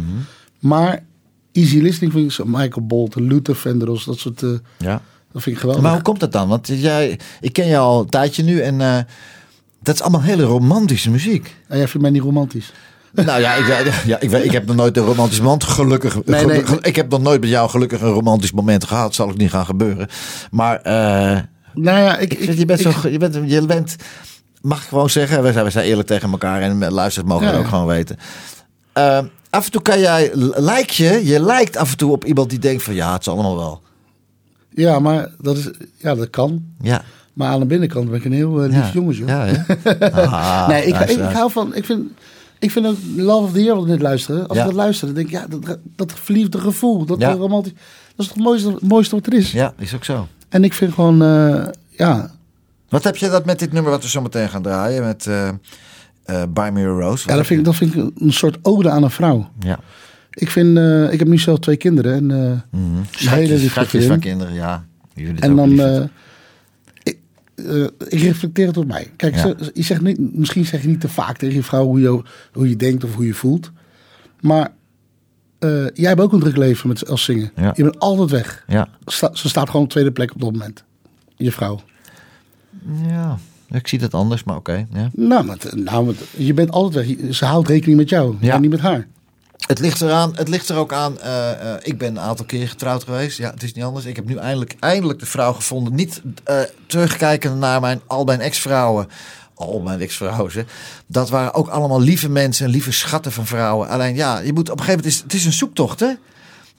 Maar 0.58 1.04
easy 1.56 1.78
listening 1.80 2.12
vind 2.12 2.24
ik 2.24 2.32
zo. 2.32 2.44
Michael 2.46 2.86
Bolton, 2.86 3.22
Luther 3.26 3.54
Vandross, 3.54 4.04
dat 4.04 4.18
soort... 4.18 4.42
eh, 4.42 4.48
Ja. 4.78 5.00
dat 5.32 5.42
vind 5.42 5.54
ik 5.56 5.60
geweldig. 5.60 5.84
Maar 5.84 5.92
hoe 5.92 6.02
komt 6.02 6.20
dat 6.20 6.32
dan? 6.32 6.48
Want 6.48 6.66
jij, 6.74 7.18
ik 7.40 7.52
ken 7.52 7.66
jou 7.68 7.84
al 7.86 8.00
een 8.00 8.08
tijdje 8.08 8.42
nu 8.42 8.60
en 8.60 8.80
eh, 8.80 8.98
dat 9.82 9.94
is 9.94 10.00
allemaal 10.00 10.22
hele 10.22 10.42
romantische 10.42 11.10
muziek. 11.10 11.54
En 11.68 11.76
jij 11.78 11.86
vindt 11.88 12.02
mij 12.02 12.10
niet 12.10 12.22
romantisch. 12.22 12.72
Nou 13.12 13.40
ja, 13.40 13.54
ik, 13.54 13.66
ja, 14.06 14.20
ik, 14.20 14.30
ik 14.32 14.50
heb 14.50 14.66
nog 14.66 14.76
nooit 14.76 14.96
een 14.96 15.04
romantisch 15.04 15.40
moment 15.40 15.64
gelukkig. 15.64 16.24
Nee, 16.24 16.46
nee, 16.46 16.62
Ik 16.80 16.96
heb 16.96 17.10
nog 17.10 17.20
nooit 17.20 17.40
met 17.40 17.50
jou 17.50 17.70
gelukkig 17.70 18.00
een 18.00 18.10
romantisch 18.12 18.52
moment 18.52 18.84
gehad. 18.84 19.14
Zal 19.14 19.28
ook 19.28 19.36
niet 19.36 19.50
gaan 19.50 19.64
gebeuren. 19.66 20.08
Maar 20.50 20.80
eh, 20.80 21.38
Nou 21.74 21.98
ja, 21.98 22.18
ik... 22.18 22.34
ik, 22.34 22.52
je, 22.58 22.64
bent 22.64 22.80
zo, 22.80 22.92
je, 23.08 23.18
bent, 23.18 23.38
je 23.46 23.66
bent, 23.66 23.96
mag 24.60 24.82
ik 24.82 24.88
gewoon 24.88 25.10
zeggen, 25.10 25.42
we 25.42 25.52
zijn, 25.52 25.64
we 25.64 25.70
zijn 25.70 25.84
eerlijk 25.86 26.08
tegen 26.08 26.30
elkaar 26.30 26.60
en 26.62 26.90
luisteraars 26.92 27.30
mogen 27.32 27.46
Ja. 27.46 27.52
het 27.52 27.60
ook 27.60 27.68
gewoon 27.68 27.86
weten. 27.86 28.16
Eh, 28.96 29.18
af 29.50 29.64
en 29.64 29.70
toe 29.70 29.82
kan 29.82 29.98
jij, 30.00 30.30
lijk 30.54 30.90
je, 30.90 31.26
je 31.26 31.40
lijkt 31.40 31.76
af 31.76 31.90
en 31.90 31.96
toe 31.96 32.12
op 32.12 32.24
iemand 32.24 32.50
die 32.50 32.58
denkt 32.58 32.82
van 32.82 32.94
ja, 32.94 33.12
het 33.12 33.20
is 33.20 33.28
allemaal 33.28 33.56
wel. 33.56 33.82
Ja, 34.70 34.98
maar 34.98 35.28
dat, 35.40 35.56
is, 35.56 35.70
ja, 35.96 36.14
dat 36.14 36.30
kan. 36.30 36.64
Ja. 36.80 37.02
Maar 37.32 37.48
aan 37.48 37.60
de 37.60 37.66
binnenkant 37.66 38.08
ben 38.08 38.18
ik 38.18 38.24
een 38.24 38.32
heel 38.32 38.62
eh, 38.62 38.68
lief 38.68 38.86
ja. 38.86 38.90
jongens, 38.92 39.18
joh. 39.18 39.28
Ja, 39.28 39.44
ja. 39.44 39.64
Ah, 40.10 40.68
nee, 40.68 40.84
ik, 40.86 40.98
ik, 40.98 41.10
ik 41.10 41.18
hou 41.32 41.50
van... 41.50 41.74
Ik 41.74 41.84
vind, 41.84 42.02
ik 42.58 42.70
vind 42.70 42.86
ook 42.86 42.96
Love 43.16 43.44
of 43.44 43.52
the 43.52 43.62
Year 43.62 43.76
wat 43.76 43.86
net 43.86 44.00
luisteren. 44.00 44.48
Als 44.48 44.58
ik 44.58 44.64
dat 44.64 44.72
luister, 44.72 45.06
dan 45.06 45.16
denk 45.16 45.26
ik... 45.26 45.32
Ja, 45.32 45.46
dat, 45.48 45.78
dat 45.96 46.12
verliefde 46.12 46.58
gevoel. 46.58 47.04
Dat 47.04 47.18
Ja. 47.20 47.32
romantisch... 47.32 47.72
Dat 48.16 48.26
is 48.26 48.32
het 48.32 48.42
mooiste, 48.42 48.70
het 48.72 48.82
mooiste 48.82 49.14
wat 49.14 49.26
er 49.26 49.34
is. 49.34 49.52
Ja, 49.52 49.72
is 49.78 49.94
ook 49.94 50.04
zo. 50.04 50.28
En 50.48 50.64
ik 50.64 50.72
vind 50.72 50.92
gewoon... 50.94 51.22
eh, 51.22 51.64
ja, 51.90 52.30
Wat 52.88 53.04
heb 53.04 53.16
je 53.16 53.28
dat 53.28 53.44
met 53.44 53.58
dit 53.58 53.72
nummer 53.72 53.90
wat 53.90 54.02
we 54.02 54.08
zo 54.08 54.20
meteen 54.20 54.48
gaan 54.48 54.62
draaien? 54.62 55.02
Met 55.04 55.26
eh 55.26 55.48
eh 56.26 56.42
Buy 56.48 56.70
Me 56.70 56.80
a 56.80 56.86
Rose. 56.86 57.28
Ja 57.28 57.36
dat, 57.36 57.46
vind 57.46 57.58
ik, 57.58 57.64
dat 57.64 57.76
vind 57.76 57.94
ik 57.94 58.10
een 58.18 58.32
soort 58.32 58.58
ode 58.62 58.90
aan 58.90 59.02
een 59.02 59.10
vrouw. 59.10 59.50
Ja. 59.60 59.78
Ik 60.30 60.50
vind... 60.50 60.76
eh, 60.78 61.12
ik 61.12 61.18
heb 61.18 61.28
nu 61.28 61.38
zelf 61.38 61.58
twee 61.58 61.76
kinderen. 61.76 62.12
En 62.14 62.30
eh 62.30 62.78
Mhm. 62.80 62.96
een 62.96 63.28
hele 63.28 63.70
van 63.70 64.18
kinderen, 64.18 64.54
ja. 64.54 64.84
Jullie 65.14 65.40
En 65.40 65.56
dan... 65.56 65.80
eh, 65.80 66.02
ik, 67.02 67.18
ik 68.08 68.20
reflecteer 68.20 68.66
het 68.66 68.76
op 68.76 68.86
mij. 68.86 69.12
Kijk, 69.16 69.34
Ja. 69.34 69.40
ze- 69.40 69.70
je 69.74 69.82
zegt 69.82 70.00
niet, 70.00 70.34
misschien 70.34 70.64
zeg 70.66 70.82
je 70.82 70.88
niet 70.88 71.00
te 71.00 71.08
vaak 71.08 71.36
tegen 71.36 71.54
je 71.54 71.62
vrouw 71.62 71.84
hoe 71.84 72.00
je, 72.00 72.22
hoe 72.52 72.68
je 72.68 72.76
denkt 72.76 73.04
of 73.04 73.14
hoe 73.14 73.26
je 73.26 73.34
voelt. 73.34 73.70
Maar 74.40 74.72
eh, 75.58 75.70
jij 75.94 76.08
hebt 76.08 76.20
ook 76.20 76.32
een 76.32 76.40
druk 76.40 76.56
leven 76.56 76.88
met, 76.88 77.08
als 77.08 77.24
zingen. 77.24 77.50
Ja. 77.56 77.72
Je 77.76 77.82
bent 77.82 77.98
altijd 77.98 78.30
weg. 78.30 78.64
ja. 78.68 78.88
Sta- 79.04 79.34
ze 79.34 79.48
staat 79.48 79.66
gewoon 79.70 79.82
op 79.84 79.90
tweede 79.90 80.12
plek 80.12 80.34
op 80.34 80.40
dat 80.40 80.52
moment. 80.52 80.84
Je 81.36 81.52
vrouw. 81.52 81.80
ja, 83.06 83.38
ik 83.70 83.88
zie 83.88 83.98
dat 83.98 84.14
anders, 84.14 84.44
maar 84.44 84.56
oké. 84.56 84.86
ja. 84.92 85.10
Nou, 85.12 85.44
maar, 85.44 85.56
nou 85.74 86.04
maar 86.04 86.14
je 86.36 86.54
bent 86.54 86.70
altijd 86.70 87.16
Ze 87.30 87.44
houdt 87.44 87.68
rekening 87.68 87.98
met 87.98 88.08
jou. 88.08 88.36
Ja. 88.40 88.58
Niet 88.58 88.70
met 88.70 88.80
haar. 88.80 89.06
Het 89.66 89.78
ligt 89.78 90.00
eraan, 90.00 90.32
het 90.36 90.48
ligt 90.48 90.68
er 90.68 90.76
ook 90.76 90.92
aan. 90.92 91.20
eh, 91.20 91.50
eh, 91.50 91.78
ik 91.82 91.98
ben 91.98 92.08
een 92.08 92.20
aantal 92.20 92.46
keer 92.46 92.68
getrouwd 92.68 93.04
geweest. 93.04 93.38
Ja, 93.38 93.50
het 93.50 93.62
is 93.62 93.72
niet 93.72 93.84
anders. 93.84 94.04
Ik 94.04 94.16
heb 94.16 94.26
nu 94.28 94.36
eindelijk, 94.36 94.76
eindelijk 94.80 95.18
de 95.18 95.26
vrouw 95.26 95.52
gevonden. 95.52 95.94
Niet 95.94 96.22
eh 96.44 96.60
terugkijken 96.86 97.58
naar 97.58 97.80
mijn, 97.80 98.00
al 98.06 98.24
mijn 98.24 98.40
ex-vrouwen. 98.40 99.08
Al 99.54 99.80
mijn 99.80 100.00
ex-vrouwen. 100.00 100.66
Dat 101.06 101.30
waren 101.30 101.54
ook 101.54 101.68
allemaal 101.68 102.00
lieve 102.00 102.28
mensen, 102.28 102.68
lieve 102.68 102.92
schatten 102.92 103.32
van 103.32 103.46
vrouwen. 103.46 103.88
Alleen 103.88 104.14
ja, 104.14 104.38
je 104.38 104.52
moet 104.52 104.70
op 104.70 104.78
een 104.78 104.84
gegeven 104.84 105.04
moment. 105.04 105.14
Is, 105.16 105.22
het 105.22 105.34
is 105.34 105.44
een 105.44 105.52
zoektocht, 105.52 106.00
hè? 106.00 106.12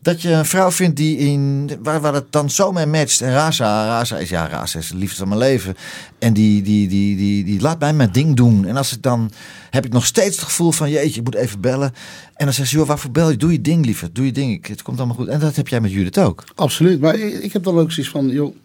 Dat 0.07 0.21
je 0.21 0.31
een 0.31 0.45
vrouw 0.45 0.71
vindt 0.71 0.95
die 0.95 1.17
in, 1.17 1.69
waar, 1.83 2.01
waar 2.01 2.13
het 2.13 2.31
dan 2.31 2.49
zo 2.49 2.71
mee 2.71 2.85
matcht. 2.85 3.21
En 3.21 3.31
Raza, 3.31 3.85
Raza 3.85 4.17
is 4.17 4.29
ja, 4.29 4.47
Raza 4.47 4.79
is 4.79 4.87
de 4.89 4.97
liefde 4.97 5.15
van 5.15 5.27
mijn 5.27 5.39
leven. 5.39 5.75
En 6.19 6.33
die, 6.33 6.61
die, 6.61 6.87
die, 6.87 7.15
die, 7.17 7.43
die 7.43 7.61
laat 7.61 7.79
mij 7.79 7.93
mijn 7.93 8.11
ding 8.11 8.35
doen. 8.35 8.65
En 8.65 8.77
als 8.77 8.95
ik 8.95 9.01
dan 9.01 9.31
heb 9.69 9.85
ik 9.85 9.93
nog 9.93 10.05
steeds 10.05 10.35
het 10.35 10.45
gevoel 10.45 10.71
van 10.71 10.89
jeetje, 10.89 11.19
ik 11.19 11.25
moet 11.25 11.35
even 11.35 11.61
bellen. 11.61 11.93
En 12.35 12.45
dan 12.45 12.53
zegt 12.53 12.69
ze, 12.69 12.75
joh, 12.75 12.87
waarvoor 12.87 13.11
bel 13.11 13.29
je? 13.29 13.37
Doe 13.37 13.51
je 13.51 13.61
ding, 13.61 13.85
liever. 13.85 14.09
Doe 14.13 14.25
je 14.25 14.31
ding. 14.31 14.53
Ik- 14.53 14.65
Het 14.67 14.81
komt 14.81 14.97
allemaal 14.97 15.15
goed. 15.15 15.27
En 15.27 15.39
dat 15.39 15.55
heb 15.55 15.67
jij 15.67 15.81
met 15.81 15.91
Judith 15.91 16.17
ook. 16.19 16.43
Absoluut. 16.55 16.99
Maar 16.99 17.15
ik, 17.15 17.33
ik 17.33 17.53
heb 17.53 17.63
dan 17.63 17.77
ook 17.77 17.91
zoiets 17.91 18.11
van, 18.11 18.27
joh. 18.27 18.55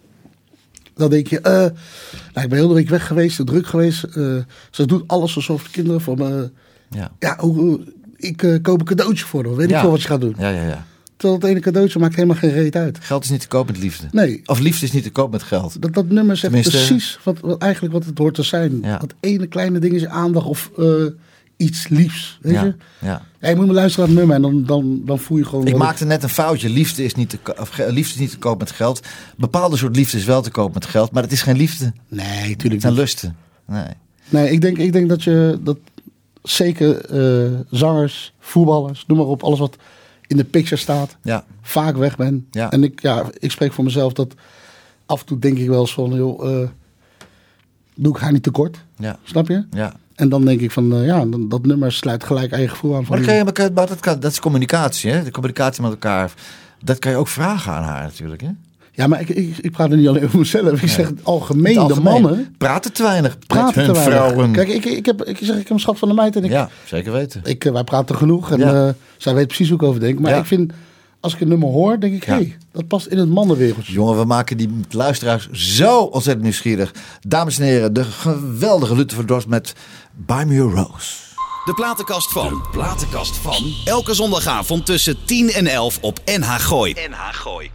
Dan 0.95 1.11
denk 1.11 1.26
je, 1.26 1.40
eh, 1.40 1.53
nou, 1.53 1.70
ik 2.45 2.49
ben 2.49 2.59
heel 2.59 2.68
de 2.68 2.74
week 2.74 2.88
weg 2.88 3.07
geweest, 3.07 3.36
te 3.36 3.45
druk 3.45 3.66
geweest. 3.66 4.03
eh, 4.05 4.36
ze 4.70 4.86
doet 4.86 5.03
alles 5.09 5.36
alsof 5.36 5.62
de 5.62 5.70
kinderen 5.70 6.01
van 6.01 6.18
me. 6.18 6.51
Ja. 6.90 7.11
Ja, 7.18 7.36
hoe, 7.38 7.80
ik 8.16 8.43
eh, 8.43 8.62
koop 8.62 8.80
een 8.80 8.86
cadeautje 8.86 9.24
voor. 9.24 9.57
Weet 9.57 9.70
ik 9.70 9.78
veel 9.78 9.90
wat 9.90 10.03
je 10.03 10.09
gaat 10.09 10.20
doen. 10.20 10.34
Ja, 10.38 10.49
ja, 10.49 10.62
ja. 10.62 10.86
Terwijl 11.23 11.41
het 11.41 11.51
ene 11.51 11.61
cadeautje 11.61 11.99
maakt 11.99 12.14
helemaal 12.14 12.37
geen 12.37 12.53
reet 12.53 12.77
uit. 12.77 12.99
Geld 13.01 13.25
is 13.25 13.31
niet 13.31 13.41
te 13.41 13.49
koop 13.49 13.66
met 13.66 13.79
liefde. 13.79 14.07
Nee. 14.11 14.41
Of 14.45 14.59
liefde 14.61 14.87
is 14.87 14.93
niet 14.93 15.03
te 15.03 15.11
koop 15.11 15.31
met 15.31 15.43
geld. 15.43 15.83
Dat, 15.83 15.95
dat 15.95 16.09
nummer 16.09 16.37
zegt 16.37 16.53
Tenminste- 16.55 16.87
precies 16.87 17.18
wat, 17.23 17.41
wat 17.41 17.62
eigenlijk 17.62 17.93
wat 17.95 18.05
het 18.05 18.18
hoort 18.18 18.35
te 18.35 18.43
zijn. 18.43 18.79
Ja. 18.83 18.99
Dat 18.99 19.14
ene 19.20 19.47
kleine 19.47 19.79
ding 19.79 19.93
is 19.95 20.07
aandacht 20.07 20.47
of 20.47 20.70
eh, 20.79 20.87
iets 21.57 21.89
liefs. 21.89 22.39
Weet 22.43 22.53
Ja, 22.55 22.64
je? 22.64 22.75
ja. 23.01 23.23
Ja, 23.41 23.49
je 23.49 23.57
moet 23.57 23.66
maar 23.66 23.75
luisteren 23.75 24.09
naar 24.14 24.18
het 24.18 24.29
nummer 24.29 24.37
en 24.37 24.43
dan, 24.55 24.64
dan, 24.66 25.03
dan 25.05 25.18
voel 25.18 25.39
je 25.39 25.45
gewoon... 25.45 25.66
Ik 25.66 25.77
maakte 25.77 26.05
net 26.05 26.23
een 26.23 26.29
foutje. 26.29 26.68
Liefde 26.68 27.05
is, 27.05 27.14
niet 27.14 27.29
te, 27.31 27.39
ko- 27.39 27.55
of, 27.61 27.77
liefde 27.79 28.14
is 28.14 28.20
niet 28.20 28.31
te 28.31 28.39
koop 28.39 28.59
met 28.59 28.70
geld. 28.70 29.01
Bepaalde 29.37 29.77
soort 29.77 29.97
liefde 29.97 30.16
is 30.18 30.25
wel 30.25 30.43
te 30.43 30.51
koop 30.51 30.75
met 30.75 30.87
geld. 30.87 31.12
Maar 31.12 31.23
het 31.23 31.33
is 31.33 31.43
geen 31.43 31.57
liefde. 31.57 31.85
Het 31.85 31.95
Nee, 32.09 32.57
tuurlijk 32.57 32.81
zijn 32.81 32.93
niet. 32.93 33.03
lusten. 33.03 33.37
Nee. 33.66 33.85
Nee, 34.29 34.51
ik 34.51 34.61
denk, 34.61 34.79
ik 34.79 34.93
denk 34.93 35.09
dat 35.09 35.23
je 35.23 35.59
dat 35.62 35.79
zeker 36.43 37.05
eh, 37.05 37.51
zangers, 37.70 38.33
voetballers, 38.41 39.05
noem 39.07 39.18
maar 39.18 39.27
op, 39.27 39.43
alles 39.43 39.59
wat 39.59 39.77
in 40.33 40.37
de 40.39 40.45
picture 40.45 40.76
staat, 40.80 41.16
Ja. 41.22 41.45
vaak 41.62 41.97
weg 41.97 42.16
ben. 42.16 42.47
Ja. 42.51 42.70
En 42.70 42.83
ik, 42.85 43.03
ja, 43.03 43.24
ik 43.39 43.51
spreek 43.51 43.72
voor 43.72 43.85
mezelf 43.85 44.12
dat 44.12 44.35
af 45.07 45.20
en 45.20 45.26
toe 45.26 45.39
denk 45.39 45.59
ik 45.59 45.68
wel 45.68 45.80
eens 45.80 45.95
van, 45.95 46.11
joh, 46.14 46.62
eh, 46.62 46.68
doe 47.95 48.14
ik 48.16 48.20
haar 48.22 48.33
niet 48.33 48.43
tekort, 48.43 48.85
Ja. 48.97 49.18
snap 49.22 49.49
je? 49.49 49.64
Ja. 49.70 49.93
En 50.14 50.28
dan 50.28 50.45
denk 50.45 50.61
ik 50.61 50.70
van, 50.70 50.93
eh, 50.93 51.07
ja, 51.07 51.24
dan, 51.24 51.49
dat 51.49 51.66
nummer 51.66 51.93
sluit 51.93 52.24
gelijk 52.24 52.53
aan 52.53 52.61
je 52.61 52.68
gevoel 52.68 52.97
aan. 52.97 53.05
Van, 53.05 53.20
Maar, 53.24 53.35
je, 53.35 53.70
maar 53.74 53.87
dat, 53.87 54.01
kan, 54.01 54.20
dat 54.20 54.33
is 54.33 54.41
communicatie, 54.41 55.11
hè? 55.11 55.22
De 55.24 55.30
communicatie 55.30 55.83
met 55.83 55.91
elkaar. 55.91 56.33
Dat 56.85 56.99
kan 56.99 57.11
je 57.11 57.16
ook 57.16 57.28
vragen 57.28 57.72
aan 57.72 57.83
haar 57.83 58.03
natuurlijk, 58.03 58.41
hè? 58.41 58.49
Ja, 58.95 59.07
maar 59.07 59.20
ik, 59.20 59.28
ik, 59.28 59.57
ik 59.59 59.70
praat 59.70 59.90
er 59.90 59.97
niet 59.97 60.09
alleen 60.09 60.24
over 60.24 60.38
mezelf. 60.38 60.82
Ik 60.82 60.88
zeg 60.88 61.07
het 61.09 61.20
algemeen, 61.24 61.64
Het 61.78 61.88
de 61.88 61.95
algemeen. 61.95 62.22
mannen 62.22 62.55
praten 62.59 62.93
te 62.93 63.03
weinig. 63.03 63.38
praten 63.47 63.64
met 63.64 63.74
te 63.74 63.80
hun 63.80 63.93
weinig. 63.93 64.14
vrouwen. 64.14 64.53
Kijk, 64.53 64.68
ik, 64.68 64.84
ik, 64.84 65.07
heb, 65.07 65.22
ik 65.24 65.36
zeg, 65.36 65.49
ik 65.57 65.62
heb 65.62 65.70
een 65.70 65.80
schat 65.80 65.99
van 65.99 66.09
de 66.09 66.14
meid 66.14 66.36
en 66.36 66.45
ik, 66.45 66.51
ja, 66.51 66.68
zeker 66.84 67.12
weten. 67.12 67.40
Ik, 67.45 67.64
eh, 67.64 67.72
wij 67.72 67.84
praten 67.84 68.16
genoeg 68.16 68.51
en 68.51 68.59
Ja. 68.59 68.86
eh, 68.86 68.95
zij 69.16 69.34
weet 69.34 69.47
precies 69.47 69.68
hoe 69.68 69.76
ik 69.76 69.82
over 69.82 70.01
denk. 70.01 70.18
Maar 70.18 70.30
Ja. 70.32 70.38
ik 70.38 70.45
vind, 70.45 70.72
als 71.20 71.34
ik 71.34 71.40
een 71.40 71.49
nummer 71.49 71.68
hoor, 71.68 72.01
denk 72.01 72.14
ik, 72.14 72.24
Ja. 72.26 72.32
hé, 72.32 72.38
hey, 72.38 72.57
dat 72.72 72.88
past 72.88 73.07
in 73.07 73.18
het 73.18 73.28
mannenwereldje. 73.28 73.93
Jongen, 73.93 74.18
we 74.18 74.24
maken 74.24 74.57
die 74.57 74.70
luisteraars 74.90 75.49
zo 75.51 75.99
ontzettend 76.01 76.43
nieuwsgierig. 76.45 76.93
Dames 77.20 77.59
en 77.59 77.64
heren, 77.64 77.93
de 77.93 78.05
geweldige 78.05 78.95
Luther 78.95 79.16
van 79.16 79.26
Dorst 79.26 79.47
met 79.47 79.72
Buy 80.14 80.45
Me 80.45 80.61
a 80.61 80.62
Rose. 80.82 81.14
De 81.64 81.74
platenkast 81.74 82.32
van. 82.32 82.49
De 82.49 82.68
platenkast 82.72 83.36
van. 83.36 83.72
Elke 83.84 84.14
zondagavond 84.14 84.86
tussen 84.86 85.16
10 85.24 85.51
en 85.51 85.66
11 85.66 85.99
op 86.01 86.20
NH 86.24 86.55
Gooi. 86.59 86.93
NH 87.11 87.32
Gooi. 87.32 87.70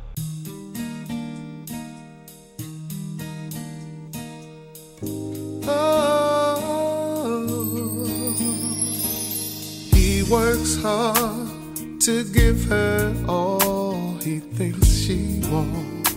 Oh. 5.70 6.63
He 9.93 10.24
works 10.24 10.76
hard 10.82 11.49
to 12.01 12.24
give 12.24 12.63
her 12.65 13.13
all 13.28 14.18
he 14.20 14.39
thinks 14.39 14.88
she 14.88 15.41
wants. 15.51 16.13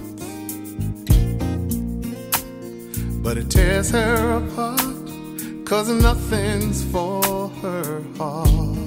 But 3.22 3.38
it 3.38 3.50
tears 3.50 3.90
her 3.90 4.38
apart, 4.38 4.80
cause 5.66 5.88
nothing's 5.88 6.84
for 6.84 7.48
her 7.62 8.02
heart. 8.16 8.78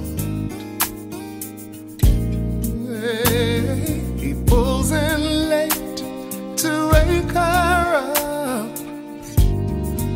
He 4.18 4.34
pulls 4.45 4.91
in 4.91 5.49
late 5.49 5.93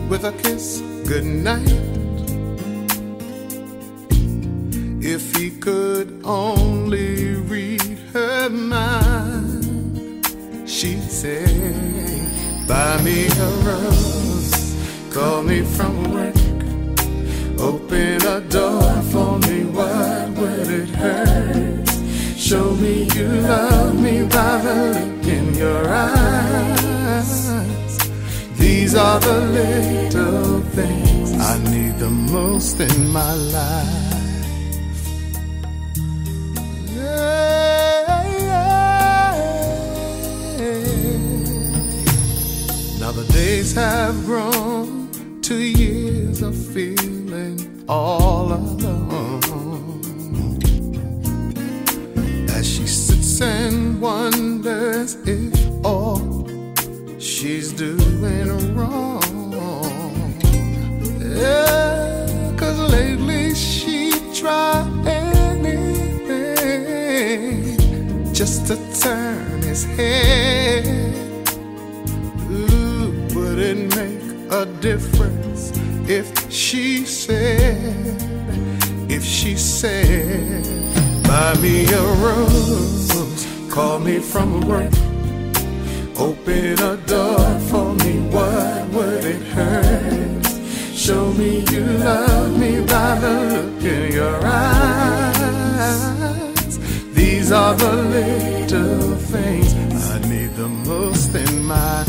with 0.10 0.24
a 0.24 0.32
kiss 0.44 0.82
goodnight. 1.06 1.68
If 5.02 5.36
he 5.36 5.52
could 5.52 6.22
only 6.24 7.36
read 7.36 7.82
her 8.14 8.50
mind, 8.50 10.26
she'd 10.66 11.04
say, 11.04 11.46
Buy 12.68 13.02
me 13.04 13.28
a 13.28 13.50
rose, 13.68 14.76
call 15.14 15.44
me 15.44 15.62
from 15.62 16.14
work, 16.14 16.36
open 17.60 18.22
a 18.26 18.42
door 18.42 19.02
for 19.12 19.40
me, 19.40 19.66
what 19.66 20.30
would 20.38 20.70
it 20.70 20.90
hurt? 20.90 21.88
Show 22.38 22.76
me 22.76 23.10
you 23.16 23.28
love 23.28 24.02
me 24.02 24.24
by 24.24 24.58
the 24.62 24.76
look 24.94 25.28
in 25.28 25.54
your 25.56 25.88
eyes. 25.90 27.07
These 28.68 28.96
are 28.96 29.18
the 29.22 29.40
little 29.60 30.62
things 30.76 31.32
I 31.52 31.58
need 31.72 32.00
the 32.00 32.10
most 32.10 32.78
in 32.82 33.10
my 33.14 33.34
life. 33.34 34.14
Now 43.00 43.12
the 43.14 43.26
days 43.32 43.74
have 43.76 44.26
grown 44.26 45.12
to 45.44 45.56
years 45.56 46.42
of 46.42 46.54
feeling 46.74 47.86
all 47.88 48.52
alone. 48.52 49.40
As 52.50 52.68
she 52.70 52.86
sits 52.86 53.40
and 53.40 54.02
wonders 54.02 55.16
tried 64.48 64.88
anything 65.08 65.84
just 68.34 68.66
to 68.68 68.76
turn 69.02 69.62
his 69.62 69.84
head. 69.84 70.86
Ooh, 72.50 73.12
would 73.36 73.60
it 73.60 73.80
make 73.98 74.24
a 74.50 74.66
difference 74.80 75.74
if 76.08 76.28
she 76.50 77.06
said, 77.06 78.16
if 79.10 79.22
she 79.22 79.58
said, 79.58 80.64
buy 81.28 81.54
me 81.62 81.86
a 81.92 82.04
rose, 82.24 83.46
call 83.70 84.00
me 84.00 84.20
from 84.20 84.62
work, 84.62 84.94
open 86.18 86.80
a 86.92 86.96
door 87.06 87.60
for 87.70 87.94
me, 87.96 88.14
what 88.30 88.88
would 88.96 89.26
it 89.26 89.42
hurt? 89.56 90.37
Show 91.08 91.32
me 91.32 91.64
you 91.72 91.86
love 92.04 92.60
me 92.60 92.82
by 92.82 93.18
the 93.20 93.34
look 93.54 93.82
in 93.82 94.12
your 94.12 94.46
eyes. 94.46 95.48
These 97.14 97.50
are 97.54 97.74
the 97.76 97.94
little 97.94 99.16
things 99.16 99.74
I 100.12 100.20
need 100.28 100.54
the 100.58 100.68
most 100.68 101.34
in 101.34 101.64
my 101.64 102.04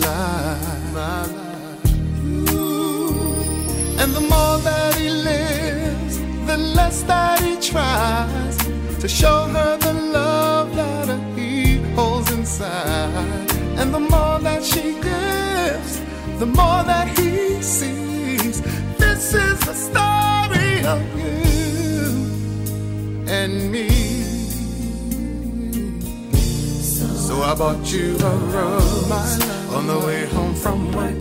life. 0.00 1.84
Ooh. 2.24 4.00
And 4.00 4.10
the 4.14 4.22
more 4.22 4.58
that 4.70 4.94
he 4.94 5.10
lives, 5.10 6.18
the 6.46 6.56
less 6.56 7.02
that 7.02 7.40
he 7.40 7.56
tries 7.60 8.56
to 9.02 9.06
show 9.06 9.48
her 9.48 9.76
the 9.76 9.92
love 9.92 10.74
that 10.76 11.08
he 11.36 11.76
holds 11.94 12.30
inside. 12.32 13.50
And 13.76 13.92
the 13.92 14.00
more 14.00 14.38
that 14.38 14.64
she 14.64 14.94
gives, 14.94 16.00
the 16.38 16.46
more 16.46 16.82
that 16.84 17.06
he 17.18 17.60
sees. 17.60 17.99
Of 20.86 21.02
you 21.18 22.10
and 23.28 23.70
me. 23.70 23.88
So 27.26 27.42
I 27.42 27.54
bought 27.54 27.92
you 27.92 28.16
a 28.16 28.36
rose 28.54 29.40
on 29.74 29.86
the 29.86 29.98
way 30.06 30.26
home 30.26 30.54
from 30.54 30.92
work 30.92 31.20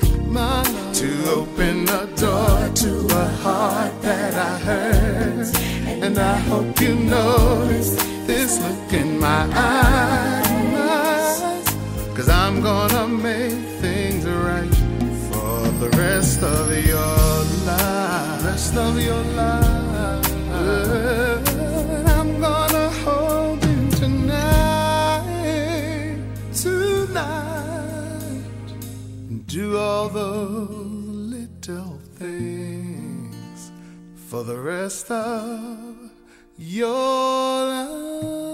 to 0.93 1.32
open 1.32 1.88
a 1.89 2.05
door 2.16 2.70
to 2.76 3.07
a 3.12 3.28
heart 3.43 4.01
that 4.01 4.34
I 4.34 4.57
heard. 4.60 5.47
And 6.03 6.18
I 6.18 6.36
hope 6.51 6.80
you 6.82 6.95
notice 6.95 7.95
this 8.28 8.60
look 8.62 8.93
in 8.93 9.20
my 9.20 9.47
eyes. 9.53 11.39
Cause 12.16 12.30
I'm 12.30 12.62
gonna 12.62 13.07
make 13.07 13.64
things 13.82 14.26
right 14.26 14.76
for 15.30 15.68
the 15.80 15.89
rest 15.97 16.43
of 16.43 16.86
your 16.86 17.66
life. 17.66 17.99
Rest 18.44 18.76
of 18.78 19.00
your 19.02 19.24
life. 19.36 20.26
I'm 22.08 22.40
gonna 22.40 22.90
hold 23.04 23.66
you 23.66 23.90
tonight. 23.92 25.36
Tonight. 26.54 28.44
Do 29.46 29.78
all 29.78 30.08
those 30.08 30.70
little 30.70 32.00
things 32.16 33.72
for 34.16 34.44
the 34.44 34.58
rest 34.58 35.12
of 35.12 35.98
your 36.58 36.88
life. 36.96 38.49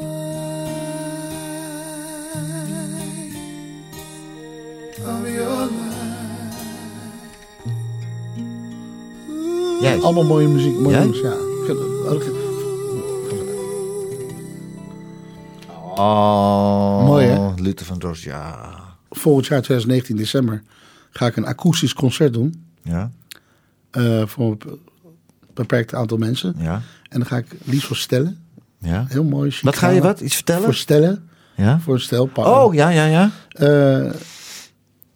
Juist. 9.90 10.04
Allemaal 10.04 10.24
mooie 10.24 10.48
muziek. 10.48 10.80
Mooie 10.80 11.06
muziek, 11.06 11.24
ja. 11.24 11.34
Oh, 15.98 17.06
Mooi, 17.06 17.26
hè? 17.26 17.54
Luther 17.62 17.86
van 17.86 17.98
Drost, 18.00 18.24
ja. 18.24 18.70
Volgend 19.10 19.46
jaar 19.48 19.62
2019 19.62 20.16
december 20.16 20.64
ga 21.12 21.26
ik 21.26 21.36
een 21.36 21.46
akoestisch 21.46 21.94
concert 21.94 22.34
doen. 22.34 22.66
Ja, 22.82 23.12
eh, 23.92 24.22
voor 24.26 24.52
een 24.52 24.58
be- 24.58 24.78
beperkt 25.54 25.94
aantal 25.94 26.18
mensen. 26.18 26.56
ja, 26.58 26.82
En 27.10 27.20
dan 27.20 27.26
ga 27.26 27.38
ik 27.38 27.46
Lies 27.64 27.86
voor 27.86 27.96
stellen. 27.96 28.40
ja. 28.80 29.06
Heel 29.10 29.24
mooi. 29.24 29.58
Wat 29.62 29.78
ga 29.78 29.90
je 29.90 30.02
wat? 30.02 30.22
Iets 30.22 30.36
vertellen? 30.36 30.64
Voor 30.64 30.74
stellen. 30.74 31.30
Ja? 31.56 31.80
Voor 31.80 31.94
een 31.94 32.00
stel. 32.00 32.26
pa- 32.26 32.64
Oh, 32.64 32.74
ja, 32.74 32.90
ja, 32.90 33.06
ja. 33.06 33.32
Eh, 33.50 34.14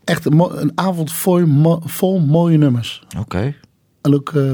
echt 0.03 0.25
een, 0.25 0.71
avond 0.75 1.11
vol, 1.11 1.45
mo- 1.45 1.81
vol 1.85 2.19
mooie 2.19 2.57
nummers. 2.57 3.03
Oké. 3.17 3.55
En 4.01 4.13
ook 4.13 4.33
eh 4.35 4.51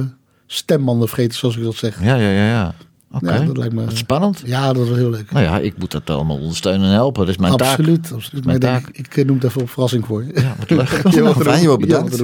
stembanden 0.47 1.07
vergeten, 1.07 1.37
zoals 1.37 1.57
ik 1.57 1.63
dat 1.63 1.75
zeg. 1.75 2.03
Ja, 2.03 2.15
ja, 2.15 2.29
ja, 2.29 2.45
ja. 2.47 2.75
Oké. 3.11 3.33
Ja, 3.33 3.45
dat 3.45 3.57
lijkt 3.57 3.73
me- 3.73 3.85
spannend. 3.93 4.41
Ja, 4.45 4.73
dat 4.73 4.87
was 4.87 4.97
heel 4.97 5.09
leuk. 5.09 5.31
Nou 5.31 5.45
ja, 5.45 5.59
ik 5.59 5.77
moet 5.77 5.91
dat 5.91 6.09
allemaal 6.09 6.37
ondersteunen 6.37 6.87
en 6.87 6.93
helpen. 6.93 7.25
Dat 7.25 7.29
is 7.35 7.37
mijn 7.41 7.57
taak. 7.57 7.69
absoluut, 7.69 8.11
absoluut. 8.13 8.45
Maar 8.45 8.59
Mijn 8.59 8.75
ik, 8.77 8.83
denk, 8.85 8.97
ik 9.07 9.17
eh, 9.17 9.25
noem 9.25 9.35
het 9.35 9.43
even 9.45 9.61
op 9.61 9.69
verrassing 9.69 10.05
voor 10.05 10.23
je. 10.23 10.41
Ja, 10.41 10.55
wat 10.59 10.69
leuk. 10.69 10.89
Je 11.15 11.21
Nou, 11.21 11.43
fijn, 11.43 11.61
je 11.61 11.67
wordt 11.67 11.81
bedankt. 11.81 12.23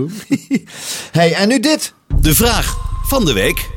Hey, 1.11 1.33
en 1.33 1.47
nu 1.47 1.59
dit. 1.59 1.93
De 2.21 2.35
vraag 2.35 2.77
van 3.03 3.25
de 3.25 3.33
week. 3.33 3.69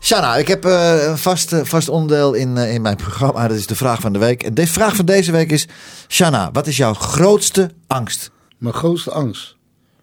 Shana, 0.00 0.36
ik 0.36 0.48
heb 0.48 0.64
eh, 0.64 1.06
een 1.06 1.18
vast, 1.18 1.52
eh, 1.52 1.64
vast 1.64 1.88
onderdeel 1.88 2.32
in, 2.32 2.56
in 2.56 2.82
mijn 2.82 2.96
programma. 2.96 3.48
Dat 3.48 3.56
is 3.56 3.66
de 3.66 3.74
vraag 3.76 4.00
van 4.00 4.12
de 4.12 4.18
week. 4.18 4.42
En 4.42 4.54
de 4.54 4.66
vraag 4.66 4.96
van 4.96 5.04
deze 5.04 5.32
week 5.32 5.50
is... 5.50 5.66
Shana, 6.08 6.50
wat 6.52 6.66
is 6.66 6.76
jouw 6.76 6.94
grootste 6.94 7.70
angst? 7.86 8.30
Mijn 8.58 8.74
grootste 8.74 9.10
angst. 9.10 9.56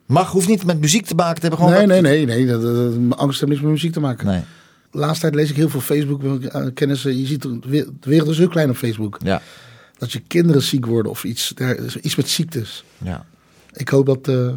Mag, 0.06 0.32
hoeft 0.32 0.48
niet 0.48 0.66
met 0.66 0.80
muziek 0.82 1.06
te 1.06 1.16
maken 1.16 1.36
te 1.42 1.48
hebben. 1.48 1.60
Gewoon 1.68 1.88
Nee, 1.88 2.02
nee, 2.02 2.26
nee. 2.26 2.46
nee. 2.46 2.98
Dat, 3.10 3.18
angst 3.20 3.40
heeft 3.40 3.52
niks 3.52 3.62
met 3.64 3.72
muziek 3.72 3.94
te 3.94 4.00
maken. 4.00 4.26
Nee, 4.28 4.42
De 4.92 4.98
laatste 4.98 5.22
tijd 5.22 5.36
lees 5.36 5.50
ik 5.50 5.56
heel 5.56 5.70
veel 5.70 5.80
Facebook 5.82 6.24
eh, 6.44 6.66
kennissen. 6.74 7.18
Je 7.20 7.26
ziet, 7.26 7.42
de 7.42 7.60
we- 7.68 7.92
de 8.00 8.10
wereld 8.10 8.30
is 8.30 8.38
heel 8.38 8.48
klein 8.48 8.70
op 8.70 8.76
Facebook. 8.76 9.20
ja, 9.24 9.42
Dat 9.98 10.12
je 10.12 10.20
kinderen 10.20 10.62
ziek 10.62 10.86
worden 10.86 11.12
of 11.12 11.24
iets, 11.24 11.54
iets 12.02 12.16
met 12.16 12.30
ziektes. 12.30 12.84
ja, 12.98 13.26
Ik 13.74 13.90
hoop 13.90 14.06
dat, 14.06 14.28
eh, 14.28 14.50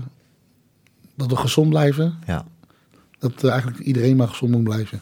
dat 1.16 1.30
we 1.30 1.36
gezond 1.36 1.68
blijven. 1.68 2.18
ja. 2.26 2.44
Dat 3.18 3.32
eh, 3.44 3.50
eigenlijk 3.50 3.80
iedereen 3.80 4.16
maar 4.16 4.28
gezond 4.28 4.50
moet 4.50 4.64
blijven. 4.64 5.00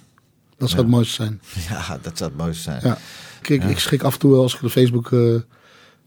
Dat 0.59 0.69
zou 0.69 0.83
het 0.83 0.91
mooiste 0.91 1.15
zijn. 1.15 1.41
Ja, 1.69 1.99
dat 2.03 2.19
zou 2.19 2.31
het 2.31 2.39
mooiste 2.39 2.63
zijn. 2.63 2.81
Ja. 2.85 2.99
Kijk, 3.43 3.65
ik 3.65 3.79
schrik 3.79 4.03
af 4.03 4.13
en 4.13 4.19
toe 4.19 4.31
wel 4.31 4.43
als 4.43 4.55
ik 4.55 4.63
op 4.63 4.71
Facebook 4.71 5.11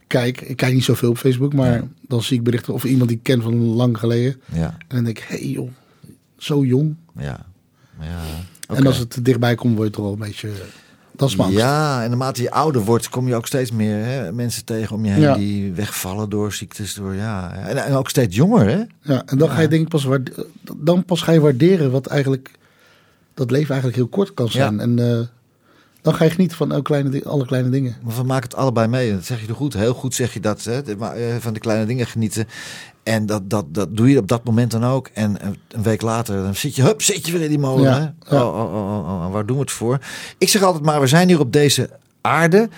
kijk. 0.10 0.42
Ik 0.42 0.58
kijk 0.58 0.74
niet 0.74 0.84
zoveel 0.84 1.10
op 1.10 1.18
Facebook, 1.18 1.54
maar 1.54 1.84
dan 2.08 2.22
zie 2.22 2.38
ik 2.38 2.44
berichten 2.44 2.74
of 2.74 2.84
iemand 2.84 3.10
die 3.10 3.18
ik 3.18 3.24
ken 3.24 3.42
van 3.42 3.56
lang 3.56 3.98
geleden. 3.98 4.42
Ja, 4.54 4.76
En 4.78 4.96
dan 4.96 5.04
denk 5.04 5.18
ik, 5.18 5.26
hé 5.28 5.38
hey 5.38 5.48
joh, 5.48 5.70
zo 6.38 6.66
jong. 6.66 6.96
ja. 7.18 7.46
ja. 8.00 8.22
En 8.76 8.86
als 8.86 8.98
het 8.98 9.20
dichtbij 9.26 9.56
komt, 9.56 9.76
word 9.76 9.88
je 9.88 9.94
toch 9.94 10.04
wel 10.04 10.14
een 10.14 10.20
beetje... 10.20 10.50
Dat 11.16 11.30
is 11.30 11.36
mijn. 11.36 11.52
Ja, 11.52 12.04
en 12.04 12.10
naarmate 12.10 12.42
je 12.42 12.52
ouder 12.52 12.82
wordt, 12.82 13.10
kom 13.10 13.28
je 13.28 13.36
ook 13.36 13.48
steeds 13.48 13.72
meer 13.72 14.06
hè, 14.06 14.32
mensen 14.32 14.66
tegen 14.66 14.96
om 14.96 15.06
je 15.06 15.12
heen 15.12 15.22
Ja. 15.22 15.36
die 15.36 15.74
wegvallen 15.74 16.30
door 16.30 16.54
ziektes. 16.54 16.94
Door, 16.94 17.14
ja. 17.14 17.54
en, 17.54 17.78
en 17.86 17.94
ook 17.94 18.10
steeds 18.10 18.36
jonger, 18.36 18.68
hè? 18.68 18.82
Ja, 19.14 19.24
en 19.26 19.38
dan 19.38 19.50
ga 19.50 19.62
je 19.62 19.68
denk 19.68 19.82
ik 19.82 19.90
pas, 19.90 20.08
dan 20.78 21.06
pas 21.06 21.22
ga 21.22 21.32
je 21.32 21.40
waarderen 21.40 21.92
wat 21.92 22.08
eigenlijk 22.08 22.52
dat 23.34 23.52
leven 23.52 23.70
eigenlijk 23.70 23.96
heel 23.98 24.08
kort 24.08 24.34
kan 24.34 24.50
zijn. 24.50 24.80
En 24.80 25.00
eh, 25.00 25.20
dan 26.02 26.14
ga 26.14 26.24
je 26.24 26.30
genieten 26.30 26.58
van 26.58 26.72
elke 26.72 26.84
kleine, 26.84 27.22
alle 27.26 27.46
kleine 27.46 27.70
dingen. 27.70 27.96
Maar 28.04 28.16
we 28.16 28.24
maken 28.24 28.50
het 28.50 28.56
allebei 28.58 28.88
mee. 28.88 29.12
Dat 29.14 29.26
zeg 29.26 29.42
je 29.42 29.48
er 29.48 29.56
goed. 29.56 29.74
Heel 29.74 29.94
goed 29.94 30.16
zeg 30.16 30.34
je 30.34 30.40
dat. 30.40 30.64
Hè? 30.64 30.82
Eh, 30.96 31.36
Van 31.40 31.54
de 31.54 31.60
kleine 31.60 31.86
dingen 31.86 32.06
genieten. 32.08 32.48
En 33.04 33.26
dat, 33.26 33.50
dat, 33.50 33.66
dat 33.74 33.96
doe 33.98 34.10
je 34.10 34.18
op 34.18 34.28
dat 34.28 34.44
moment 34.44 34.72
dan 34.72 34.86
ook. 34.86 35.10
En 35.14 35.46
een- 35.46 35.58
een 35.68 35.84
week 35.84 36.02
later, 36.02 36.36
dan 36.44 36.56
zit 36.56 36.76
je, 36.76 36.82
hup, 36.82 37.02
zit 37.02 37.26
je 37.26 37.32
weer 37.32 37.42
in 37.42 37.50
die 37.50 37.60
molen. 37.60 37.84
Ja, 37.84 38.16
hè? 38.28 38.36
ja. 38.36 38.46
Oh, 38.46 38.56
oh, 38.60 38.74
oh, 38.74 38.98
oh, 39.00 39.14
oh, 39.20 39.26
en 39.26 39.32
waar 39.32 39.46
doen 39.46 39.56
we 39.56 39.62
het 39.62 39.72
voor? 39.72 40.00
Ik 40.38 40.50
zeg 40.50 40.62
altijd 40.62 40.84
maar, 40.86 41.00
we 41.02 41.08
zijn 41.08 41.28
hier 41.28 41.40
op 41.40 41.54
deze 41.54 41.90
aarde 42.22 42.70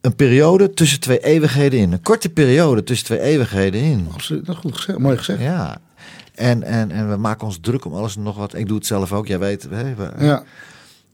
een 0.00 0.14
periode 0.14 0.70
tussen 0.74 1.00
twee 1.00 1.18
eeuwigheden 1.18 1.78
in. 1.80 1.92
Een 1.92 2.02
korte 2.02 2.28
periode 2.28 2.84
tussen 2.84 3.06
twee 3.06 3.20
eeuwigheden 3.20 3.80
in. 3.80 4.08
Absoluut, 4.12 4.46
dat 4.46 4.54
is 4.54 4.60
goed 4.60 4.76
gezegd, 4.76 4.98
mooi 4.98 5.16
gezegd. 5.16 5.40
Ja. 5.40 5.78
En, 6.34 6.62
en, 6.62 6.90
en 6.90 7.10
we 7.10 7.16
maken 7.16 7.46
ons 7.46 7.58
druk 7.60 7.84
om 7.84 7.94
alles 7.94 8.16
en 8.16 8.22
nog 8.22 8.36
wat. 8.36 8.54
Ik 8.54 8.66
doe 8.66 8.76
het 8.76 8.86
zelf 8.86 9.12
ook, 9.12 9.26
jij 9.26 9.38
weet. 9.38 9.66
Hè? 9.70 9.94
we- 9.94 10.12
Ja, 10.24 10.42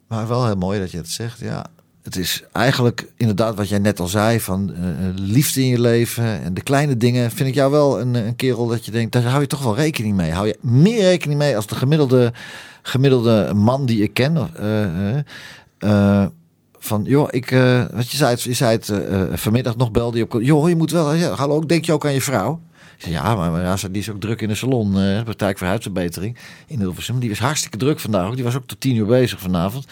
maar 0.08 0.28
wel 0.28 0.46
heel 0.46 0.56
mooi 0.56 0.80
dat 0.80 0.90
je 0.90 0.96
het 0.96 1.08
zegt. 1.08 1.38
Ja, 1.38 1.66
het 2.02 2.16
is 2.16 2.44
eigenlijk 2.52 3.12
inderdaad 3.16 3.54
wat 3.54 3.68
jij 3.68 3.78
net 3.78 4.00
al 4.00 4.06
zei: 4.06 4.40
van 4.40 4.74
eh, 4.74 4.88
eh, 4.88 5.14
liefde 5.14 5.60
in 5.60 5.66
je 5.66 5.80
leven 5.80 6.42
en 6.42 6.54
de 6.54 6.62
kleine 6.62 6.96
dingen. 6.96 7.30
Vind 7.30 7.48
ik 7.48 7.54
jou 7.54 7.70
wel 7.70 8.00
een, 8.00 8.14
een 8.14 8.36
kerel 8.36 8.66
dat 8.66 8.84
je 8.84 8.90
denkt, 8.90 9.12
daar 9.12 9.22
hou 9.24 9.40
je 9.40 9.46
toch 9.46 9.62
wel 9.62 9.76
rekening 9.76 10.16
mee. 10.16 10.30
Hou 10.30 10.46
je 10.46 10.58
meer 10.60 11.00
rekening 11.00 11.38
mee 11.38 11.56
als 11.56 11.66
de 11.66 11.74
gemiddelde, 11.74 12.32
gemiddelde 12.82 13.54
man 13.54 13.86
die 13.86 14.02
ik 14.02 14.14
ken. 14.14 14.36
eh, 14.56 14.84
eh, 15.18 15.22
eh, 15.78 16.26
van 16.78 17.04
joh, 17.04 17.28
ik, 17.30 17.50
eh, 17.50 17.84
wat 17.92 18.10
je 18.10 18.16
zei, 18.16 18.36
je 18.40 18.52
zei 18.52 18.70
het 18.76 18.88
eh, 18.88 19.22
eh, 19.22 19.28
vanmiddag 19.36 19.76
nog 19.76 19.90
belde 19.90 20.18
je 20.18 20.24
op. 20.24 20.42
Joh, 20.42 20.68
je 20.68 20.76
moet 20.76 20.90
wel. 20.90 21.12
Ja, 21.12 21.30
hallo, 21.34 21.66
denk 21.66 21.84
je 21.84 21.92
ook 21.92 22.04
aan 22.06 22.12
je 22.12 22.20
vrouw? 22.20 22.60
Zei, 22.96 23.12
ja, 23.12 23.34
maar, 23.34 23.50
maar 23.50 23.80
die 23.90 24.02
is 24.02 24.10
ook 24.10 24.20
druk 24.20 24.40
in 24.40 24.48
de 24.48 24.54
salon. 24.54 25.00
eh 25.00 25.22
Praktijk 25.22 25.58
voor 25.58 25.66
Huidverbetering 25.66 26.36
in 26.66 26.78
Hilversum. 26.78 27.18
Die 27.18 27.28
was 27.28 27.38
hartstikke 27.38 27.76
druk 27.76 28.00
vandaag 28.00 28.26
ook. 28.26 28.34
Die 28.34 28.44
was 28.44 28.56
ook 28.56 28.66
tot 28.66 28.80
tien 28.80 28.96
uur 28.96 29.06
bezig 29.06 29.40
vanavond. 29.40 29.86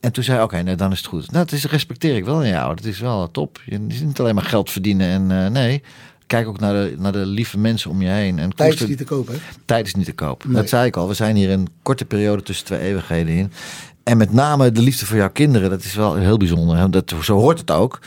En 0.00 0.12
toen 0.12 0.24
zei 0.24 0.36
hij, 0.36 0.46
oké, 0.46 0.62
nee, 0.62 0.74
dan 0.74 0.92
is 0.92 0.98
het 0.98 1.06
goed. 1.06 1.30
Nou, 1.30 1.44
dat 1.44 1.52
is, 1.52 1.64
respecteer 1.64 2.16
ik 2.16 2.24
wel 2.24 2.42
in 2.42 2.50
jou. 2.50 2.74
Dat 2.74 2.84
is 2.84 2.98
wel 2.98 3.30
top. 3.30 3.60
Je 3.66 3.84
is 3.88 4.00
niet 4.00 4.20
alleen 4.20 4.34
maar 4.34 4.44
geld 4.44 4.70
verdienen. 4.70 5.06
En 5.08 5.44
eh, 5.44 5.50
nee, 5.50 5.82
kijk 6.26 6.48
ook 6.48 6.60
naar 6.60 6.72
de, 6.72 6.94
naar 6.98 7.12
de 7.12 7.26
lieve 7.26 7.58
mensen 7.58 7.90
om 7.90 8.02
je 8.02 8.08
heen. 8.08 8.38
En 8.38 8.54
tijd 8.54 8.80
is 8.80 8.86
niet 8.86 8.98
te 8.98 9.04
kopen. 9.04 9.34
Hè? 9.34 9.40
tijd 9.64 9.86
is 9.86 9.94
niet 9.94 10.04
te 10.04 10.12
koop. 10.12 10.44
Nee. 10.44 10.54
Dat 10.54 10.68
zei 10.68 10.86
ik 10.86 10.96
al. 10.96 11.08
We 11.08 11.14
zijn 11.14 11.36
hier 11.36 11.50
een 11.50 11.68
korte 11.82 12.04
periode 12.04 12.42
tussen 12.42 12.66
twee 12.66 12.80
eeuwigheden 12.80 13.34
in. 13.34 13.52
En 14.02 14.16
met 14.16 14.32
name 14.32 14.72
de 14.72 14.82
liefde 14.82 15.06
voor 15.06 15.16
jouw 15.16 15.30
kinderen. 15.30 15.70
Dat 15.70 15.84
is 15.84 15.94
wel 15.94 16.14
heel 16.14 16.36
bijzonder. 16.36 16.90
Dat, 16.90 17.14
zo 17.22 17.38
hoort 17.38 17.58
het 17.58 17.70
ook. 17.70 18.00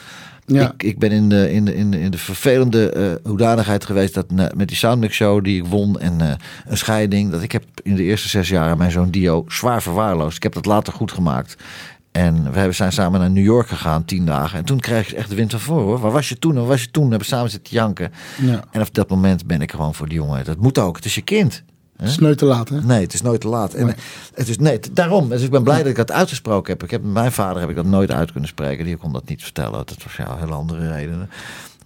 Ja. 0.53 0.71
Ik, 0.73 0.83
ik 0.83 0.99
ben 0.99 1.11
in 1.11 1.29
de, 1.29 1.51
in 1.51 1.65
de, 1.65 1.75
in 1.75 1.91
de, 1.91 1.99
in 1.99 2.11
de 2.11 2.17
vervelende 2.17 2.89
eh, 2.91 3.29
hoedanigheid 3.29 3.85
geweest 3.85 4.13
dat 4.13 4.25
met 4.55 4.67
die 4.67 4.77
Soundmix 4.77 5.15
Show 5.15 5.43
die 5.43 5.61
ik 5.63 5.67
won 5.67 5.99
en 5.99 6.21
eh, 6.21 6.31
een 6.65 6.77
scheiding. 6.77 7.31
Dat 7.31 7.41
ik 7.41 7.51
heb 7.51 7.63
in 7.83 7.95
de 7.95 8.03
eerste 8.03 8.27
zes 8.29 8.49
jaar 8.49 8.77
mijn 8.77 8.91
zoon 8.91 9.09
Dio 9.09 9.43
zwaar 9.47 9.81
verwaarloosd. 9.81 10.35
Ik 10.35 10.43
heb 10.43 10.53
dat 10.53 10.65
later 10.65 10.93
goed 10.93 11.11
gemaakt. 11.11 11.55
En 12.11 12.51
we 12.51 12.57
hebben- 12.57 12.75
zijn 12.75 12.91
samen 12.91 13.19
naar 13.19 13.31
New 13.31 13.43
York 13.43 13.67
gegaan, 13.67 14.05
tien 14.05 14.25
dagen. 14.25 14.57
En 14.57 14.65
toen 14.65 14.79
kreeg 14.79 15.11
ik 15.11 15.17
echt 15.17 15.29
de 15.29 15.35
wind 15.35 15.51
van 15.51 15.59
voor 15.59 15.81
hoor. 15.81 15.99
Waar 15.99 16.11
was 16.11 16.29
je 16.29 16.39
toen? 16.39 16.53
Waar 16.55 16.65
was 16.65 16.81
je 16.81 16.91
toen? 16.91 17.03
We 17.03 17.09
hebben 17.09 17.27
samen 17.27 17.49
zitten 17.49 17.73
janken. 17.73 18.11
Ja. 18.41 18.63
En 18.71 18.81
op 18.81 18.93
dat 18.93 19.09
moment 19.09 19.45
ben 19.45 19.61
ik 19.61 19.71
gewoon 19.71 19.95
voor 19.95 20.07
die 20.07 20.17
jongen. 20.17 20.45
Dat 20.45 20.57
moet 20.57 20.77
ook. 20.79 20.95
Het 20.95 21.05
is 21.05 21.15
je 21.15 21.21
kind. 21.21 21.63
Sneu 22.03 22.35
te 22.35 22.45
laat, 22.45 22.69
hè? 22.69 22.81
Nee, 22.81 23.01
het 23.01 23.13
is 23.13 23.21
nooit 23.21 23.41
te 23.41 23.47
laat. 23.47 23.73
En 23.73 23.85
Nee. 23.85 23.95
het 24.33 24.47
is, 24.47 24.57
nee, 24.57 24.79
daarom. 24.93 25.29
Dus 25.29 25.41
ik 25.41 25.51
ben 25.51 25.63
blij 25.63 25.77
dat 25.77 25.87
ik 25.87 25.95
dat 25.95 26.11
uitgesproken 26.11 26.73
heb. 26.73 26.83
Ik 26.83 26.91
heb 26.91 27.03
met 27.03 27.13
mijn 27.13 27.31
vader 27.31 27.59
heb 27.61 27.69
ik 27.69 27.75
dat 27.75 27.85
nooit 27.85 28.11
uit 28.11 28.31
kunnen 28.31 28.49
spreken. 28.49 28.85
Die 28.85 28.97
kon 28.97 29.13
dat 29.13 29.27
niet 29.29 29.43
vertellen. 29.43 29.71
Dat 29.71 29.95
was 30.03 30.15
ja, 30.15 30.37
hele 30.37 30.53
andere 30.53 30.93
redenen. 30.93 31.29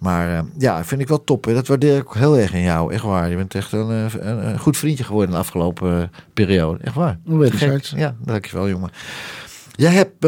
Maar 0.00 0.32
eh, 0.36 0.42
ja, 0.58 0.84
vind 0.84 1.00
ik 1.00 1.08
wel 1.08 1.24
top. 1.24 1.44
hè. 1.44 1.54
Dat 1.54 1.66
waardeer 1.66 1.96
ik 1.96 2.08
heel 2.08 2.38
erg 2.38 2.52
in 2.52 2.62
jou. 2.62 2.92
Echt 2.92 3.02
waar. 3.02 3.30
Je 3.30 3.36
bent 3.36 3.54
echt 3.54 3.72
een, 3.72 3.90
eh, 3.90 4.04
een, 4.28 4.48
een 4.48 4.58
goed 4.58 4.76
vriendje 4.76 5.04
geworden 5.04 5.28
in 5.28 5.34
de 5.34 5.40
afgelopen 5.40 6.02
eh, 6.02 6.08
periode. 6.34 6.78
Echt 6.82 6.94
waar. 6.94 7.18
Wederzijds. 7.24 7.92
Ja, 7.96 8.14
dankjewel 8.24 8.68
jongen. 8.68 8.90
Jij 9.74 9.92
hebt 9.92 10.24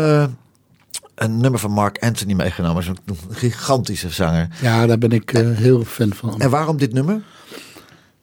een 1.15 1.41
nummer 1.41 1.61
van 1.61 1.71
Mark 1.71 1.99
Anthony 2.03 2.33
meegenomen. 2.33 2.83
Zo'n 2.83 2.99
gigantische 3.31 4.11
zanger. 4.11 4.49
Ja, 4.61 4.87
daar 4.87 4.99
ben 4.99 5.11
ik 5.13 5.31
heel 5.55 5.85
fan 5.85 6.13
van. 6.13 6.41
En 6.41 6.51
waarom 6.51 6.77
dit 6.77 6.93
nummer? 6.93 7.21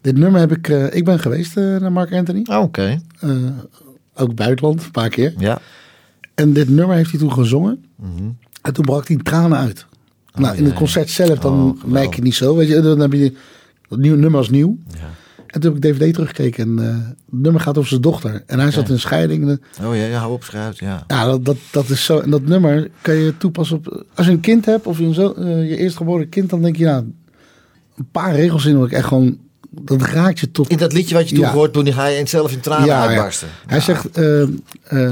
Dit 0.05 0.17
nummer 0.17 0.39
heb 0.39 0.51
ik... 0.51 0.69
eh, 0.69 0.93
ik 0.93 1.05
ben 1.05 1.19
geweest 1.19 1.57
eh, 1.57 1.63
naar 1.77 1.91
Mark 1.91 2.13
Anthony. 2.13 2.45
Oh, 2.49 2.61
Oké. 2.61 3.01
Eh, 3.19 3.29
ook 4.15 4.35
buitenland, 4.35 4.83
een 4.83 4.91
paar 4.91 5.09
keer. 5.09 5.33
Ja. 5.37 5.59
En 6.35 6.53
dit 6.53 6.69
nummer 6.69 6.95
heeft 6.95 7.11
hij 7.11 7.19
toen 7.19 7.31
gezongen. 7.33 7.85
En 8.61 8.73
toen 8.73 8.85
brak 8.85 9.07
hij 9.07 9.17
tranen 9.17 9.57
uit. 9.57 9.85
nou, 10.33 10.57
in 10.57 10.65
het 10.65 10.73
concert 10.73 11.09
zelf, 11.09 11.39
dan 11.39 11.53
Oh, 11.53 11.83
merk 11.91 12.15
je 12.15 12.21
niet 12.21 12.35
zo. 12.35 12.55
Weet 12.55 12.67
je, 12.67 12.81
dan 12.81 12.99
heb 12.99 13.13
je 13.13 13.33
dat 13.87 13.99
nieuwe 13.99 14.17
nummer 14.17 14.39
als 14.39 14.49
nieuw. 14.49 14.77
Ja. 14.87 14.97
En 15.47 15.61
toen 15.61 15.73
heb 15.73 15.83
ik 15.83 15.91
DVD 15.91 16.13
teruggekeken. 16.13 16.63
En 16.63 16.85
het 16.85 17.15
nummer 17.29 17.61
gaat 17.61 17.77
over 17.77 17.89
zijn 17.89 18.01
dochter. 18.01 18.43
En 18.45 18.59
hij 18.59 18.71
zat 18.71 18.87
in 18.87 18.93
een 18.93 18.99
scheiding. 18.99 19.59
Oh 19.83 19.95
ja, 19.95 20.05
ja 20.05 20.19
hou 20.19 20.33
op, 20.33 20.43
schrijf. 20.43 20.79
Ja. 20.79 21.03
ja, 21.07 21.25
dat, 21.25 21.45
dat, 21.45 21.57
dat 21.71 21.89
is 21.89 22.05
zo. 22.05 22.19
En 22.19 22.29
dat 22.29 22.45
nummer 22.45 22.89
kan 23.01 23.15
je 23.15 23.37
toepassen 23.37 23.77
op. 23.77 24.05
Als 24.15 24.25
je 24.25 24.31
een 24.31 24.39
kind 24.39 24.65
hebt 24.65 24.85
of 24.85 24.99
je, 24.99 25.05
een 25.05 25.13
zo, 25.13 25.33
je 25.45 25.77
eerstgeboren 25.77 26.29
kind, 26.29 26.49
dan 26.49 26.61
denk 26.61 26.75
je, 26.75 26.85
nou, 26.85 27.03
een 27.95 28.09
paar 28.11 28.35
regels 28.35 28.65
in. 28.65 28.77
Wat 28.77 28.87
ik 28.87 28.93
echt 28.93 29.07
gewoon. 29.07 29.43
Dat 29.81 30.01
raakt 30.01 30.39
je 30.39 30.51
tot. 30.51 30.69
In 30.69 30.77
dat 30.77 30.93
liedje 30.93 31.15
wat 31.15 31.29
je 31.29 31.35
toen 31.35 31.43
Ja. 31.43 31.49
gehoord, 31.49 31.73
toen 31.73 31.93
ga 31.93 32.05
je 32.05 32.27
zelf 32.27 32.51
in 32.51 32.59
tranen 32.59 32.85
Ja, 32.87 33.03
ja. 33.03 33.07
uitbarsten. 33.09 33.47
Hij 33.67 33.79
zegt: 33.79 34.09
eh, 34.17 34.41
eh, 34.83 35.11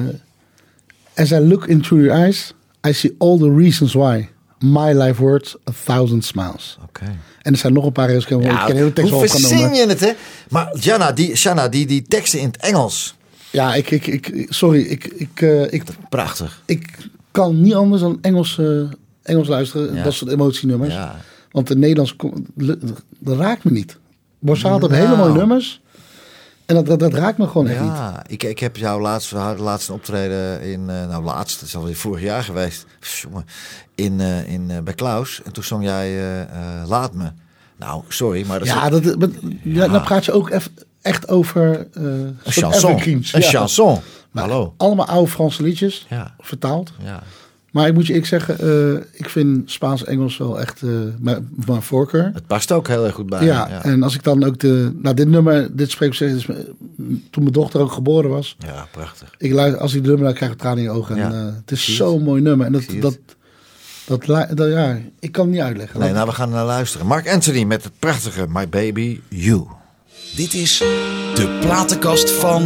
As 1.15 1.31
I 1.31 1.39
look 1.39 1.67
into 1.67 1.95
your 1.97 2.19
eyes, 2.21 2.53
I 2.87 2.93
see 2.93 3.15
all 3.17 3.37
the 3.37 3.53
reasons 3.57 3.93
why. 3.93 4.27
My 4.59 4.93
life 4.93 5.21
worth 5.21 5.55
a 5.69 5.73
thousand 5.85 6.25
smiles. 6.25 6.77
Oké. 6.83 7.03
En 7.41 7.51
er 7.51 7.57
zijn 7.57 7.73
nog 7.73 7.85
een 7.85 7.91
paar 7.91 8.07
regels. 8.07 8.25
Ik 8.25 8.31
ik 8.31 8.47
ken 8.65 8.67
de 8.67 8.73
hele 8.73 8.93
tekst 8.93 9.11
hoe 9.11 9.27
verzin 9.27 9.73
je 9.73 9.85
het, 9.87 9.99
hè? 9.99 10.11
Maar 10.49 10.77
Jana, 10.79 11.11
die, 11.11 11.35
Shanna, 11.35 11.67
die, 11.69 11.85
die 11.85 12.01
teksten 12.07 12.39
in 12.39 12.45
het 12.47 12.57
Engels. 12.57 13.15
Ja, 13.49 13.75
ik, 13.75 13.91
ik, 13.91 14.07
ik, 14.07 14.45
sorry, 14.49 14.81
ik, 14.81 15.05
ik, 15.05 15.41
eh, 15.41 15.73
ik, 15.73 15.83
Prachtig. 16.09 16.61
ik 16.65 16.97
kan 17.31 17.61
niet 17.61 17.73
anders 17.73 18.01
dan 18.01 18.17
Engels, 18.21 18.59
Engels 19.23 19.47
luisteren. 19.47 19.95
Ja. 19.95 20.03
Dat 20.03 20.13
soort 20.13 20.31
emotienummers. 20.31 20.93
Ja. 20.93 21.19
Want 21.51 21.69
in 21.69 21.79
Nederlands, 21.79 22.15
dat 23.19 23.37
raakt 23.37 23.63
me 23.63 23.71
niet. 23.71 23.97
Borsaal 24.43 24.71
had 24.79 24.89
Nou. 24.89 24.93
hele 25.01 25.15
mooie 25.15 25.33
nummers. 25.33 25.81
En 26.65 26.75
dat, 26.75 26.85
dat, 26.85 26.99
dat 26.99 27.13
raakt 27.13 27.37
me 27.37 27.47
gewoon 27.47 27.67
echt 27.67 27.79
niet. 27.81 27.89
Ja, 27.89 28.23
ik, 28.27 28.43
ik 28.43 28.59
heb 28.59 28.77
jou 28.77 29.01
laatst, 29.01 29.31
we 29.31 29.37
hadden 29.37 29.63
laatst 29.63 29.87
een 29.89 29.93
optreden 29.95 30.61
in, 30.61 30.89
eh, 30.89 31.07
nou 31.07 31.23
laatst, 31.23 31.61
is 31.61 31.75
alweer 31.75 31.95
vorig 31.95 32.21
jaar 32.23 32.43
geweest, 32.43 32.85
jongen, 33.21 33.45
in, 33.95 34.19
eh, 34.19 34.47
in, 34.53 34.71
eh, 34.71 34.79
bij 34.79 34.93
Klaus. 34.93 35.41
En 35.45 35.51
toen 35.51 35.63
zong 35.63 35.83
jij 35.83 36.17
Laat 36.87 37.13
Me. 37.13 37.31
Nou, 37.77 38.03
sorry, 38.07 38.45
maar 38.47 38.59
dat 38.59 38.67
is 38.67 38.73
Ja, 38.73 38.89
dat, 38.89 39.03
maar, 39.19 39.29
ja, 39.63 39.87
dan 39.87 40.03
praat 40.03 40.25
je 40.25 40.31
ook 40.31 40.49
eff- 40.49 40.69
echt 41.01 41.27
over 41.29 41.87
een 41.91 42.37
chanson. 42.45 43.01
Een 43.01 43.23
Ja. 43.31 43.39
chanson. 43.41 43.99
Maar 44.31 44.43
Hallo. 44.43 44.73
Allemaal 44.77 45.07
oude 45.07 45.31
Franse 45.31 45.63
liedjes, 45.63 46.07
vertaald. 46.39 46.91
Ja. 47.03 47.23
Maar 47.73 47.87
ik 47.87 47.93
moet 47.93 48.07
je 48.07 48.13
ik 48.13 48.25
zeggen, 48.25 48.59
eh, 48.59 49.01
ik 49.11 49.29
vind 49.29 49.71
Spaans-Engels 49.71 50.37
wel 50.37 50.59
echt 50.59 50.81
eh, 50.81 50.89
mijn, 51.19 51.49
mijn 51.65 51.81
voorkeur. 51.81 52.31
Het 52.33 52.47
past 52.47 52.71
ook 52.71 52.87
heel 52.87 53.05
erg 53.05 53.15
goed 53.15 53.29
bij. 53.29 53.45
Ja, 53.45 53.67
ja. 53.69 53.83
en 53.83 54.03
als 54.03 54.15
ik 54.15 54.23
dan 54.23 54.43
ook 54.43 54.59
de... 54.59 54.91
Nou, 55.01 55.15
dit 55.15 55.27
nummer, 55.27 55.75
dit 55.75 55.91
spreekt 55.91 56.15
zich... 56.15 56.31
dus, 56.33 56.45
toen 57.29 57.43
mijn 57.43 57.51
dochter 57.51 57.81
ook 57.81 57.91
geboren 57.91 58.29
was. 58.29 58.55
ja, 58.59 58.87
prachtig. 58.91 59.35
Ik 59.37 59.51
luister, 59.51 59.81
als 59.81 59.91
ik 59.91 59.97
het 59.97 60.07
nummer, 60.07 60.25
dan 60.25 60.33
krijg 60.33 60.51
ik 60.51 60.57
tranen 60.57 60.77
in 60.77 60.83
je 60.83 60.89
ogen. 60.89 61.15
Ja. 61.15 61.25
En, 61.31 61.47
eh, 61.47 61.53
het 61.55 61.71
is 61.71 61.95
zo'n 61.95 62.23
mooi 62.23 62.41
nummer. 62.41 62.65
En 62.65 62.71
dat, 62.71 62.83
dat, 62.99 63.17
dat, 64.05 64.25
dat, 64.25 64.57
dat- 64.57 64.69
ja, 64.71 64.99
ik 65.19 65.31
kan 65.31 65.45
het 65.45 65.53
niet 65.53 65.63
uitleggen. 65.63 65.99
Nee, 65.99 66.11
nou, 66.11 66.27
we 66.27 66.33
gaan 66.33 66.49
naar 66.49 66.65
luisteren. 66.65 67.07
Mark 67.07 67.29
Anthony 67.29 67.63
met 67.63 67.83
het 67.83 67.93
prachtige 67.99 68.45
My 68.49 68.69
Baby 68.69 69.19
You. 69.29 69.65
Dit 70.35 70.53
is 70.53 70.77
de 71.35 71.57
platenkast 71.61 72.31
van. 72.31 72.63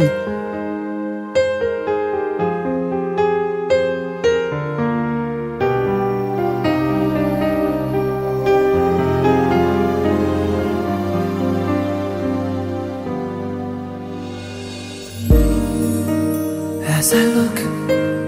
As 17.08 17.14
I 17.14 17.24
look 17.24 17.58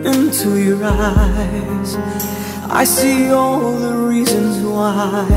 into 0.07 0.59
your 0.59 0.83
eyes, 0.83 1.97
I 2.71 2.85
see 2.85 3.29
all 3.31 3.73
the 3.73 3.95
reasons 3.95 4.65
why 4.65 5.29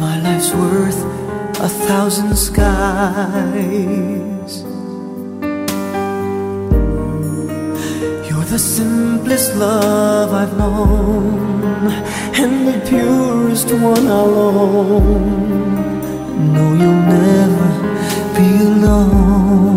my 0.00 0.20
life's 0.20 0.52
worth 0.52 1.00
a 1.60 1.68
thousand 1.86 2.34
skies. 2.36 2.64
You're 8.28 8.48
the 8.54 8.58
simplest 8.58 9.54
love 9.54 10.32
I've 10.32 10.58
known, 10.58 11.92
and 12.42 12.66
the 12.66 12.80
purest 12.90 13.70
one 13.70 14.08
I'll 14.08 14.36
own. 14.50 15.72
No, 16.54 16.72
you'll 16.72 17.04
never 17.20 17.70
be 18.34 18.48
alone. 18.64 19.73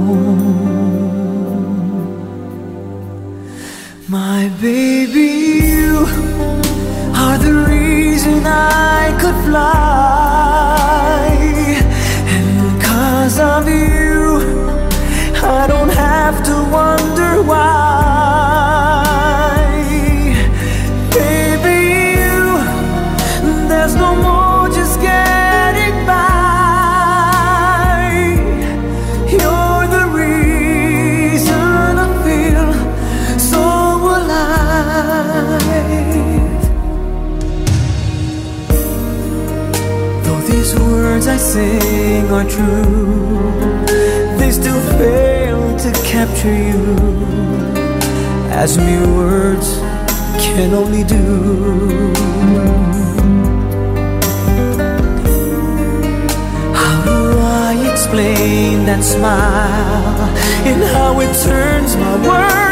My 4.10 4.48
baby, 4.62 5.68
you 5.68 6.06
are 7.14 7.38
the 7.38 7.66
reason 7.68 8.42
I 8.46 9.12
could 9.20 9.36
fly. 9.44 11.28
And 12.26 12.78
because 12.78 13.38
of 13.38 13.68
you, 13.68 14.40
I 15.44 15.68
don't 15.68 15.90
have 15.90 16.42
to 16.46 16.54
wonder 16.72 17.44
why. 17.44 18.07
Are 42.38 42.44
true, 42.44 43.40
they 44.38 44.52
still 44.52 44.80
fail 45.00 45.78
to 45.78 45.92
capture 46.04 46.54
you, 46.54 46.96
as 48.52 48.78
mere 48.78 49.08
words 49.08 49.80
can 50.38 50.74
only 50.74 51.04
do. 51.04 52.14
How 56.74 57.04
do 57.06 57.40
I 57.40 57.90
explain 57.92 58.86
that 58.86 59.04
smile 59.04 60.22
and 60.70 60.84
how 60.94 61.20
it 61.22 61.34
turns 61.44 61.96
my 61.96 62.16
world 62.28 62.67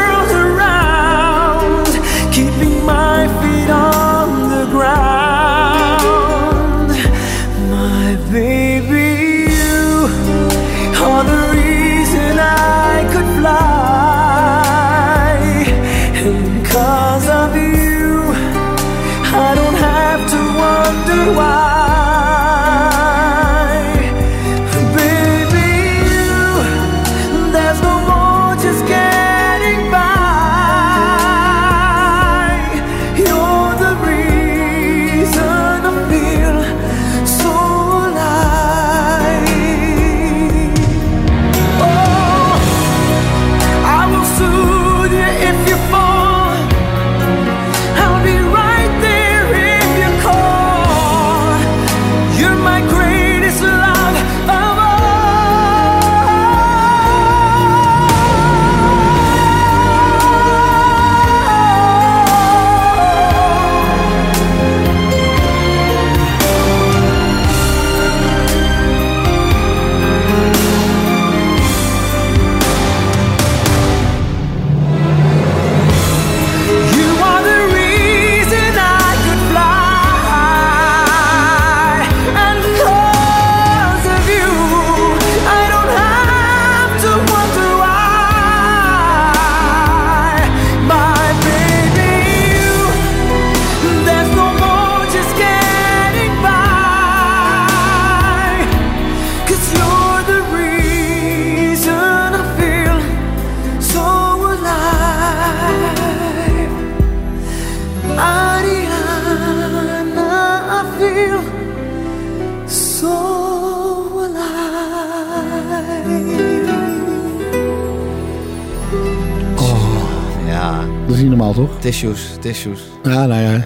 alive. 119.00 120.46
Ja, 120.46 120.84
Dat 121.06 121.14
is 121.14 121.20
niet 121.20 121.28
normaal, 121.30 121.52
toch? 121.52 121.70
tissues, 121.80 122.30
tissues. 122.40 122.80
Ja, 123.02 123.26
nou 123.26 123.42
ja. 123.42 123.64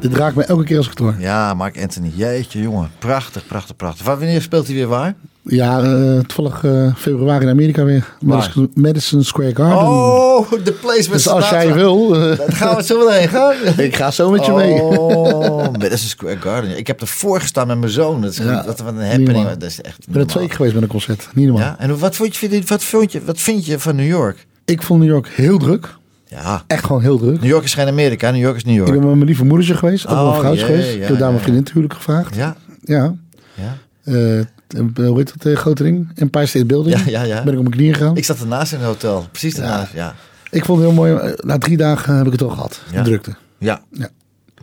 Dit 0.00 0.14
raakt 0.14 0.36
me 0.36 0.42
elke 0.44 0.64
keer 0.64 0.76
als 0.76 0.86
ik 0.86 0.92
het 0.92 1.00
hoor. 1.00 1.14
Ja, 1.18 1.54
Mark 1.54 1.80
Anthony. 1.82 2.10
Jeetje, 2.14 2.60
jongen. 2.60 2.90
Prachtig, 2.98 3.46
prachtig, 3.46 3.76
prachtig. 3.76 4.06
Wanneer 4.06 4.42
speelt 4.42 4.66
hij 4.66 4.74
weer 4.74 4.86
waar? 4.86 5.14
Ja, 5.42 5.80
eh, 5.82 6.18
toevallig 6.18 6.64
eh, 6.64 6.94
februari 6.96 7.44
in 7.44 7.50
Amerika 7.50 7.84
weer. 7.84 8.14
Madison, 8.20 8.70
Madison 8.74 9.24
Square 9.24 9.54
Garden. 9.54 9.88
Oh, 9.88 10.50
de 10.64 10.72
place 10.72 11.10
dus 11.10 11.28
als 11.28 11.48
jij 11.48 11.74
wil, 11.74 12.08
Dan 12.08 12.36
gaan 12.52 12.76
we 12.76 12.82
zo 12.82 13.06
meteen 13.06 13.28
gaan. 13.28 13.54
ik 13.76 13.96
ga 13.96 14.10
zo 14.10 14.30
met 14.30 14.46
je 14.46 14.52
mee. 14.52 14.72
Oh, 14.82 15.62
Madison 15.82 16.08
Square 16.08 16.36
Garden. 16.40 16.78
Ik 16.78 16.86
heb 16.86 17.00
ervoor 17.00 17.40
gestaan 17.40 17.66
met 17.66 17.78
mijn 17.78 17.92
zoon. 17.92 18.20
Dat 18.20 18.30
is 18.30 18.36
Ja, 18.38 18.62
dat 18.62 18.80
wat 18.80 18.94
een 18.94 19.06
happening. 19.06 19.48
Dat 19.48 19.62
is 19.62 19.80
echt 19.80 19.98
Ik 20.06 20.12
ben 20.12 20.20
er 20.20 20.26
twee 20.28 20.46
keer 20.46 20.56
geweest 20.56 20.74
met 20.74 20.82
een 20.82 20.88
concert. 20.88 21.28
Niet 21.34 21.46
normaal. 21.46 21.64
Ja, 21.66 21.76
en 21.78 21.98
wat 21.98 22.16
vond, 22.16 22.36
je, 22.36 22.62
wat, 22.66 22.84
vond 22.84 23.12
je, 23.12 23.24
wat 23.24 23.40
vind 23.40 23.66
je 23.66 23.78
van 23.78 23.96
New 23.96 24.06
York? 24.06 24.46
Ik 24.68 24.82
vond 24.82 25.00
New 25.00 25.08
York 25.08 25.28
heel 25.28 25.58
druk. 25.58 25.96
Ja, 26.26 26.62
Echt 26.66 26.84
gewoon 26.84 27.02
heel 27.02 27.18
druk. 27.18 27.40
New 27.40 27.50
York 27.50 27.64
is 27.64 27.74
geen 27.74 27.86
Amerika. 27.86 28.30
New 28.30 28.40
York 28.40 28.56
is 28.56 28.64
New 28.64 28.72
Ik 28.72 28.78
York. 28.78 28.90
ben 28.92 29.00
met 29.00 29.14
mijn 29.14 29.24
lieve 29.26 29.44
moedertje 29.44 29.74
geweest. 29.74 30.06
Ook 30.06 30.14
wel 30.14 30.26
Oh, 30.26 30.32
een 30.34 30.38
vrouwtje 30.40 30.66
jee, 30.66 30.76
geweest. 30.76 30.94
ik 30.96 31.02
heb 31.02 31.18
daar 31.18 31.28
mijn 31.30 31.42
vriendin 31.42 31.62
natuurlijk 31.64 31.94
gevraagd. 31.94 32.34
Ja, 32.34 32.56
Ja. 32.84 33.14
ja. 33.54 33.76
Eh, 34.04 34.14
hoe 34.94 35.16
heet 35.16 35.32
dat, 35.38 35.52
eh, 35.52 35.56
grote 35.56 35.82
ring? 35.82 36.10
Empire 36.14 36.46
State 36.46 36.66
Building. 36.66 36.96
Ja, 36.98 37.10
ja, 37.10 37.22
ja. 37.22 37.42
Ben 37.44 37.52
ik 37.52 37.58
op 37.58 37.64
mijn 37.64 37.76
knieën 37.76 37.94
gegaan. 37.94 38.10
Ik 38.12 38.18
Ik, 38.18 38.24
zat 38.24 38.40
ernaast 38.40 38.72
in 38.72 38.78
het 38.78 38.86
hotel. 38.86 39.26
Precies 39.30 39.56
ernaast, 39.56 39.92
ja. 39.92 40.14
vond 40.50 40.66
het 40.80 40.88
heel 40.88 40.92
mooi. 40.92 41.34
Na 41.36 41.58
drie 41.58 41.76
dagen 41.76 42.16
heb 42.16 42.26
ik 42.26 42.32
het 42.32 42.42
al 42.42 42.48
gehad. 42.48 42.80
De 42.92 43.02
drukte. 43.02 43.34
Ja. 43.58 43.80
Ja. 43.92 44.08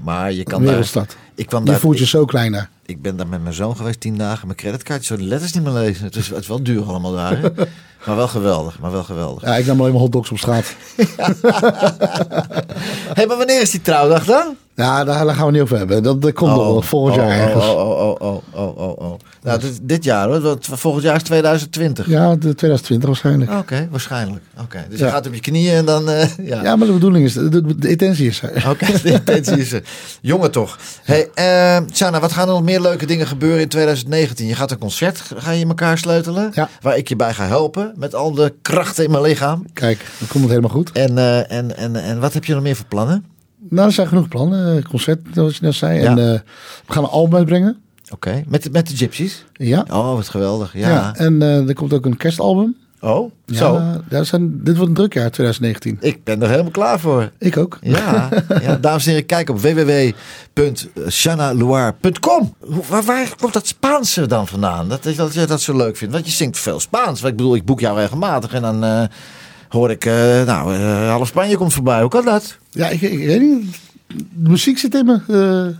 Maar 0.01 0.31
je 0.33 0.43
kan 0.43 0.59
daar... 0.59 0.67
wereldstad. 0.69 1.15
Ik 1.35 1.45
kwam 1.45 1.65
Je 1.65 1.71
daar... 1.71 1.79
voelt 1.79 1.97
je 1.97 2.03
ik, 2.03 2.09
zo 2.09 2.25
klein 2.25 2.51
daar. 2.51 2.69
ik 2.85 3.01
ben 3.01 3.15
daar 3.17 3.27
met 3.27 3.41
mijn 3.41 3.53
zoon 3.55 3.75
geweest 3.75 3.99
tien 3.99 4.17
dagen. 4.17 4.47
Mijn 4.47 4.59
creditcard, 4.59 5.05
zo 5.05 5.17
de 5.17 5.23
letters 5.23 5.53
niet 5.53 5.63
meer 5.63 5.73
lezen. 5.73 6.03
Het 6.05 6.15
is, 6.15 6.29
het 6.29 6.37
is 6.39 6.47
wel 6.47 6.63
duur 6.63 6.83
allemaal 6.83 7.13
daar. 7.13 7.37
hè. 7.37 7.49
maar 8.05 8.15
wel 8.15 8.27
geweldig, 8.27 8.79
maar 8.79 8.91
wel 8.91 9.03
geweldig. 9.03 9.43
Ja, 9.43 9.55
ik 9.55 9.65
nam 9.65 9.79
alleen 9.79 9.91
maar 9.91 10.01
hotdogs 10.01 10.31
op 10.31 10.37
straat. 10.37 10.75
hey, 13.17 13.27
maar 13.27 13.37
wanneer 13.37 13.61
is 13.61 13.71
die 13.71 13.81
trouwdag 13.81 14.25
dan? 14.25 14.55
Ja, 14.75 15.03
daar, 15.03 15.25
daar 15.25 15.35
gaan 15.35 15.45
we 15.45 15.51
niet 15.51 15.61
over 15.61 15.77
hebben. 15.77 16.03
Dat, 16.03 16.21
dat 16.21 16.33
komt 16.33 16.51
nog 16.51 16.59
wel 16.65 16.81
volgend 16.81 17.17
oh, 17.17 17.21
jaar 17.23 17.39
ergens. 17.39 17.65
Oh, 17.65 17.79
oh, 17.79 17.99
oh, 17.99 18.21
oh, 18.21 18.41
oh, 18.53 18.77
oh, 18.77 18.97
oh. 18.97 19.19
Nou, 19.43 19.59
dit, 19.59 19.79
dit 19.81 20.03
jaar 20.03 20.27
hoor. 20.27 20.57
Volgend 20.61 21.03
jaar 21.03 21.15
is 21.15 21.23
2020. 21.23 22.07
Ja, 22.07 22.29
de 22.35 22.39
2020 22.55 23.07
waarschijnlijk. 23.09 23.51
Oké, 23.51 23.87
waarschijnlijk. 23.91 24.43
Oké, 24.61 24.85
dus 24.89 24.99
Ja. 24.99 25.05
je 25.05 25.11
gaat 25.11 25.27
op 25.27 25.33
je 25.33 25.39
knieën 25.39 25.73
en 25.75 25.85
dan... 25.85 26.09
eh, 26.09 26.27
ja. 26.51 26.63
Ja, 26.63 26.75
maar 26.75 26.87
de 26.87 26.93
bedoeling 26.93 27.25
is, 27.25 27.33
de, 27.33 27.49
de, 27.49 27.75
de 27.75 27.89
intentie 27.89 28.27
is 28.27 28.41
er. 28.41 28.69
Oké, 28.69 28.85
de 29.03 29.11
intentie 29.11 29.57
is 29.57 29.71
er. 29.71 29.83
Jongen 30.21 30.51
toch. 30.51 30.77
Hey, 31.03 31.29
Sana, 31.91 32.19
wat 32.19 32.31
gaan 32.31 32.47
er 32.47 32.53
nog 32.53 32.63
meer 32.63 32.81
leuke 32.81 33.05
dingen 33.05 33.27
gebeuren 33.27 33.61
in 33.61 33.67
2019? 33.69 34.47
Je 34.47 34.55
gaat 34.55 34.71
een 34.71 34.77
concert, 34.77 35.21
ga 35.35 35.51
je 35.51 35.59
in 35.59 35.67
elkaar 35.67 35.97
sleutelen. 35.97 36.51
Ja. 36.53 36.69
Waar 36.81 36.97
ik 36.97 37.07
je 37.09 37.15
bij 37.15 37.33
ga 37.33 37.45
helpen. 37.47 37.93
Met 37.95 38.15
al 38.15 38.31
de 38.31 38.53
krachten 38.61 39.03
in 39.03 39.11
mijn 39.11 39.23
lichaam. 39.23 39.65
Kijk, 39.73 39.97
dan 40.19 40.27
komt 40.27 40.43
het 40.43 40.49
helemaal 40.53 40.75
goed. 40.75 40.91
En, 40.91 41.17
eh, 41.17 41.51
en, 41.51 41.77
en, 41.77 41.95
en 41.95 42.19
wat 42.19 42.33
heb 42.33 42.45
je 42.45 42.53
nog 42.53 42.63
meer 42.63 42.75
voor 42.75 42.85
plannen? 42.85 43.25
Nou, 43.69 43.87
er 43.87 43.93
zijn 43.93 44.07
genoeg 44.07 44.27
plannen. 44.27 44.77
Eh, 44.77 44.83
Concert, 44.83 45.19
zoals 45.33 45.53
je 45.57 45.65
net 45.65 45.73
zei. 45.75 45.99
Ja. 46.01 46.05
En 46.09 46.17
eh, 46.17 46.39
we 46.85 46.93
gaan 46.93 47.03
een 47.03 47.09
album 47.09 47.35
uitbrengen. 47.37 47.77
Oké, 48.11 48.43
met, 48.47 48.63
de- 48.63 48.69
met 48.69 48.87
de 48.87 48.95
Gypsies? 48.95 49.45
Ja. 49.53 49.85
Oh, 49.91 50.13
wat 50.15 50.29
geweldig. 50.29 50.73
Ja. 50.73 50.89
ja. 50.89 51.15
En 51.15 51.41
eh, 51.41 51.67
er 51.67 51.73
komt 51.73 51.93
ook 51.93 52.05
een 52.05 52.17
kerstalbum. 52.17 52.75
Oh, 53.01 53.31
zo. 53.47 53.73
Ja, 53.73 54.01
daar 54.09 54.25
zijn, 54.25 54.63
dit 54.63 54.75
wordt 54.75 54.89
een 54.89 54.95
druk 54.95 55.13
jaar 55.13 55.31
2019. 55.31 55.97
Ik 55.99 56.23
ben 56.23 56.41
er 56.41 56.49
helemaal 56.49 56.71
klaar 56.71 56.99
voor. 56.99 57.31
Ik 57.37 57.57
ook. 57.57 57.77
Ja, 57.81 58.29
ja, 58.61 58.75
dames 58.75 59.05
en 59.05 59.09
heren, 59.11 59.25
kijk 59.25 59.49
op 59.49 59.59
www.shanaluar.com. 59.59 62.53
Waar, 62.89 63.03
waar 63.03 63.35
komt 63.39 63.53
dat 63.53 63.67
Spaanse 63.67 64.25
dan 64.27 64.47
vandaan? 64.47 64.89
Dat, 64.89 65.03
dat 65.03 65.33
je 65.33 65.45
dat 65.45 65.61
zo 65.61 65.75
leuk 65.77 65.97
vindt. 65.97 66.13
Want 66.13 66.25
je 66.25 66.31
zingt 66.31 66.57
veel 66.59 66.79
Spaans. 66.79 67.23
Ik 67.23 67.35
bedoel, 67.35 67.55
ik 67.55 67.65
boek 67.65 67.79
jou 67.79 67.97
regelmatig 67.97 68.53
en 68.53 68.61
dan 68.61 69.09
hoor 69.75 69.91
ik, 69.91 70.05
eh, 70.05 70.13
nou, 70.45 70.73
eh, 70.73 71.09
half 71.09 71.27
Spanje 71.27 71.57
komt 71.57 71.73
voorbij. 71.73 72.01
Hoe 72.01 72.09
kan 72.09 72.25
dat? 72.25 72.57
Ja, 72.69 72.89
ik, 72.89 73.01
ik 73.01 73.25
weet 73.25 73.41
niet. 73.41 73.77
De 74.07 74.49
muziek 74.49 74.77
zit 74.77 74.95
in 74.95 75.05
me. 75.05 75.73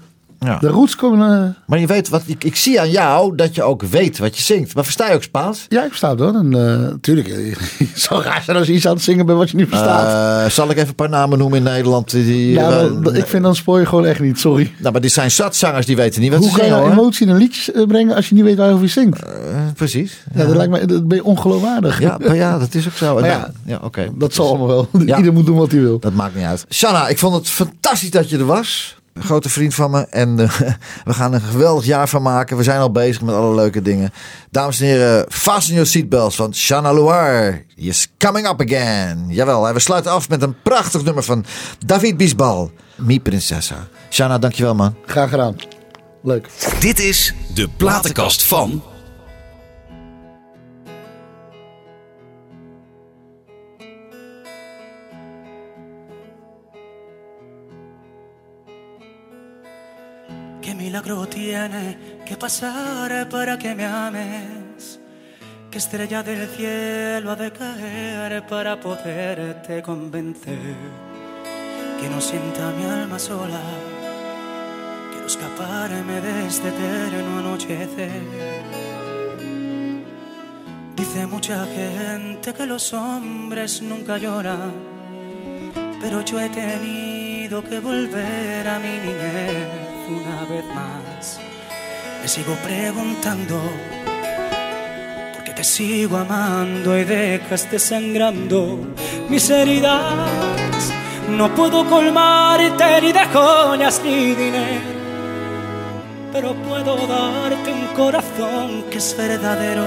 Eh, 0.46 0.52
Ja. 0.54 0.60
De 0.60 0.68
roots 0.68 0.96
komen... 0.96 1.44
eh, 1.44 1.50
Maar 1.66 1.80
je 1.80 1.88
weet 1.88 2.10
wat, 2.10 2.22
ik, 2.26 2.44
ik 2.44 2.56
zie 2.56 2.80
aan 2.80 2.90
jou 2.90 3.36
dat 3.36 3.56
je 3.56 3.64
ook 3.64 3.82
weet 3.84 4.18
wat 4.18 4.38
je 4.38 4.44
zingt. 4.44 4.76
Maar 4.76 4.84
versta 4.84 5.08
je 5.10 5.16
ook 5.16 5.24
Spaans? 5.24 5.66
ja, 5.70 5.82
ik 5.84 5.88
versta 5.88 6.10
het 6.10 6.20
hoor. 6.20 6.34
En 6.36 6.54
eh, 6.54 6.80
natuurlijk, 6.90 7.28
eh, 7.28 7.56
het 7.92 8.02
zou 8.02 8.24
raar 8.24 8.42
zijn 8.44 8.58
als 8.58 8.68
je 8.68 8.74
iets 8.74 8.88
aan 8.88 8.94
het 8.94 9.04
zingen 9.04 9.26
bent 9.26 9.38
wat 9.38 9.50
je 9.50 9.58
niet 9.58 9.68
verstaat. 9.70 10.44
Eh, 10.46 10.52
zal 10.52 10.70
ik 10.70 10.76
even 10.78 10.88
een 10.90 10.96
paar 10.96 11.10
namen 11.10 11.38
noemen 11.38 11.58
in 11.58 11.64
Nederland? 11.64 12.12
Die, 12.12 12.52
ja, 12.52 12.80
eh, 12.80 12.92
maar 12.92 13.16
ik 13.16 13.26
vind 13.28 13.44
dan 13.44 13.56
spoor 13.56 13.80
je 13.80 13.86
gewoon 13.86 14.06
echt 14.06 14.20
niet, 14.20 14.40
sorry. 14.40 14.74
nou, 14.78 14.92
maar 14.92 15.02
die 15.02 15.10
zijn 15.10 15.32
zatzangers 15.32 15.86
die 15.86 15.96
weten 15.96 16.22
niet 16.22 16.32
wat 16.32 16.40
Hoe 16.40 16.50
ze 16.50 16.56
kan 16.56 16.66
je 16.66 16.72
zingen 16.72 16.88
nou 16.88 17.00
emotie 17.00 17.26
in 17.28 17.32
een 17.34 17.40
liedje 17.40 17.72
eh, 17.72 17.86
brengen 17.88 18.16
als 18.16 18.30
je 18.30 18.36
niet 18.36 18.44
weet 18.44 18.58
waarover 18.58 18.84
je 18.84 18.92
zingt? 18.92 19.24
Eh, 19.24 19.32
precies. 19.76 20.24
Ja, 20.36 20.46
dat 20.46 20.56
lijkt 20.56 20.72
me, 20.72 20.86
dat 20.86 21.08
ben 21.08 21.18
je 21.18 21.24
ongeloofwaardig. 21.24 22.00
Ja, 22.00 22.18
maar 22.26 22.36
ja, 22.36 22.58
dat 22.58 22.74
is 22.74 22.88
ook 22.88 22.94
zo. 22.94 23.14
Maar 23.20 23.26
ja, 23.30 23.52
ja, 23.66 23.80
oké. 23.84 24.08
Dat 24.16 24.34
zal 24.34 24.48
allemaal 24.48 24.68
wel. 24.68 24.88
Ieder 25.18 25.34
moet 25.34 25.46
doen 25.46 25.58
wat 25.58 25.72
hij 25.72 25.82
wil. 25.82 26.00
Dat 26.00 26.14
maakt 26.14 26.36
niet 26.36 26.46
uit. 26.46 26.66
Shanna, 26.70 27.08
ik 27.08 27.18
vond 27.18 27.36
het 27.36 27.50
fantastisch 27.50 28.12
dat 28.12 28.30
je 28.30 28.38
er 28.38 28.46
was. 28.46 28.95
Een 29.16 29.24
grote 29.24 29.50
vriend 29.50 29.74
van 29.74 29.92
me. 29.92 30.08
En 30.10 30.40
eh, 30.40 30.60
we 31.06 31.14
gaan 31.14 31.34
er 31.34 31.42
een 31.42 31.50
geweldig 31.50 31.86
jaar 31.86 32.10
van 32.10 32.22
maken. 32.22 32.58
We 32.58 32.64
zijn 32.64 32.80
al 32.80 32.92
bezig 32.92 33.22
met 33.22 33.36
alle 33.36 33.56
leuke 33.56 33.82
dingen. 33.82 34.14
Dames 34.52 34.80
en 34.80 34.86
heren, 34.86 35.26
fasten 35.30 35.74
your 35.74 35.90
seatbelts 35.90 36.36
van 36.36 36.54
Shanna 36.54 36.94
Loire. 36.94 37.64
Is 37.76 38.08
coming 38.18 38.48
up 38.48 38.62
again. 38.62 39.26
Jawel, 39.28 39.68
en 39.68 39.74
we 39.74 39.80
sluiten 39.80 40.12
af 40.12 40.30
met 40.30 40.42
een 40.42 40.62
prachtig 40.62 41.04
nummer 41.04 41.24
van 41.24 41.46
David 41.86 42.18
Bisbal. 42.18 42.72
Mi 42.96 43.22
Princesa. 43.22 43.88
Shanna, 44.10 44.38
dankjewel 44.38 44.76
man. 44.76 44.96
Graag 45.06 45.30
gedaan. 45.30 45.56
Leuk. 46.24 46.50
Dit 46.80 47.00
is 47.00 47.34
de 47.54 47.70
platenkast 47.78 48.44
van. 48.44 48.84
Milagro 60.96 61.28
tiene 61.28 61.98
que 62.26 62.38
pasar 62.38 63.28
para 63.28 63.58
que 63.58 63.76
me 63.76 63.84
ames? 63.84 64.98
¿Qué 65.70 65.78
estrella 65.78 66.24
del 66.24 66.48
cielo 66.48 67.32
ha 67.32 67.36
de 67.36 67.52
caer 67.52 68.48
para 68.48 68.80
poderte 68.80 69.82
convencer? 69.82 70.78
Que 72.00 72.08
no 72.08 72.22
sienta 72.22 72.72
mi 72.78 72.86
alma 72.86 73.20
sola, 73.20 73.60
quiero 75.12 75.28
escaparme 75.28 76.22
de 76.22 76.48
este 76.48 76.70
eterno 76.70 77.40
anochecer. 77.40 78.22
Dice 80.96 81.26
mucha 81.28 81.66
gente 81.66 82.54
que 82.54 82.66
los 82.66 82.94
hombres 82.94 83.82
nunca 83.82 84.18
lloran, 84.18 84.72
pero 86.00 86.22
yo 86.22 86.40
he 86.40 86.48
tenido 86.48 87.62
que 87.66 87.82
volver 87.82 88.66
a 88.66 88.80
mi 88.80 88.98
niñez 89.06 89.95
más. 90.76 91.40
Me 92.22 92.28
sigo 92.28 92.54
preguntando 92.64 93.56
por 95.34 95.44
qué 95.44 95.54
te 95.54 95.64
sigo 95.64 96.18
amando 96.18 96.98
y 96.98 97.04
dejas 97.04 97.70
desangrando 97.72 98.80
mis 99.30 99.50
heridas. 99.50 100.92
No 101.30 101.54
puedo 101.56 101.86
colmarte 101.90 103.02
ni 103.02 103.12
de 103.12 103.26
joyas 103.34 104.02
ni 104.04 104.36
dinero, 104.36 104.92
pero 106.32 106.54
puedo 106.54 106.96
darte 107.08 107.72
un 107.72 107.88
corazón 107.96 108.86
que 108.92 108.98
es 109.00 109.16
verdadero. 109.18 109.86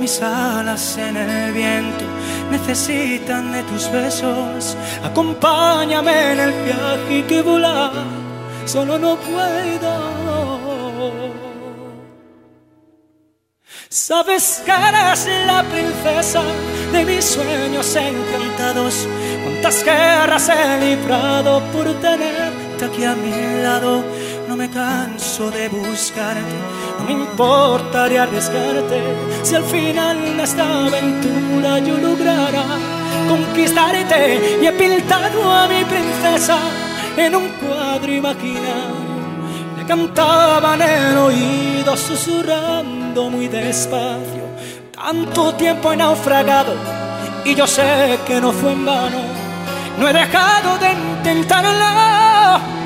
Mis 0.00 0.22
alas 0.22 0.96
en 0.96 1.16
el 1.16 1.52
viento 1.52 2.04
necesitan 2.50 3.52
de 3.52 3.62
tus 3.64 3.90
besos. 3.90 4.76
Acompáñame 5.04 6.32
en 6.32 6.40
el 6.40 6.52
viaje 6.64 7.24
que 7.26 7.42
volar 7.42 8.17
solo 8.68 8.98
no 8.98 9.16
puedo. 9.16 9.92
Sabes 13.88 14.62
que 14.66 14.70
eres 14.70 15.26
la 15.46 15.62
princesa 15.62 16.42
de 16.92 17.04
mis 17.06 17.24
sueños 17.24 17.96
encantados. 17.96 19.06
Cuántas 19.42 19.82
guerras 19.82 20.50
he 20.50 20.80
librado 20.84 21.62
por 21.72 21.86
tenerte 21.94 22.84
aquí 22.84 23.04
a 23.04 23.14
mi 23.14 23.62
lado. 23.62 24.04
No 24.46 24.56
me 24.56 24.68
canso 24.70 25.50
de 25.50 25.68
buscarte, 25.68 26.58
no 26.98 27.04
me 27.06 27.12
importaría 27.12 28.24
arriesgarte. 28.24 29.00
Si 29.42 29.54
al 29.54 29.64
final 29.64 30.36
de 30.36 30.42
esta 30.42 30.86
aventura 30.86 31.78
yo 31.78 31.96
lograra 31.96 32.64
conquistarte 33.28 34.58
y 34.62 34.66
he 34.66 34.72
pintado 34.72 35.52
a 35.52 35.68
mi 35.68 35.84
princesa 35.84 36.58
en 37.20 37.34
un 37.34 37.48
cuadro 37.48 38.12
imaginario. 38.12 39.08
Le 39.76 39.84
cantaba 39.84 40.74
en 40.74 40.82
el 40.82 41.18
oído 41.18 41.96
susurrando 41.96 43.30
muy 43.30 43.48
despacio. 43.48 44.48
Tanto 44.92 45.54
tiempo 45.54 45.92
he 45.92 45.96
naufragado 45.96 46.74
y 47.44 47.54
yo 47.54 47.66
sé 47.66 48.18
que 48.26 48.40
no 48.40 48.52
fue 48.52 48.72
en 48.72 48.84
vano. 48.84 49.20
No 49.98 50.08
he 50.08 50.12
dejado 50.12 50.78
de 50.78 50.92
intentarlo. 50.92 52.77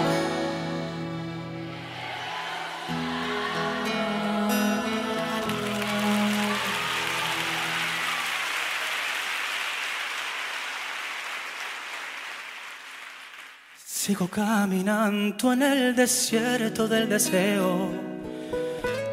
Sigo 14.05 14.26
caminando 14.26 15.53
en 15.53 15.62
el 15.62 15.94
desierto 15.94 16.88
del 16.88 17.09
deseo. 17.09 17.88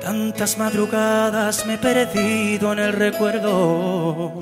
Tantas 0.02 0.58
madrugadas 0.58 1.64
me 1.68 1.76
he 1.76 1.78
perdido 1.78 2.74
en 2.74 2.80
el 2.80 2.94
recuerdo. 2.94 4.42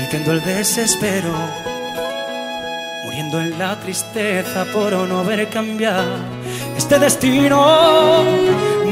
Viviendo 0.00 0.32
el 0.32 0.44
desespero. 0.44 1.30
Muriendo 3.04 3.40
en 3.40 3.56
la 3.56 3.78
tristeza 3.78 4.66
por 4.74 4.92
no 4.94 5.24
ver 5.24 5.48
cambiar 5.48 6.04
este 6.76 6.98
destino. 6.98 8.24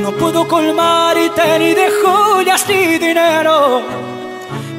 No 0.00 0.12
puedo 0.12 0.46
colmarte 0.46 1.58
ni 1.58 1.74
de 1.74 1.88
joyas 2.00 2.64
ni 2.68 2.96
dinero. 2.96 3.82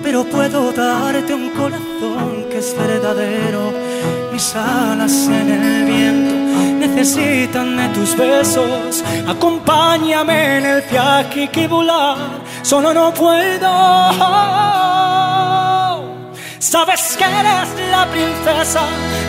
Pero 0.02 0.24
puedo 0.24 0.72
darte 0.72 1.34
un 1.34 1.50
corazón 1.50 2.35
es 2.58 2.76
verdadero. 2.78 3.74
Mis 4.32 4.56
alas 4.56 5.28
en 5.28 5.50
el 5.50 5.86
viento 5.86 6.36
necesitan 6.88 7.78
de 7.78 7.90
tus 7.90 8.16
besos. 8.16 9.04
Acompáñame 9.28 10.58
en 10.58 10.66
el 10.66 10.82
viaje 10.84 11.50
que 11.50 11.68
volar 11.68 12.18
solo 12.62 12.94
no 12.94 13.14
puedo. 13.14 13.72
Sabes 16.60 17.16
que 17.18 17.24
eres 17.24 17.70
la 17.92 18.06
princesa 18.08 18.82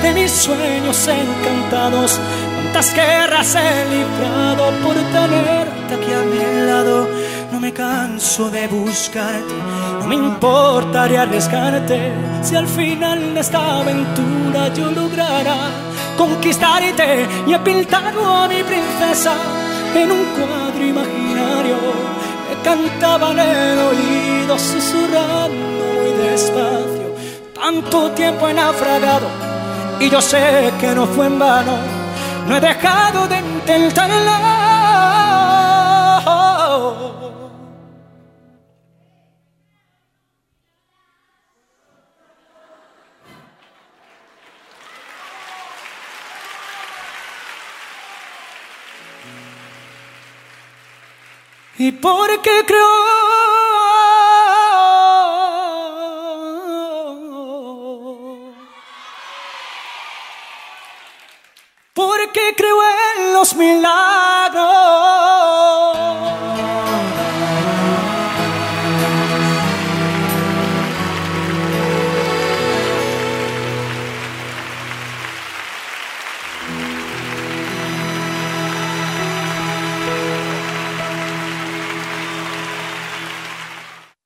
de 0.03 0.13
mis 0.15 0.31
sueños 0.33 1.09
encantados. 1.09 2.19
Cuántas 2.55 2.95
guerras 2.95 3.55
he 3.55 3.85
librado 3.95 4.71
por 4.83 4.95
tenerte 4.95 5.95
aquí 5.95 6.13
a 6.13 6.23
mi 6.23 6.67
lado. 6.67 7.16
No 7.57 7.63
me 7.63 7.73
canso 7.73 8.51
de 8.51 8.69
buscarte, 8.69 9.55
no 10.01 10.07
me 10.07 10.15
importaría 10.15 11.23
arriesgarte. 11.23 12.13
Si 12.43 12.55
al 12.55 12.69
final 12.69 13.33
de 13.33 13.41
esta 13.41 13.79
aventura 13.81 14.69
yo 14.75 14.91
lograra 14.91 15.57
conquistarte 16.19 17.27
y 17.47 17.55
he 17.55 17.59
pintado 17.61 18.21
a 18.31 18.47
mi 18.47 18.63
princesa 18.63 19.33
en 19.95 20.13
un 20.13 20.25
cuadro 20.35 20.85
imaginario. 20.85 21.77
Me 22.47 22.63
cantaba 22.63 23.31
en 23.31 23.39
el 23.39 23.79
oído 23.79 24.59
susurrando 24.59 25.49
muy 25.49 26.13
despacio. 26.29 27.17
Tanto 27.55 28.11
tiempo 28.11 28.49
he 28.51 28.53
naufragado 28.53 29.29
y 29.99 30.11
yo 30.11 30.21
sé 30.21 30.75
que 30.79 30.95
no 30.95 31.07
fue 31.07 31.25
en 31.25 31.39
vano. 31.39 31.79
No 32.47 32.59
he 32.59 32.61
dejado 32.61 33.27
de 33.27 33.39
intentarlo. 33.39 34.76
y 51.79 51.93
porque 51.93 52.65
creo. 52.67 52.87
Porque 61.93 62.55
creo 62.57 62.79
en 62.83 63.33
los 63.33 63.55
milagros. 63.55 65.56